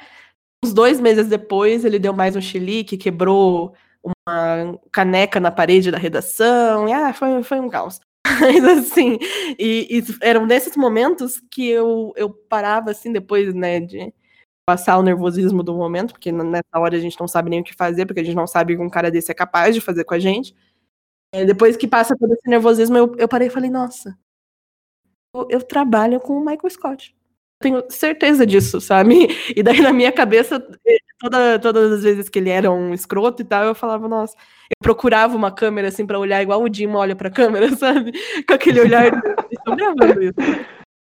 Uns 0.63 0.73
dois 0.73 0.99
meses 0.99 1.27
depois, 1.27 1.85
ele 1.85 1.99
deu 1.99 2.13
mais 2.13 2.35
um 2.35 2.41
chilique, 2.41 2.97
quebrou 2.97 3.73
uma 4.03 4.79
caneca 4.91 5.39
na 5.39 5.51
parede 5.51 5.91
da 5.91 5.97
redação, 5.97 6.87
e 6.87 6.93
ah, 6.93 7.13
foi, 7.13 7.43
foi 7.43 7.59
um 7.59 7.69
caos. 7.69 7.99
Mas 8.39 8.63
assim, 8.63 9.17
e, 9.59 9.99
e, 9.99 10.03
eram 10.21 10.45
nesses 10.45 10.75
momentos 10.75 11.41
que 11.51 11.67
eu, 11.67 12.13
eu 12.15 12.29
parava 12.29 12.91
assim, 12.91 13.11
depois, 13.11 13.53
né, 13.53 13.79
de 13.79 14.13
passar 14.65 14.97
o 14.97 15.03
nervosismo 15.03 15.63
do 15.63 15.75
momento, 15.75 16.13
porque 16.13 16.31
nessa 16.31 16.77
hora 16.79 16.95
a 16.95 16.99
gente 16.99 17.19
não 17.19 17.27
sabe 17.27 17.49
nem 17.49 17.61
o 17.61 17.63
que 17.63 17.73
fazer, 17.73 18.05
porque 18.05 18.21
a 18.21 18.23
gente 18.23 18.35
não 18.35 18.47
sabe 18.47 18.73
o 18.73 18.77
que 18.77 18.83
um 18.83 18.89
cara 18.89 19.11
desse 19.11 19.31
é 19.31 19.35
capaz 19.35 19.75
de 19.75 19.81
fazer 19.81 20.03
com 20.05 20.13
a 20.13 20.19
gente. 20.19 20.55
E 21.33 21.45
depois 21.45 21.77
que 21.77 21.87
passa 21.87 22.15
todo 22.17 22.33
esse 22.33 22.49
nervosismo, 22.49 22.97
eu, 22.97 23.15
eu 23.17 23.27
parei 23.27 23.47
e 23.47 23.51
falei, 23.51 23.69
nossa, 23.69 24.17
eu, 25.35 25.47
eu 25.49 25.61
trabalho 25.61 26.19
com 26.19 26.37
o 26.37 26.39
Michael 26.41 26.69
Scott 26.69 27.15
tenho 27.61 27.83
certeza 27.89 28.45
disso, 28.45 28.81
sabe? 28.81 29.27
E 29.55 29.63
daí 29.63 29.81
na 29.81 29.93
minha 29.93 30.11
cabeça, 30.11 30.55
eh, 30.85 30.97
toda, 31.19 31.59
todas 31.59 31.91
as 31.93 32.03
vezes 32.03 32.29
que 32.29 32.39
ele 32.39 32.49
era 32.49 32.71
um 32.71 32.93
escroto 32.93 33.41
e 33.41 33.45
tal, 33.45 33.65
eu 33.65 33.75
falava, 33.75 34.07
nossa, 34.07 34.35
eu 34.69 34.75
procurava 34.81 35.35
uma 35.35 35.51
câmera 35.51 35.89
assim 35.89 36.05
para 36.05 36.19
olhar 36.19 36.41
igual 36.41 36.61
o 36.61 36.73
Jim 36.73 36.87
olha 36.87 37.15
pra 37.15 37.29
câmera, 37.29 37.69
sabe? 37.77 38.11
Com 38.47 38.53
aquele 38.53 38.81
olhar, 38.81 39.11
estão 39.51 39.75
gravando 39.75 40.23
isso. 40.23 40.35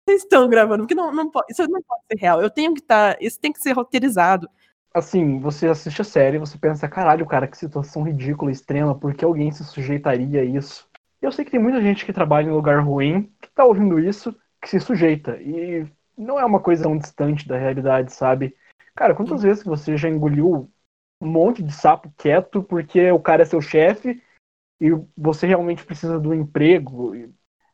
Vocês 0.05 0.23
estão 0.23 0.49
gravando, 0.49 0.83
porque 0.83 0.95
não, 0.95 1.11
não 1.13 1.29
pode, 1.29 1.47
isso 1.51 1.67
não 1.67 1.81
pode 1.81 2.01
ser 2.11 2.19
real. 2.19 2.41
Eu 2.41 2.49
tenho 2.49 2.73
que 2.73 2.81
estar, 2.81 3.13
tá, 3.13 3.19
isso 3.21 3.39
tem 3.39 3.53
que 3.53 3.59
ser 3.59 3.73
roteirizado. 3.73 4.49
Assim, 4.93 5.39
você 5.39 5.67
assiste 5.67 6.01
a 6.01 6.05
série, 6.05 6.39
você 6.39 6.57
pensa, 6.57 6.89
caralho, 6.89 7.25
cara, 7.25 7.47
que 7.47 7.57
situação 7.57 8.03
ridícula, 8.03 8.51
extrema, 8.51 8.97
por 8.97 9.13
que 9.13 9.23
alguém 9.23 9.51
se 9.51 9.63
sujeitaria 9.63 10.41
a 10.41 10.43
isso? 10.43 10.89
Eu 11.21 11.31
sei 11.31 11.45
que 11.45 11.51
tem 11.51 11.59
muita 11.59 11.81
gente 11.81 12.05
que 12.05 12.13
trabalha 12.13 12.47
em 12.47 12.51
lugar 12.51 12.83
ruim, 12.83 13.31
que 13.41 13.49
tá 13.51 13.65
ouvindo 13.65 13.99
isso, 13.99 14.35
que 14.61 14.69
se 14.69 14.79
sujeita. 14.79 15.37
E 15.41 15.85
não 16.19 16.39
é 16.39 16.43
uma 16.43 16.59
coisa 16.59 16.83
tão 16.83 16.97
distante 16.97 17.47
da 17.47 17.57
realidade, 17.57 18.13
sabe? 18.13 18.55
Cara, 18.93 19.15
quantas 19.15 19.41
vezes 19.41 19.63
você 19.63 19.95
já 19.95 20.09
engoliu 20.09 20.69
um 21.21 21.27
monte 21.27 21.63
de 21.63 21.71
sapo 21.71 22.11
quieto 22.17 22.61
porque 22.61 23.09
o 23.11 23.19
cara 23.19 23.43
é 23.43 23.45
seu 23.45 23.61
chefe 23.61 24.21
e 24.81 24.89
você 25.17 25.47
realmente 25.47 25.85
precisa 25.85 26.19
do 26.19 26.33
emprego? 26.33 27.13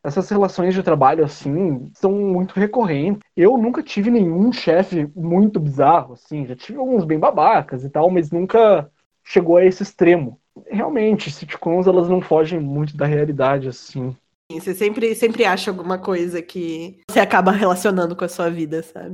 Essas 0.02 0.28
relações 0.30 0.72
de 0.72 0.84
trabalho, 0.84 1.24
assim, 1.24 1.90
são 1.92 2.12
muito 2.12 2.54
recorrentes. 2.54 3.22
Eu 3.36 3.58
nunca 3.58 3.82
tive 3.82 4.08
nenhum 4.08 4.52
chefe 4.52 5.10
muito 5.16 5.58
bizarro, 5.58 6.14
assim. 6.14 6.46
Já 6.46 6.54
tive 6.54 6.78
alguns 6.78 7.04
bem 7.04 7.18
babacas 7.18 7.82
e 7.82 7.90
tal, 7.90 8.08
mas 8.08 8.30
nunca 8.30 8.88
chegou 9.24 9.56
a 9.56 9.64
esse 9.64 9.82
extremo. 9.82 10.40
Realmente, 10.68 11.30
sitcoms, 11.30 11.88
elas 11.88 12.08
não 12.08 12.20
fogem 12.20 12.60
muito 12.60 12.96
da 12.96 13.04
realidade, 13.04 13.66
assim. 13.68 14.16
Você 14.50 14.74
sempre, 14.74 15.14
sempre 15.14 15.44
acha 15.44 15.70
alguma 15.70 15.98
coisa 15.98 16.40
que 16.40 17.00
você 17.10 17.18
acaba 17.18 17.50
relacionando 17.50 18.14
com 18.14 18.24
a 18.24 18.28
sua 18.28 18.48
vida, 18.48 18.82
sabe? 18.82 19.10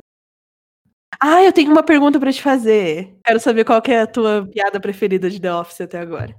Ah, 1.19 1.43
eu 1.43 1.51
tenho 1.51 1.71
uma 1.71 1.83
pergunta 1.83 2.19
para 2.19 2.31
te 2.31 2.41
fazer. 2.41 3.15
Quero 3.25 3.39
saber 3.39 3.65
qual 3.65 3.81
que 3.81 3.91
é 3.91 4.01
a 4.01 4.07
tua 4.07 4.47
piada 4.51 4.79
preferida 4.79 5.29
de 5.29 5.39
The 5.39 5.53
Office 5.53 5.81
até 5.81 5.99
agora. 5.99 6.35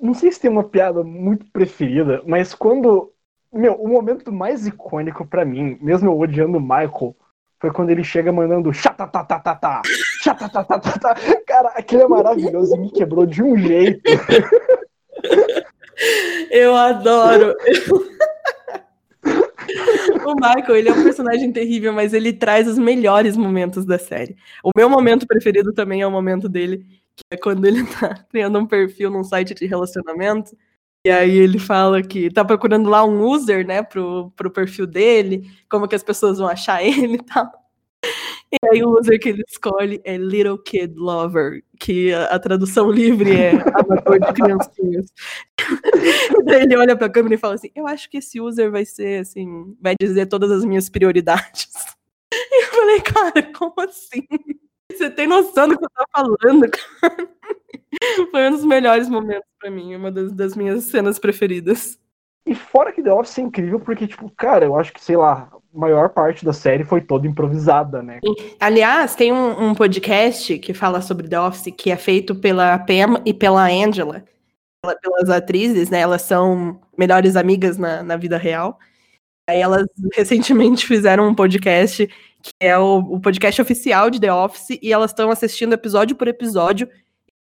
Não 0.00 0.14
sei 0.14 0.32
se 0.32 0.40
tem 0.40 0.50
uma 0.50 0.64
piada 0.64 1.04
muito 1.04 1.46
preferida, 1.52 2.22
mas 2.26 2.54
quando. 2.54 3.12
Meu, 3.52 3.74
o 3.74 3.86
momento 3.86 4.32
mais 4.32 4.66
icônico 4.66 5.26
para 5.26 5.44
mim, 5.44 5.76
mesmo 5.80 6.08
eu 6.08 6.18
odiando 6.18 6.56
o 6.56 6.60
Michael, 6.60 7.14
foi 7.60 7.70
quando 7.70 7.90
ele 7.90 8.02
chega 8.02 8.32
mandando 8.32 8.72
chatatatata, 8.72 9.82
chatatatata. 10.22 11.14
Cara, 11.46 11.68
aquele 11.76 12.02
é 12.02 12.08
maravilhoso 12.08 12.74
e 12.74 12.78
me 12.78 12.90
quebrou 12.90 13.26
de 13.26 13.42
um 13.42 13.56
jeito. 13.56 14.00
Eu 16.50 16.74
adoro. 16.74 17.54
o 20.32 20.34
Michael, 20.34 20.76
ele 20.76 20.88
é 20.88 20.92
um 20.92 21.02
personagem 21.02 21.52
terrível, 21.52 21.92
mas 21.92 22.12
ele 22.12 22.32
traz 22.32 22.66
os 22.66 22.78
melhores 22.78 23.36
momentos 23.36 23.84
da 23.84 23.98
série. 23.98 24.36
O 24.64 24.70
meu 24.76 24.88
momento 24.88 25.26
preferido 25.26 25.72
também 25.72 26.02
é 26.02 26.06
o 26.06 26.10
momento 26.10 26.48
dele, 26.48 26.78
que 27.16 27.22
é 27.30 27.36
quando 27.36 27.64
ele 27.64 27.84
tá 27.98 28.14
criando 28.30 28.58
um 28.58 28.66
perfil 28.66 29.10
num 29.10 29.24
site 29.24 29.54
de 29.54 29.66
relacionamento. 29.66 30.56
E 31.04 31.10
aí 31.10 31.36
ele 31.36 31.58
fala 31.58 32.02
que 32.02 32.30
tá 32.30 32.44
procurando 32.44 32.88
lá 32.88 33.04
um 33.04 33.22
user, 33.22 33.66
né, 33.66 33.82
pro, 33.82 34.30
pro 34.36 34.50
perfil 34.50 34.86
dele, 34.86 35.50
como 35.68 35.88
que 35.88 35.96
as 35.96 36.02
pessoas 36.02 36.38
vão 36.38 36.48
achar 36.48 36.82
ele 36.84 37.14
e 37.14 37.22
tal. 37.22 37.61
E 38.62 38.68
aí 38.70 38.82
o 38.82 38.98
user 38.98 39.18
que 39.18 39.30
ele 39.30 39.42
escolhe 39.48 40.00
é 40.04 40.16
Little 40.18 40.58
Kid 40.58 40.94
Lover, 40.94 41.64
que 41.80 42.12
a, 42.12 42.26
a 42.26 42.38
tradução 42.38 42.90
livre 42.90 43.34
é 43.34 43.52
amador 43.74 44.20
de 44.20 44.32
criancinhas. 44.34 45.06
daí 46.44 46.62
ele 46.62 46.76
olha 46.76 46.94
pra 46.94 47.08
câmera 47.08 47.34
e 47.34 47.38
fala 47.38 47.54
assim: 47.54 47.70
Eu 47.74 47.86
acho 47.86 48.10
que 48.10 48.18
esse 48.18 48.40
user 48.40 48.70
vai 48.70 48.84
ser 48.84 49.20
assim, 49.20 49.74
vai 49.80 49.94
dizer 49.98 50.26
todas 50.26 50.50
as 50.50 50.64
minhas 50.64 50.88
prioridades. 50.88 51.68
E 52.34 52.64
eu 52.64 52.68
falei, 52.68 53.00
cara, 53.00 53.52
como 53.52 53.74
assim? 53.78 54.26
Você 54.90 55.10
tem 55.10 55.26
noção 55.26 55.68
do 55.68 55.78
que 55.78 55.84
eu 55.84 55.90
tô 55.90 56.04
falando, 56.14 56.70
cara? 56.70 57.28
Foi 58.30 58.48
um 58.48 58.50
dos 58.50 58.64
melhores 58.64 59.08
momentos 59.08 59.48
para 59.58 59.70
mim, 59.70 59.94
uma 59.94 60.10
das, 60.10 60.32
das, 60.32 60.56
minhas 60.56 60.84
cenas 60.84 61.18
preferidas. 61.18 61.98
E 62.44 62.54
fora 62.54 62.92
que 62.92 63.02
The 63.02 63.12
Office 63.12 63.38
é 63.38 63.42
incrível, 63.42 63.78
porque, 63.78 64.06
tipo, 64.06 64.30
cara, 64.36 64.64
eu 64.64 64.76
acho 64.76 64.92
que, 64.92 65.02
sei 65.02 65.16
lá, 65.16 65.48
a 65.52 65.78
maior 65.78 66.08
parte 66.08 66.44
da 66.44 66.52
série 66.52 66.84
foi 66.84 67.00
toda 67.00 67.26
improvisada, 67.26 68.02
né? 68.02 68.20
Aliás, 68.58 69.14
tem 69.14 69.32
um, 69.32 69.68
um 69.68 69.74
podcast 69.74 70.58
que 70.58 70.74
fala 70.74 71.00
sobre 71.00 71.28
The 71.28 71.40
Office 71.40 71.72
que 71.76 71.90
é 71.90 71.96
feito 71.96 72.34
pela 72.34 72.78
Pam 72.78 73.22
e 73.24 73.32
pela 73.32 73.66
Angela, 73.66 74.24
pelas 75.00 75.30
atrizes, 75.30 75.88
né? 75.88 76.00
Elas 76.00 76.22
são 76.22 76.80
melhores 76.98 77.36
amigas 77.36 77.78
na, 77.78 78.02
na 78.02 78.16
vida 78.16 78.36
real. 78.36 78.78
Aí 79.48 79.60
elas 79.60 79.86
recentemente 80.14 80.86
fizeram 80.86 81.28
um 81.28 81.34
podcast 81.34 82.08
que 82.42 82.50
é 82.58 82.76
o, 82.76 82.98
o 82.98 83.20
podcast 83.20 83.62
oficial 83.62 84.10
de 84.10 84.20
The 84.20 84.32
Office, 84.32 84.76
e 84.82 84.92
elas 84.92 85.12
estão 85.12 85.30
assistindo 85.30 85.72
episódio 85.72 86.16
por 86.16 86.26
episódio 86.26 86.88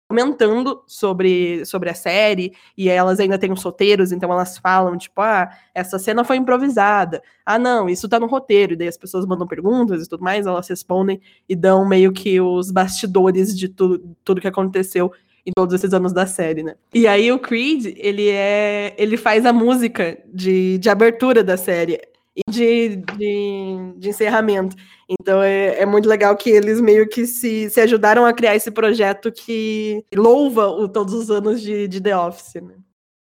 comentando 0.09 0.81
sobre, 0.87 1.63
sobre 1.65 1.87
a 1.87 1.93
série, 1.93 2.53
e 2.75 2.89
elas 2.89 3.19
ainda 3.19 3.37
têm 3.37 3.51
os 3.51 3.61
roteiros, 3.61 4.11
então 4.11 4.33
elas 4.33 4.57
falam, 4.57 4.97
tipo, 4.97 5.21
ah, 5.21 5.47
essa 5.71 5.99
cena 5.99 6.23
foi 6.23 6.37
improvisada. 6.37 7.21
Ah, 7.45 7.59
não, 7.59 7.87
isso 7.87 8.09
tá 8.09 8.19
no 8.19 8.25
roteiro. 8.25 8.73
E 8.73 8.75
daí 8.75 8.87
as 8.87 8.97
pessoas 8.97 9.23
mandam 9.27 9.45
perguntas 9.45 10.03
e 10.03 10.09
tudo 10.09 10.23
mais, 10.23 10.47
elas 10.47 10.67
respondem 10.67 11.21
e 11.47 11.55
dão 11.55 11.87
meio 11.87 12.11
que 12.11 12.41
os 12.41 12.71
bastidores 12.71 13.55
de 13.55 13.69
tudo, 13.69 14.03
tudo 14.23 14.41
que 14.41 14.47
aconteceu 14.47 15.11
em 15.45 15.51
todos 15.55 15.75
esses 15.75 15.93
anos 15.93 16.11
da 16.11 16.25
série, 16.25 16.63
né? 16.63 16.75
E 16.91 17.07
aí 17.07 17.31
o 17.31 17.37
Creed, 17.37 17.93
ele 17.95 18.29
é. 18.29 18.95
ele 18.97 19.15
faz 19.15 19.45
a 19.45 19.53
música 19.53 20.17
de, 20.33 20.79
de 20.79 20.89
abertura 20.89 21.43
da 21.43 21.55
série 21.55 22.01
e 22.47 22.51
de, 22.51 22.95
de, 23.17 23.93
de 23.97 24.09
encerramento. 24.09 24.75
Então 25.09 25.41
é, 25.41 25.81
é, 25.81 25.85
muito 25.85 26.07
legal 26.07 26.35
que 26.35 26.49
eles 26.49 26.79
meio 26.79 27.07
que 27.07 27.25
se, 27.25 27.69
se 27.69 27.81
ajudaram 27.81 28.25
a 28.25 28.33
criar 28.33 28.55
esse 28.55 28.71
projeto 28.71 29.31
que 29.31 30.05
louva 30.13 30.67
o, 30.67 30.87
todos 30.87 31.13
os 31.13 31.31
anos 31.31 31.61
de, 31.61 31.87
de 31.87 32.01
The 32.01 32.15
Office. 32.17 32.55
Né? 32.55 32.75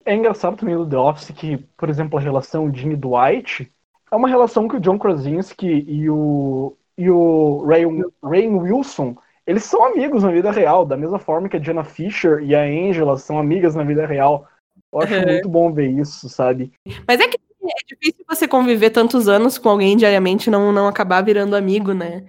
É 0.05 0.15
engraçado 0.15 0.57
também 0.57 0.75
do 0.75 0.87
The 0.87 0.97
Office 0.97 1.31
que, 1.31 1.57
por 1.77 1.89
exemplo, 1.89 2.17
a 2.17 2.21
relação 2.21 2.73
Jimmy 2.73 2.95
Dwight 2.95 3.71
é 4.11 4.15
uma 4.15 4.27
relação 4.27 4.67
que 4.67 4.75
o 4.75 4.79
John 4.79 4.99
Krasinski 4.99 5.85
e 5.87 6.09
o, 6.09 6.75
e 6.97 7.09
o 7.09 7.63
Ray, 7.65 7.85
Ray 8.23 8.47
Wilson 8.47 9.15
eles 9.45 9.63
são 9.63 9.83
amigos 9.83 10.23
na 10.23 10.31
vida 10.31 10.51
real, 10.51 10.85
da 10.85 10.95
mesma 10.95 11.17
forma 11.19 11.49
que 11.49 11.57
a 11.57 11.61
Jenna 11.61 11.83
Fisher 11.83 12.43
e 12.43 12.55
a 12.55 12.61
Angela 12.61 13.17
são 13.17 13.39
amigas 13.39 13.75
na 13.75 13.83
vida 13.83 14.05
real. 14.05 14.47
Eu 14.93 15.01
acho 15.01 15.21
muito 15.25 15.49
bom 15.49 15.73
ver 15.73 15.89
isso, 15.89 16.29
sabe? 16.29 16.71
Mas 17.07 17.19
é 17.19 17.27
que 17.27 17.37
é 17.69 17.85
difícil 17.87 18.25
você 18.27 18.47
conviver 18.47 18.89
tantos 18.89 19.27
anos 19.27 19.57
com 19.57 19.69
alguém 19.69 19.97
diariamente 19.97 20.47
e 20.47 20.51
não, 20.51 20.71
não 20.71 20.87
acabar 20.87 21.21
virando 21.21 21.55
amigo, 21.55 21.93
né? 21.93 22.25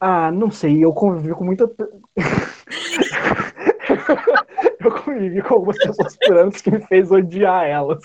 Ah, 0.00 0.30
não 0.30 0.50
sei, 0.50 0.84
eu 0.84 0.92
convivi 0.92 1.34
com 1.34 1.44
muita. 1.44 1.70
eu 4.80 4.90
convivi 5.02 5.42
com 5.42 5.54
algumas 5.54 5.78
pessoas 5.78 6.16
por 6.16 6.62
que 6.62 6.70
me 6.70 6.86
fez 6.86 7.10
odiar 7.10 7.64
elas. 7.64 8.02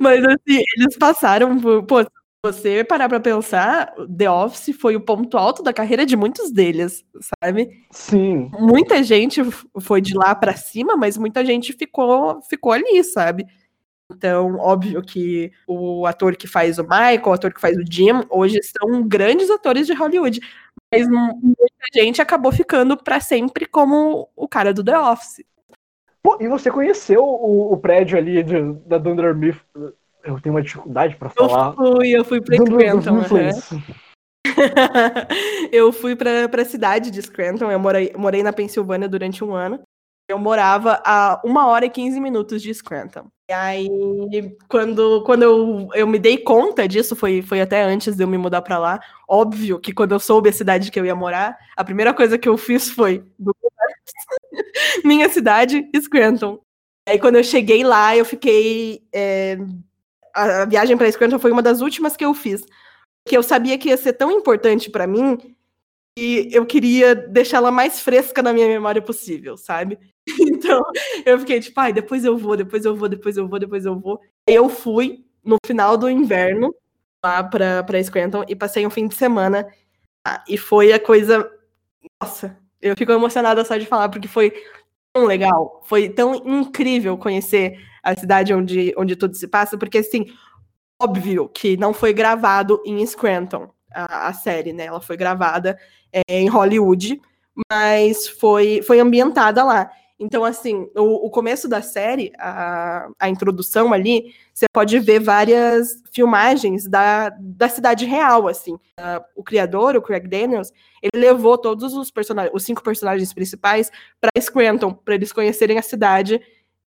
Mas 0.00 0.24
assim, 0.24 0.62
eles 0.76 0.96
passaram 0.96 1.60
por. 1.60 1.82
Pô, 1.84 2.04
você 2.44 2.84
parar 2.84 3.08
pra 3.08 3.18
pensar, 3.18 3.94
The 4.18 4.30
Office 4.30 4.76
foi 4.78 4.94
o 4.94 5.00
ponto 5.00 5.38
alto 5.38 5.62
da 5.62 5.72
carreira 5.72 6.04
de 6.04 6.14
muitos 6.14 6.52
deles, 6.52 7.02
sabe? 7.42 7.70
Sim. 7.90 8.50
Muita 8.58 9.02
gente 9.02 9.40
foi 9.80 10.02
de 10.02 10.14
lá 10.14 10.34
para 10.34 10.54
cima, 10.54 10.94
mas 10.94 11.16
muita 11.16 11.42
gente 11.42 11.72
ficou, 11.72 12.42
ficou 12.42 12.72
ali, 12.72 13.02
sabe? 13.02 13.46
Então, 14.12 14.56
óbvio 14.56 15.02
que 15.02 15.50
o 15.66 16.06
ator 16.06 16.36
que 16.36 16.46
faz 16.46 16.78
o 16.78 16.82
Michael, 16.82 17.22
o 17.24 17.32
ator 17.32 17.52
que 17.52 17.60
faz 17.60 17.76
o 17.76 17.84
Jim, 17.90 18.24
hoje 18.28 18.60
são 18.62 19.02
grandes 19.06 19.50
atores 19.50 19.86
de 19.86 19.94
Hollywood. 19.94 20.40
Mas 20.92 21.08
muita 21.08 21.64
gente 21.94 22.20
acabou 22.20 22.52
ficando 22.52 22.96
para 22.96 23.18
sempre 23.20 23.66
como 23.66 24.28
o 24.36 24.46
cara 24.46 24.72
do 24.72 24.84
The 24.84 24.98
Office. 24.98 25.44
Pô, 26.22 26.38
e 26.40 26.48
você 26.48 26.70
conheceu 26.70 27.22
o, 27.24 27.72
o 27.72 27.76
prédio 27.76 28.16
ali 28.16 28.42
de, 28.42 28.72
da 28.86 28.98
Dunder 28.98 29.34
Mifflin? 29.34 29.92
Eu 30.22 30.40
tenho 30.40 30.54
uma 30.54 30.62
dificuldade 30.62 31.16
para 31.16 31.28
falar. 31.28 31.74
Eu 31.78 31.96
fui, 31.96 32.10
eu 32.10 32.24
fui 32.24 32.40
pra 32.40 32.56
Scranton. 32.56 33.20
eu 35.72 35.92
fui 35.92 36.16
pra, 36.16 36.48
pra 36.48 36.64
cidade 36.64 37.10
de 37.10 37.20
Scranton, 37.20 37.70
eu 37.70 37.78
morei, 37.78 38.12
morei 38.16 38.42
na 38.42 38.52
Pensilvânia 38.52 39.08
durante 39.08 39.44
um 39.44 39.52
ano. 39.52 39.80
Eu 40.28 40.38
morava 40.38 41.02
a 41.04 41.40
uma 41.44 41.66
hora 41.66 41.84
e 41.84 41.90
15 41.90 42.18
minutos 42.20 42.62
de 42.62 42.72
Scranton. 42.72 43.28
E 43.50 43.52
aí, 43.52 43.88
quando, 44.68 45.22
quando 45.24 45.42
eu, 45.42 45.88
eu 45.92 46.06
me 46.06 46.18
dei 46.18 46.38
conta 46.38 46.88
disso, 46.88 47.14
foi, 47.14 47.42
foi 47.42 47.60
até 47.60 47.82
antes 47.82 48.16
de 48.16 48.24
eu 48.24 48.28
me 48.28 48.38
mudar 48.38 48.62
para 48.62 48.78
lá. 48.78 49.00
Óbvio 49.28 49.78
que 49.78 49.92
quando 49.92 50.12
eu 50.12 50.18
soube 50.18 50.48
a 50.48 50.52
cidade 50.52 50.90
que 50.90 50.98
eu 50.98 51.04
ia 51.04 51.14
morar, 51.14 51.58
a 51.76 51.84
primeira 51.84 52.14
coisa 52.14 52.38
que 52.38 52.48
eu 52.48 52.56
fiz 52.56 52.88
foi 52.88 53.22
minha 55.04 55.28
cidade, 55.28 55.86
Scranton. 55.94 56.58
Aí 57.06 57.18
quando 57.18 57.36
eu 57.36 57.44
cheguei 57.44 57.84
lá, 57.84 58.16
eu 58.16 58.24
fiquei. 58.24 59.02
É, 59.12 59.58
a, 60.34 60.62
a 60.62 60.64
viagem 60.64 60.96
para 60.96 61.12
Scranton 61.12 61.38
foi 61.38 61.52
uma 61.52 61.62
das 61.62 61.82
últimas 61.82 62.16
que 62.16 62.24
eu 62.24 62.32
fiz. 62.32 62.62
Porque 63.22 63.36
eu 63.36 63.42
sabia 63.42 63.76
que 63.78 63.88
ia 63.90 63.96
ser 63.96 64.14
tão 64.14 64.30
importante 64.30 64.90
para 64.90 65.06
mim 65.06 65.53
e 66.16 66.48
eu 66.52 66.64
queria 66.64 67.14
deixá-la 67.14 67.70
mais 67.70 68.00
fresca 68.00 68.42
na 68.42 68.52
minha 68.52 68.68
memória 68.68 69.02
possível, 69.02 69.56
sabe? 69.56 69.98
Então, 70.40 70.82
eu 71.26 71.38
fiquei 71.38 71.60
tipo, 71.60 71.78
ai, 71.78 71.92
depois 71.92 72.24
eu 72.24 72.38
vou, 72.38 72.56
depois 72.56 72.84
eu 72.86 72.96
vou, 72.96 73.08
depois 73.10 73.36
eu 73.36 73.46
vou, 73.46 73.58
depois 73.58 73.84
eu 73.84 74.00
vou. 74.00 74.18
Eu 74.46 74.70
fui 74.70 75.22
no 75.44 75.58
final 75.66 75.98
do 75.98 76.08
inverno 76.08 76.74
lá 77.22 77.44
pra, 77.44 77.82
pra 77.82 78.02
Scranton 78.02 78.42
e 78.48 78.56
passei 78.56 78.86
um 78.86 78.90
fim 78.90 79.06
de 79.06 79.14
semana. 79.14 79.66
E 80.48 80.56
foi 80.56 80.92
a 80.92 80.98
coisa. 80.98 81.50
Nossa, 82.22 82.56
eu 82.80 82.96
fico 82.96 83.12
emocionada 83.12 83.64
só 83.64 83.76
de 83.76 83.84
falar, 83.86 84.08
porque 84.08 84.28
foi 84.28 84.52
tão 85.12 85.26
legal, 85.26 85.82
foi 85.84 86.08
tão 86.08 86.34
incrível 86.34 87.16
conhecer 87.16 87.78
a 88.02 88.16
cidade 88.16 88.52
onde, 88.52 88.94
onde 88.96 89.16
tudo 89.16 89.34
se 89.34 89.46
passa, 89.48 89.78
porque 89.78 89.98
assim, 89.98 90.26
óbvio 91.00 91.48
que 91.48 91.76
não 91.76 91.94
foi 91.94 92.12
gravado 92.12 92.82
em 92.84 93.04
Scranton, 93.06 93.70
a, 93.94 94.28
a 94.28 94.32
série, 94.32 94.72
né? 94.72 94.86
Ela 94.86 95.00
foi 95.00 95.16
gravada 95.16 95.78
é, 96.12 96.22
em 96.28 96.48
Hollywood, 96.48 97.20
mas 97.70 98.28
foi, 98.28 98.82
foi 98.82 99.00
ambientada 99.00 99.62
lá. 99.62 99.90
Então, 100.18 100.44
assim, 100.44 100.88
o, 100.96 101.26
o 101.26 101.30
começo 101.30 101.68
da 101.68 101.82
série, 101.82 102.32
a, 102.38 103.08
a 103.18 103.28
introdução 103.28 103.92
ali, 103.92 104.32
você 104.52 104.66
pode 104.72 104.98
ver 105.00 105.18
várias 105.18 106.02
filmagens 106.12 106.86
da, 106.86 107.30
da 107.38 107.68
cidade 107.68 108.04
real, 108.04 108.46
assim. 108.46 108.74
Uh, 108.74 109.24
o 109.34 109.42
criador, 109.42 109.96
o 109.96 110.02
Craig 110.02 110.28
Daniels, 110.28 110.72
ele 111.02 111.26
levou 111.26 111.58
todos 111.58 111.94
os 111.94 112.10
personagens, 112.10 112.54
os 112.54 112.62
cinco 112.62 112.82
personagens 112.82 113.32
principais 113.32 113.90
para 114.20 114.30
Scranton, 114.40 114.92
para 114.94 115.16
eles 115.16 115.32
conhecerem 115.32 115.78
a 115.78 115.82
cidade 115.82 116.40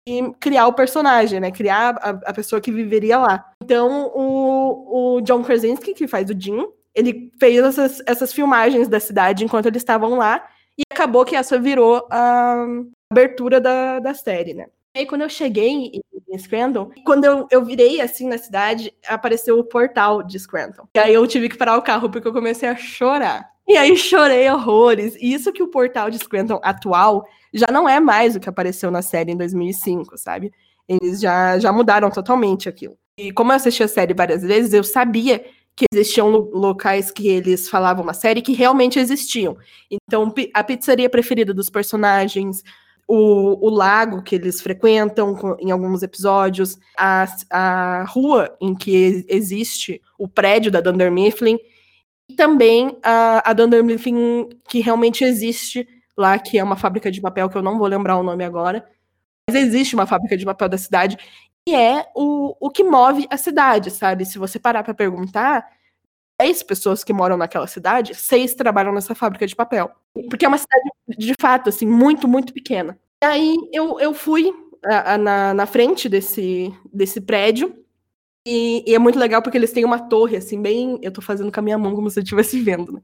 e 0.06 0.34
criar 0.40 0.68
o 0.68 0.74
personagem, 0.74 1.40
né? 1.40 1.50
Criar 1.50 1.96
a, 2.02 2.10
a 2.10 2.34
pessoa 2.34 2.60
que 2.60 2.72
viveria 2.72 3.18
lá. 3.18 3.54
Então, 3.64 4.12
o, 4.14 5.16
o 5.16 5.22
John 5.22 5.42
Krasinski, 5.44 5.94
que 5.94 6.08
faz 6.08 6.30
o 6.30 6.38
Jim, 6.38 6.68
ele 6.94 7.32
fez 7.40 7.64
essas, 7.64 8.02
essas 8.06 8.34
filmagens 8.34 8.88
da 8.88 9.00
cidade 9.00 9.44
enquanto 9.44 9.68
eles 9.68 9.82
estavam 9.82 10.18
lá, 10.18 10.48
e 10.78 10.84
acabou 10.92 11.26
que 11.26 11.36
essa 11.36 11.60
virou 11.60 12.08
a 12.10 12.66
abertura 13.12 13.62
da, 13.62 14.00
da 14.00 14.14
série, 14.14 14.54
né? 14.54 14.68
E 14.96 15.00
aí, 15.00 15.06
quando 15.08 15.22
eu 15.22 15.30
cheguei 15.30 15.70
em, 15.70 16.02
em 16.30 16.38
Scranton, 16.38 16.92
quando 17.04 17.26
eu, 17.26 17.48
eu 17.50 17.66
virei 17.66 18.00
assim 18.00 18.28
na 18.28 18.38
cidade, 18.38 18.94
apareceu 19.08 19.58
o 19.58 19.64
portal 19.64 20.22
de 20.22 20.40
Scranton. 20.40 20.88
E 20.96 21.00
aí 21.00 21.14
eu 21.14 21.26
tive 21.26 21.50
que 21.50 21.58
parar 21.58 21.78
o 21.78 21.82
carro 21.82 22.10
porque 22.10 22.28
eu 22.28 22.34
comecei 22.34 22.70
a 22.70 22.76
chorar. 22.76 23.50
E 23.68 23.76
aí 23.76 23.96
chorei 23.98 24.48
horrores. 24.50 25.16
E 25.16 25.34
isso 25.34 25.52
que 25.52 25.64
o 25.64 25.68
portal 25.68 26.12
de 26.12 26.20
Scranton 26.20 26.60
atual 26.64 27.26
já 27.54 27.68
não 27.72 27.88
é 27.88 28.00
mais 28.00 28.36
o 28.36 28.40
que 28.40 28.50
apareceu 28.50 28.92
na 28.92 29.02
série 29.02 29.32
em 29.32 29.38
2005, 29.38 30.18
sabe? 30.18 30.52
Eles 30.88 31.22
já, 31.22 31.58
já 31.58 31.72
mudaram 31.72 32.12
totalmente 32.12 32.70
aquilo. 32.70 32.96
E 33.18 33.32
como 33.32 33.52
eu 33.52 33.56
assisti 33.56 33.84
a 33.84 33.88
série 33.88 34.14
várias 34.14 34.42
vezes, 34.42 34.74
eu 34.74 34.84
sabia 34.84 35.44
que 35.76 35.86
existiam 35.92 36.30
locais 36.30 37.12
que 37.12 37.28
eles 37.28 37.68
falavam 37.68 38.06
na 38.06 38.14
série 38.14 38.42
que 38.42 38.54
realmente 38.54 39.00
existiam. 39.00 39.58
Então, 39.90 40.32
a 40.54 40.64
pizzaria 40.64 41.10
preferida 41.10 41.54
dos 41.54 41.70
personagens, 41.70 42.64
o, 43.08 43.68
o 43.68 43.70
lago 43.70 44.22
que 44.22 44.36
eles 44.36 44.62
frequentam 44.62 45.58
em 45.60 45.72
alguns 45.72 46.04
episódios, 46.04 46.78
a, 46.98 47.26
a 47.50 48.04
rua 48.08 48.56
em 48.62 48.76
que 48.76 49.26
existe 49.28 50.02
o 50.18 50.28
prédio 50.28 50.72
da 50.72 50.80
Dunder 50.80 51.12
Mifflin, 51.12 51.58
e 52.30 52.36
também 52.36 52.98
a, 53.04 53.50
a 53.50 53.54
Dunder 53.54 53.84
Mifflin 53.84 54.48
que 54.70 54.80
realmente 54.80 55.24
existe 55.24 55.88
lá, 56.16 56.38
que 56.38 56.58
é 56.58 56.64
uma 56.64 56.76
fábrica 56.76 57.12
de 57.12 57.20
papel 57.20 57.50
que 57.50 57.58
eu 57.58 57.62
não 57.62 57.78
vou 57.78 57.88
lembrar 57.88 58.18
o 58.18 58.24
nome 58.24 58.44
agora, 58.44 58.86
mas 59.50 59.58
existe 59.58 59.96
uma 59.96 60.06
fábrica 60.06 60.38
de 60.38 60.46
papel 60.46 60.70
da 60.70 60.78
cidade, 60.78 61.18
e 61.68 61.74
é 61.74 62.06
o, 62.16 62.56
o 62.60 62.70
que 62.70 62.84
move 62.84 63.28
a 63.30 63.38
cidade, 63.38 63.92
sabe? 63.92 64.26
Se 64.26 64.38
você 64.38 64.60
parar 64.60 64.84
para 64.84 64.94
perguntar, 64.94 65.66
10 66.40 66.64
pessoas 66.64 67.04
que 67.04 67.14
moram 67.14 67.38
naquela 67.38 67.68
cidade, 67.68 68.16
seis 68.16 68.54
trabalham 68.54 68.94
nessa 68.94 69.16
fábrica 69.16 69.48
de 69.48 69.56
papel. 69.56 69.92
Porque 70.30 70.46
é 70.46 70.48
uma 70.48 70.58
cidade, 70.58 70.90
de 71.18 71.34
fato, 71.40 71.70
assim, 71.70 71.86
muito, 71.86 72.28
muito 72.28 72.54
pequena. 72.54 73.00
E 73.24 73.26
aí 73.26 73.56
eu, 73.72 74.00
eu 74.00 74.14
fui 74.14 74.52
a, 74.86 75.14
a, 75.14 75.18
na, 75.18 75.54
na 75.54 75.66
frente 75.66 76.10
desse, 76.10 76.74
desse 76.92 77.22
prédio, 77.22 77.84
e, 78.46 78.84
e, 78.86 78.94
é 78.94 79.00
muito 79.00 79.18
legal 79.18 79.42
porque 79.42 79.58
eles 79.58 79.72
têm 79.72 79.86
uma 79.86 80.00
torre, 80.10 80.36
assim, 80.36 80.62
bem. 80.62 81.00
Eu 81.02 81.14
tô 81.14 81.22
fazendo 81.22 81.50
com 81.50 81.60
a 81.62 81.64
minha 81.64 81.78
mão 81.78 81.96
como 81.96 82.10
se 82.10 82.20
eu 82.20 82.24
estivesse 82.24 82.60
vendo, 82.60 82.92
né? 82.92 83.02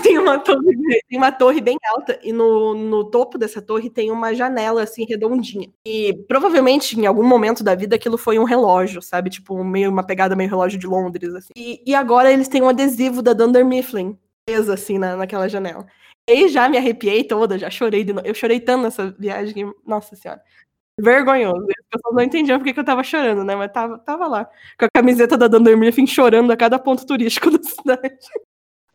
Tem 0.02 0.18
uma 0.18 0.38
torre, 0.38 0.76
tem 1.08 1.18
uma 1.18 1.32
torre 1.32 1.60
bem 1.60 1.76
alta 1.94 2.18
e 2.22 2.32
no, 2.32 2.74
no 2.74 3.04
topo 3.04 3.36
dessa 3.36 3.60
torre 3.60 3.90
tem 3.90 4.10
uma 4.10 4.34
janela 4.34 4.82
assim 4.82 5.04
redondinha. 5.04 5.68
E 5.86 6.14
provavelmente 6.26 6.98
em 6.98 7.06
algum 7.06 7.24
momento 7.24 7.62
da 7.62 7.74
vida 7.74 7.96
aquilo 7.96 8.16
foi 8.16 8.38
um 8.38 8.44
relógio, 8.44 9.02
sabe? 9.02 9.30
Tipo, 9.30 9.62
meio 9.62 9.90
uma 9.90 10.04
pegada 10.04 10.34
meio 10.36 10.50
relógio 10.50 10.78
de 10.78 10.86
Londres 10.86 11.34
assim. 11.34 11.52
E, 11.56 11.82
e 11.86 11.94
agora 11.94 12.32
eles 12.32 12.48
têm 12.48 12.62
um 12.62 12.68
adesivo 12.68 13.22
da 13.22 13.32
Dunder 13.32 13.64
Mifflin 13.64 14.18
presa 14.46 14.74
assim 14.74 14.98
na, 14.98 15.16
naquela 15.16 15.48
janela. 15.48 15.86
E 16.28 16.48
já 16.48 16.68
me 16.68 16.78
arrepiei 16.78 17.24
toda, 17.24 17.58
já 17.58 17.70
chorei 17.70 18.04
de 18.04 18.12
novo. 18.12 18.26
Eu 18.26 18.34
chorei 18.34 18.60
tanto 18.60 18.82
nessa 18.82 19.14
viagem 19.18 19.54
que, 19.54 19.76
nossa 19.86 20.14
senhora. 20.16 20.40
Vergonhoso. 20.98 21.66
As 21.66 21.86
pessoas 21.90 22.14
não 22.14 22.22
entendiam 22.22 22.58
porque 22.58 22.72
que 22.74 22.80
eu 22.80 22.84
tava 22.84 23.02
chorando, 23.02 23.42
né? 23.42 23.56
Mas 23.56 23.72
tava, 23.72 23.98
tava 23.98 24.26
lá, 24.26 24.44
com 24.78 24.84
a 24.84 24.88
camiseta 24.92 25.36
da 25.36 25.48
Dunder 25.48 25.76
Mifflin 25.76 26.06
chorando 26.06 26.52
a 26.52 26.56
cada 26.56 26.78
ponto 26.78 27.06
turístico 27.06 27.50
da 27.50 27.62
cidade. 27.62 28.18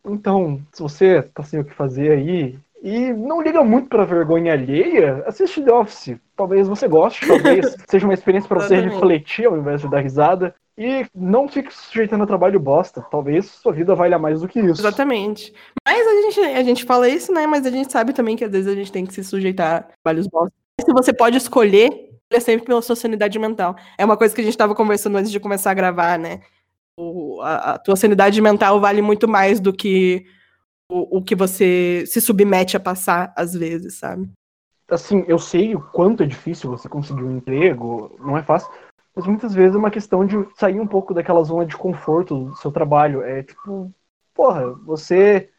Então, 0.06 0.60
se 0.72 0.82
você 0.82 1.22
tá 1.34 1.42
sem 1.42 1.60
o 1.60 1.64
que 1.64 1.74
fazer 1.74 2.12
aí 2.12 2.58
e 2.82 3.12
não 3.12 3.42
liga 3.42 3.64
muito 3.64 3.88
pra 3.88 4.04
vergonha 4.04 4.52
alheia, 4.52 5.24
assiste 5.26 5.62
The 5.62 5.72
Office. 5.72 6.16
Talvez 6.36 6.68
você 6.68 6.86
goste, 6.86 7.26
talvez 7.26 7.76
seja 7.88 8.06
uma 8.06 8.14
experiência 8.14 8.48
para 8.48 8.60
você 8.60 8.76
refletir 8.76 9.46
ao 9.46 9.58
invés 9.58 9.80
de 9.80 9.90
dar 9.90 10.00
risada. 10.00 10.54
E 10.78 11.06
não 11.14 11.48
fique 11.48 11.72
sujeitando 11.72 12.24
a 12.24 12.26
trabalho 12.26 12.60
bosta. 12.60 13.04
Talvez 13.10 13.46
sua 13.46 13.72
vida 13.72 13.94
valha 13.94 14.18
mais 14.18 14.42
do 14.42 14.48
que 14.48 14.60
isso. 14.60 14.82
Exatamente. 14.82 15.52
Mas 15.86 16.06
a 16.06 16.22
gente, 16.22 16.40
a 16.40 16.62
gente 16.62 16.84
fala 16.84 17.08
isso, 17.08 17.32
né? 17.32 17.46
Mas 17.46 17.64
a 17.64 17.70
gente 17.70 17.90
sabe 17.90 18.12
também 18.12 18.36
que 18.36 18.44
às 18.44 18.52
vezes 18.52 18.68
a 18.68 18.74
gente 18.74 18.92
tem 18.92 19.06
que 19.06 19.14
se 19.14 19.24
sujeitar 19.24 19.76
a 19.76 19.82
trabalhos 20.02 20.26
bosta. 20.26 20.54
Se 20.82 20.92
você 20.92 21.14
pode 21.14 21.38
escolher, 21.38 22.10
é 22.30 22.40
sempre 22.40 22.66
pela 22.66 22.82
sua 22.82 22.94
sanidade 22.94 23.38
mental. 23.38 23.74
É 23.96 24.04
uma 24.04 24.18
coisa 24.18 24.34
que 24.34 24.40
a 24.42 24.44
gente 24.44 24.52
estava 24.52 24.74
conversando 24.74 25.16
antes 25.16 25.30
de 25.30 25.40
começar 25.40 25.70
a 25.70 25.74
gravar, 25.74 26.18
né? 26.18 26.40
O, 26.98 27.40
a, 27.42 27.72
a, 27.72 27.78
tua 27.78 27.96
sanidade 27.96 28.40
mental 28.40 28.80
vale 28.80 29.02
muito 29.02 29.28
mais 29.28 29.60
do 29.60 29.72
que 29.72 30.24
o, 30.88 31.18
o 31.18 31.22
que 31.22 31.34
você 31.34 32.04
se 32.06 32.20
submete 32.20 32.76
a 32.76 32.80
passar 32.80 33.32
às 33.36 33.54
vezes, 33.54 33.98
sabe? 33.98 34.30
Assim, 34.88 35.24
eu 35.26 35.38
sei 35.38 35.74
o 35.74 35.80
quanto 35.80 36.22
é 36.22 36.26
difícil 36.26 36.70
você 36.70 36.88
conseguir 36.88 37.22
um 37.22 37.36
emprego, 37.36 38.16
não 38.20 38.38
é 38.38 38.42
fácil. 38.42 38.70
Mas 39.14 39.26
muitas 39.26 39.54
vezes 39.54 39.74
é 39.74 39.78
uma 39.78 39.90
questão 39.90 40.26
de 40.26 40.36
sair 40.56 40.78
um 40.78 40.86
pouco 40.86 41.14
daquela 41.14 41.42
zona 41.42 41.64
de 41.64 41.76
conforto 41.76 42.44
do 42.44 42.56
seu 42.56 42.70
trabalho. 42.70 43.22
É 43.22 43.42
tipo, 43.42 43.90
porra, 44.34 44.72
você 44.84 45.50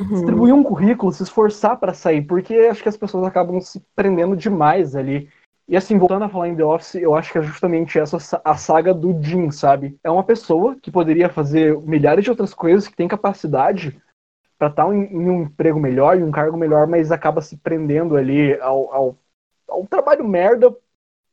uhum. 0.00 0.06
distribuir 0.06 0.54
um 0.54 0.62
currículo, 0.62 1.12
se 1.12 1.24
esforçar 1.24 1.76
para 1.78 1.92
sair, 1.92 2.22
porque 2.22 2.54
acho 2.54 2.82
que 2.82 2.88
as 2.88 2.96
pessoas 2.96 3.26
acabam 3.26 3.60
se 3.60 3.80
prendendo 3.94 4.36
demais 4.36 4.94
ali. 4.94 5.28
E 5.68 5.76
assim, 5.76 5.98
voltando 5.98 6.24
a 6.24 6.28
falar 6.28 6.48
em 6.48 6.54
The 6.54 6.64
Office, 6.64 6.94
eu 6.94 7.14
acho 7.14 7.32
que 7.32 7.38
é 7.38 7.42
justamente 7.42 7.98
essa 7.98 8.40
a 8.44 8.56
saga 8.56 8.94
do 8.94 9.20
Jim, 9.20 9.50
sabe? 9.50 9.98
É 10.02 10.10
uma 10.10 10.22
pessoa 10.22 10.76
que 10.80 10.92
poderia 10.92 11.28
fazer 11.28 11.76
milhares 11.82 12.22
de 12.22 12.30
outras 12.30 12.54
coisas, 12.54 12.86
que 12.86 12.94
tem 12.94 13.08
capacidade 13.08 14.00
para 14.56 14.68
estar 14.68 14.94
em, 14.94 15.04
em, 15.12 15.28
um 15.28 15.42
emprego 15.42 15.80
melhor, 15.80 16.16
em 16.16 16.22
um 16.22 16.30
cargo 16.30 16.56
melhor, 16.56 16.86
mas 16.86 17.10
acaba 17.10 17.42
se 17.42 17.56
prendendo 17.56 18.16
ali 18.16 18.58
ao, 18.60 18.92
ao, 18.94 19.18
ao 19.68 19.86
trabalho 19.86 20.26
merda 20.26 20.74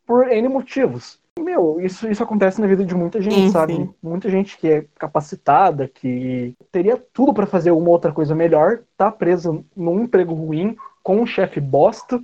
por 0.05 0.27
N 0.27 0.47
motivos. 0.49 1.21
Meu, 1.39 1.79
isso, 1.79 2.07
isso 2.09 2.21
acontece 2.21 2.59
na 2.59 2.67
vida 2.67 2.85
de 2.85 2.93
muita 2.93 3.21
gente, 3.21 3.35
sim, 3.35 3.49
sabe? 3.49 3.75
Sim. 3.75 3.93
Muita 4.01 4.29
gente 4.29 4.57
que 4.57 4.67
é 4.67 4.85
capacitada, 4.99 5.87
que 5.87 6.53
teria 6.71 6.97
tudo 7.11 7.33
para 7.33 7.47
fazer 7.47 7.71
uma 7.71 7.89
outra 7.89 8.11
coisa 8.11 8.35
melhor, 8.35 8.81
tá 8.97 9.11
presa 9.11 9.63
num 9.75 10.03
emprego 10.03 10.33
ruim, 10.33 10.75
com 11.01 11.17
um 11.17 11.25
chefe 11.25 11.59
bosta, 11.59 12.21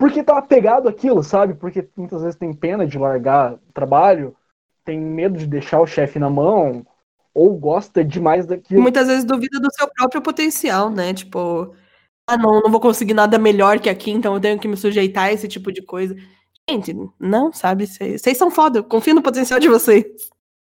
porque 0.00 0.22
tá 0.22 0.38
apegado 0.38 0.88
àquilo, 0.88 1.22
sabe? 1.22 1.52
Porque 1.52 1.86
muitas 1.94 2.22
vezes 2.22 2.34
tem 2.34 2.54
pena 2.54 2.86
de 2.86 2.96
largar 2.96 3.52
o 3.52 3.72
trabalho, 3.74 4.34
tem 4.82 4.98
medo 4.98 5.38
de 5.38 5.46
deixar 5.46 5.78
o 5.78 5.86
chefe 5.86 6.18
na 6.18 6.30
mão, 6.30 6.86
ou 7.34 7.54
gosta 7.54 8.02
demais 8.02 8.46
daquilo. 8.46 8.80
Muitas 8.80 9.08
vezes 9.08 9.24
duvida 9.26 9.60
do 9.60 9.70
seu 9.70 9.86
próprio 9.94 10.22
potencial, 10.22 10.90
né? 10.90 11.12
Tipo, 11.12 11.74
ah, 12.26 12.38
não, 12.38 12.62
não 12.62 12.70
vou 12.70 12.80
conseguir 12.80 13.12
nada 13.12 13.38
melhor 13.38 13.78
que 13.78 13.90
aqui, 13.90 14.10
então 14.10 14.32
eu 14.32 14.40
tenho 14.40 14.58
que 14.58 14.66
me 14.66 14.76
sujeitar 14.76 15.24
a 15.24 15.32
esse 15.34 15.46
tipo 15.46 15.70
de 15.70 15.82
coisa. 15.82 16.16
Gente, 16.68 16.96
não, 17.20 17.52
sabe? 17.52 17.86
Vocês 17.86 18.38
são 18.38 18.50
foda, 18.50 18.78
eu 18.78 18.84
confio 18.84 19.14
no 19.14 19.22
potencial 19.22 19.60
de 19.60 19.68
vocês. 19.68 20.06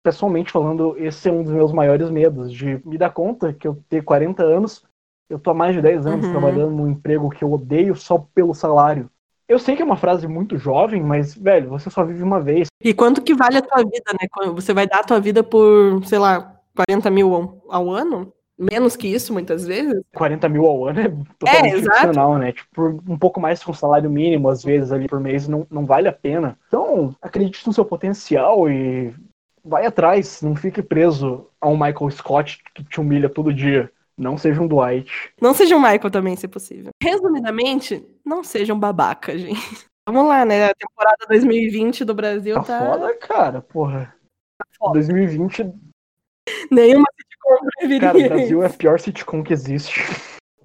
Pessoalmente 0.05 0.53
falando, 0.53 0.97
esse 0.97 1.28
é 1.28 1.32
um 1.32 1.43
dos 1.43 1.53
meus 1.53 1.72
maiores 1.72 2.09
medos, 2.09 2.53
de 2.53 2.80
me 2.87 2.97
dar 2.97 3.11
conta 3.11 3.53
que 3.53 3.66
eu 3.66 3.82
tenho 3.89 4.05
40 4.05 4.45
anos, 4.45 4.85
eu 5.28 5.41
tô 5.41 5.51
há 5.51 5.55
mais 5.55 5.74
de 5.74 5.82
10 5.82 6.07
anos 6.07 6.26
uhum. 6.26 6.30
trabalhando 6.30 6.70
num 6.70 6.89
emprego 6.89 7.30
que 7.30 7.43
eu 7.43 7.53
odeio 7.53 7.97
só 7.97 8.18
pelo 8.32 8.55
salário. 8.55 9.11
Eu 9.49 9.59
sei 9.59 9.76
que 9.76 9.82
é 9.82 9.84
uma 9.84 9.97
frase 9.97 10.26
muito 10.26 10.57
jovem, 10.57 11.03
mas, 11.03 11.34
velho, 11.34 11.68
você 11.70 11.90
só 11.90 12.05
vive 12.05 12.22
uma 12.22 12.40
vez. 12.40 12.68
E 12.82 12.95
quanto 12.95 13.22
que 13.22 13.34
vale 13.34 13.59
a 13.59 13.62
tua 13.62 13.82
vida, 13.82 14.12
né? 14.20 14.53
Você 14.53 14.72
vai 14.72 14.86
dar 14.86 15.01
a 15.01 15.05
tua 15.05 15.20
vida 15.20 15.42
por, 15.42 16.05
sei 16.07 16.18
lá, 16.18 16.59
40 16.74 17.11
mil 17.11 17.34
ao, 17.34 17.62
ao 17.68 17.90
ano? 17.90 18.32
menos 18.59 18.97
que 18.97 19.09
isso, 19.09 19.32
muitas 19.32 19.66
vezes. 19.66 20.03
40 20.14 20.49
mil 20.49 20.64
ao 20.66 20.86
ano 20.86 21.01
é 21.01 21.09
totalmente 21.38 21.74
é, 21.74 21.78
excepcional, 21.78 22.38
né? 22.38 22.53
Tipo, 22.53 23.01
um 23.09 23.18
pouco 23.18 23.40
mais 23.40 23.62
com 23.62 23.72
salário 23.72 24.11
mínimo, 24.11 24.49
às 24.49 24.62
vezes, 24.62 24.92
ali 24.92 25.09
por 25.09 25.20
mês, 25.20 25.49
não, 25.49 25.66
não 25.70 25.84
vale 25.84 26.09
a 26.09 26.12
pena. 26.12 26.57
Então, 26.68 27.14
acredite 27.20 27.66
no 27.66 27.72
seu 27.72 27.84
potencial 27.84 28.68
e 28.68 29.12
vai 29.64 29.86
atrás. 29.86 30.40
Não 30.42 30.55
fique 30.55 30.82
preso 30.82 31.47
a 31.61 31.68
um 31.68 31.76
Michael 31.76 32.11
Scott 32.11 32.62
que 32.74 32.84
te 32.84 33.01
humilha 33.01 33.28
todo 33.28 33.53
dia. 33.53 33.90
Não 34.17 34.39
seja 34.39 34.61
um 34.61 34.69
Dwight. 34.69 35.33
Não 35.41 35.53
seja 35.55 35.77
um 35.77 35.81
Michael 35.81 36.11
também, 36.11 36.37
se 36.37 36.47
possível. 36.47 36.91
Resumidamente, 37.03 38.07
não 38.25 38.45
seja 38.45 38.73
um 38.73 38.79
babaca, 38.79 39.37
gente. 39.37 39.59
Vamos 40.07 40.27
lá, 40.27 40.45
né? 40.45 40.67
A 40.67 40.75
temporada 40.75 41.27
2020 41.29 42.05
do 42.05 42.15
Brasil 42.15 42.55
tá. 42.57 42.62
Tá 42.62 42.79
foda, 42.79 43.17
cara, 43.17 43.62
porra. 43.62 44.15
Tá 44.59 44.67
foda. 44.79 44.93
2020 44.95 45.73
Nenhuma 46.71 47.07
sitcom 47.17 47.67
preferia. 47.79 48.01
Cara, 48.01 48.19
o 48.19 48.29
Brasil 48.29 48.62
é 48.62 48.67
a 48.67 48.71
pior 48.71 49.01
sitcom 49.01 49.43
que 49.43 49.53
existe. 49.53 50.01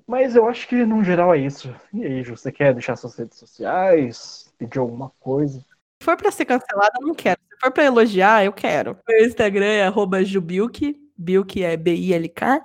Mas 0.08 0.36
eu 0.36 0.48
acho 0.48 0.68
que, 0.68 0.76
no 0.86 1.04
geral, 1.04 1.34
é 1.34 1.38
isso. 1.38 1.74
E 1.94 2.04
aí, 2.04 2.24
Ju, 2.24 2.36
você 2.36 2.52
quer 2.52 2.74
deixar 2.74 2.96
suas 2.96 3.16
redes 3.16 3.38
sociais? 3.38 4.52
Pedir 4.58 4.80
alguma 4.80 5.12
coisa? 5.20 5.60
Se 5.60 6.06
for 6.06 6.18
pra 6.18 6.32
ser 6.32 6.46
cancelada, 6.46 6.94
eu 7.00 7.08
não 7.08 7.14
quero. 7.14 7.40
Se 7.50 7.60
for 7.60 7.72
pra 7.72 7.86
elogiar, 7.86 8.44
eu 8.44 8.52
quero. 8.52 8.98
Meu 9.08 9.26
Instagram 9.26 9.66
é 9.66 10.26
Jubilk. 10.26 11.00
Bilk 11.18 11.64
é 11.64 11.78
B-I-L-K. 11.78 12.62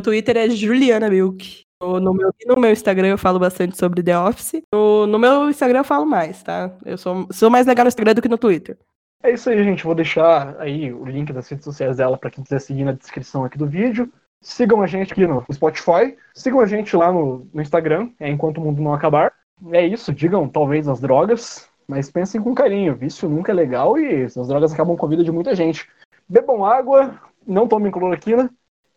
O 0.00 0.02
Twitter 0.02 0.34
é 0.38 0.48
Juliana 0.48 1.10
Bilk. 1.10 1.66
No 1.78 2.14
meu, 2.14 2.32
no 2.46 2.56
meu 2.56 2.72
Instagram 2.72 3.08
eu 3.08 3.18
falo 3.18 3.38
bastante 3.38 3.76
sobre 3.76 4.02
The 4.02 4.18
Office. 4.18 4.62
No, 4.72 5.06
no 5.06 5.18
meu 5.18 5.50
Instagram 5.50 5.80
eu 5.80 5.84
falo 5.84 6.06
mais, 6.06 6.42
tá? 6.42 6.72
Eu 6.86 6.96
sou, 6.96 7.28
sou 7.30 7.50
mais 7.50 7.66
legal 7.66 7.84
no 7.84 7.88
Instagram 7.88 8.14
do 8.14 8.22
que 8.22 8.28
no 8.28 8.38
Twitter. 8.38 8.78
É 9.22 9.30
isso 9.30 9.50
aí, 9.50 9.62
gente. 9.62 9.84
Vou 9.84 9.94
deixar 9.94 10.58
aí 10.58 10.90
o 10.90 11.04
link 11.04 11.34
das 11.34 11.46
redes 11.50 11.66
sociais 11.66 11.98
dela 11.98 12.16
para 12.16 12.30
quem 12.30 12.42
quiser 12.42 12.60
seguir 12.62 12.84
na 12.84 12.92
descrição 12.92 13.44
aqui 13.44 13.58
do 13.58 13.66
vídeo. 13.66 14.10
Sigam 14.40 14.80
a 14.80 14.86
gente 14.86 15.12
aqui 15.12 15.26
no 15.26 15.44
Spotify. 15.52 16.16
Sigam 16.34 16.60
a 16.60 16.66
gente 16.66 16.96
lá 16.96 17.12
no, 17.12 17.46
no 17.52 17.60
Instagram, 17.60 18.08
é 18.18 18.30
Enquanto 18.30 18.56
o 18.56 18.62
Mundo 18.62 18.80
Não 18.80 18.94
Acabar. 18.94 19.34
É 19.70 19.86
isso, 19.86 20.14
digam 20.14 20.48
talvez 20.48 20.88
as 20.88 20.98
drogas, 20.98 21.68
mas 21.86 22.10
pensem 22.10 22.40
com 22.40 22.54
carinho. 22.54 22.96
Vício 22.96 23.28
nunca 23.28 23.52
é 23.52 23.54
legal 23.54 23.98
e 23.98 24.24
as 24.24 24.48
drogas 24.48 24.72
acabam 24.72 24.96
com 24.96 25.04
a 25.04 25.10
vida 25.10 25.22
de 25.22 25.30
muita 25.30 25.54
gente. 25.54 25.86
Bebam 26.26 26.64
água, 26.64 27.20
não 27.46 27.68
tomem 27.68 27.92
cloroquina 27.92 28.50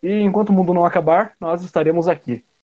e 0.03 0.21
enquanto 0.21 0.49
o 0.49 0.53
mundo 0.53 0.73
não 0.73 0.85
acabar, 0.85 1.33
nós 1.39 1.63
estaremos 1.63 2.07
aqui. 2.07 2.45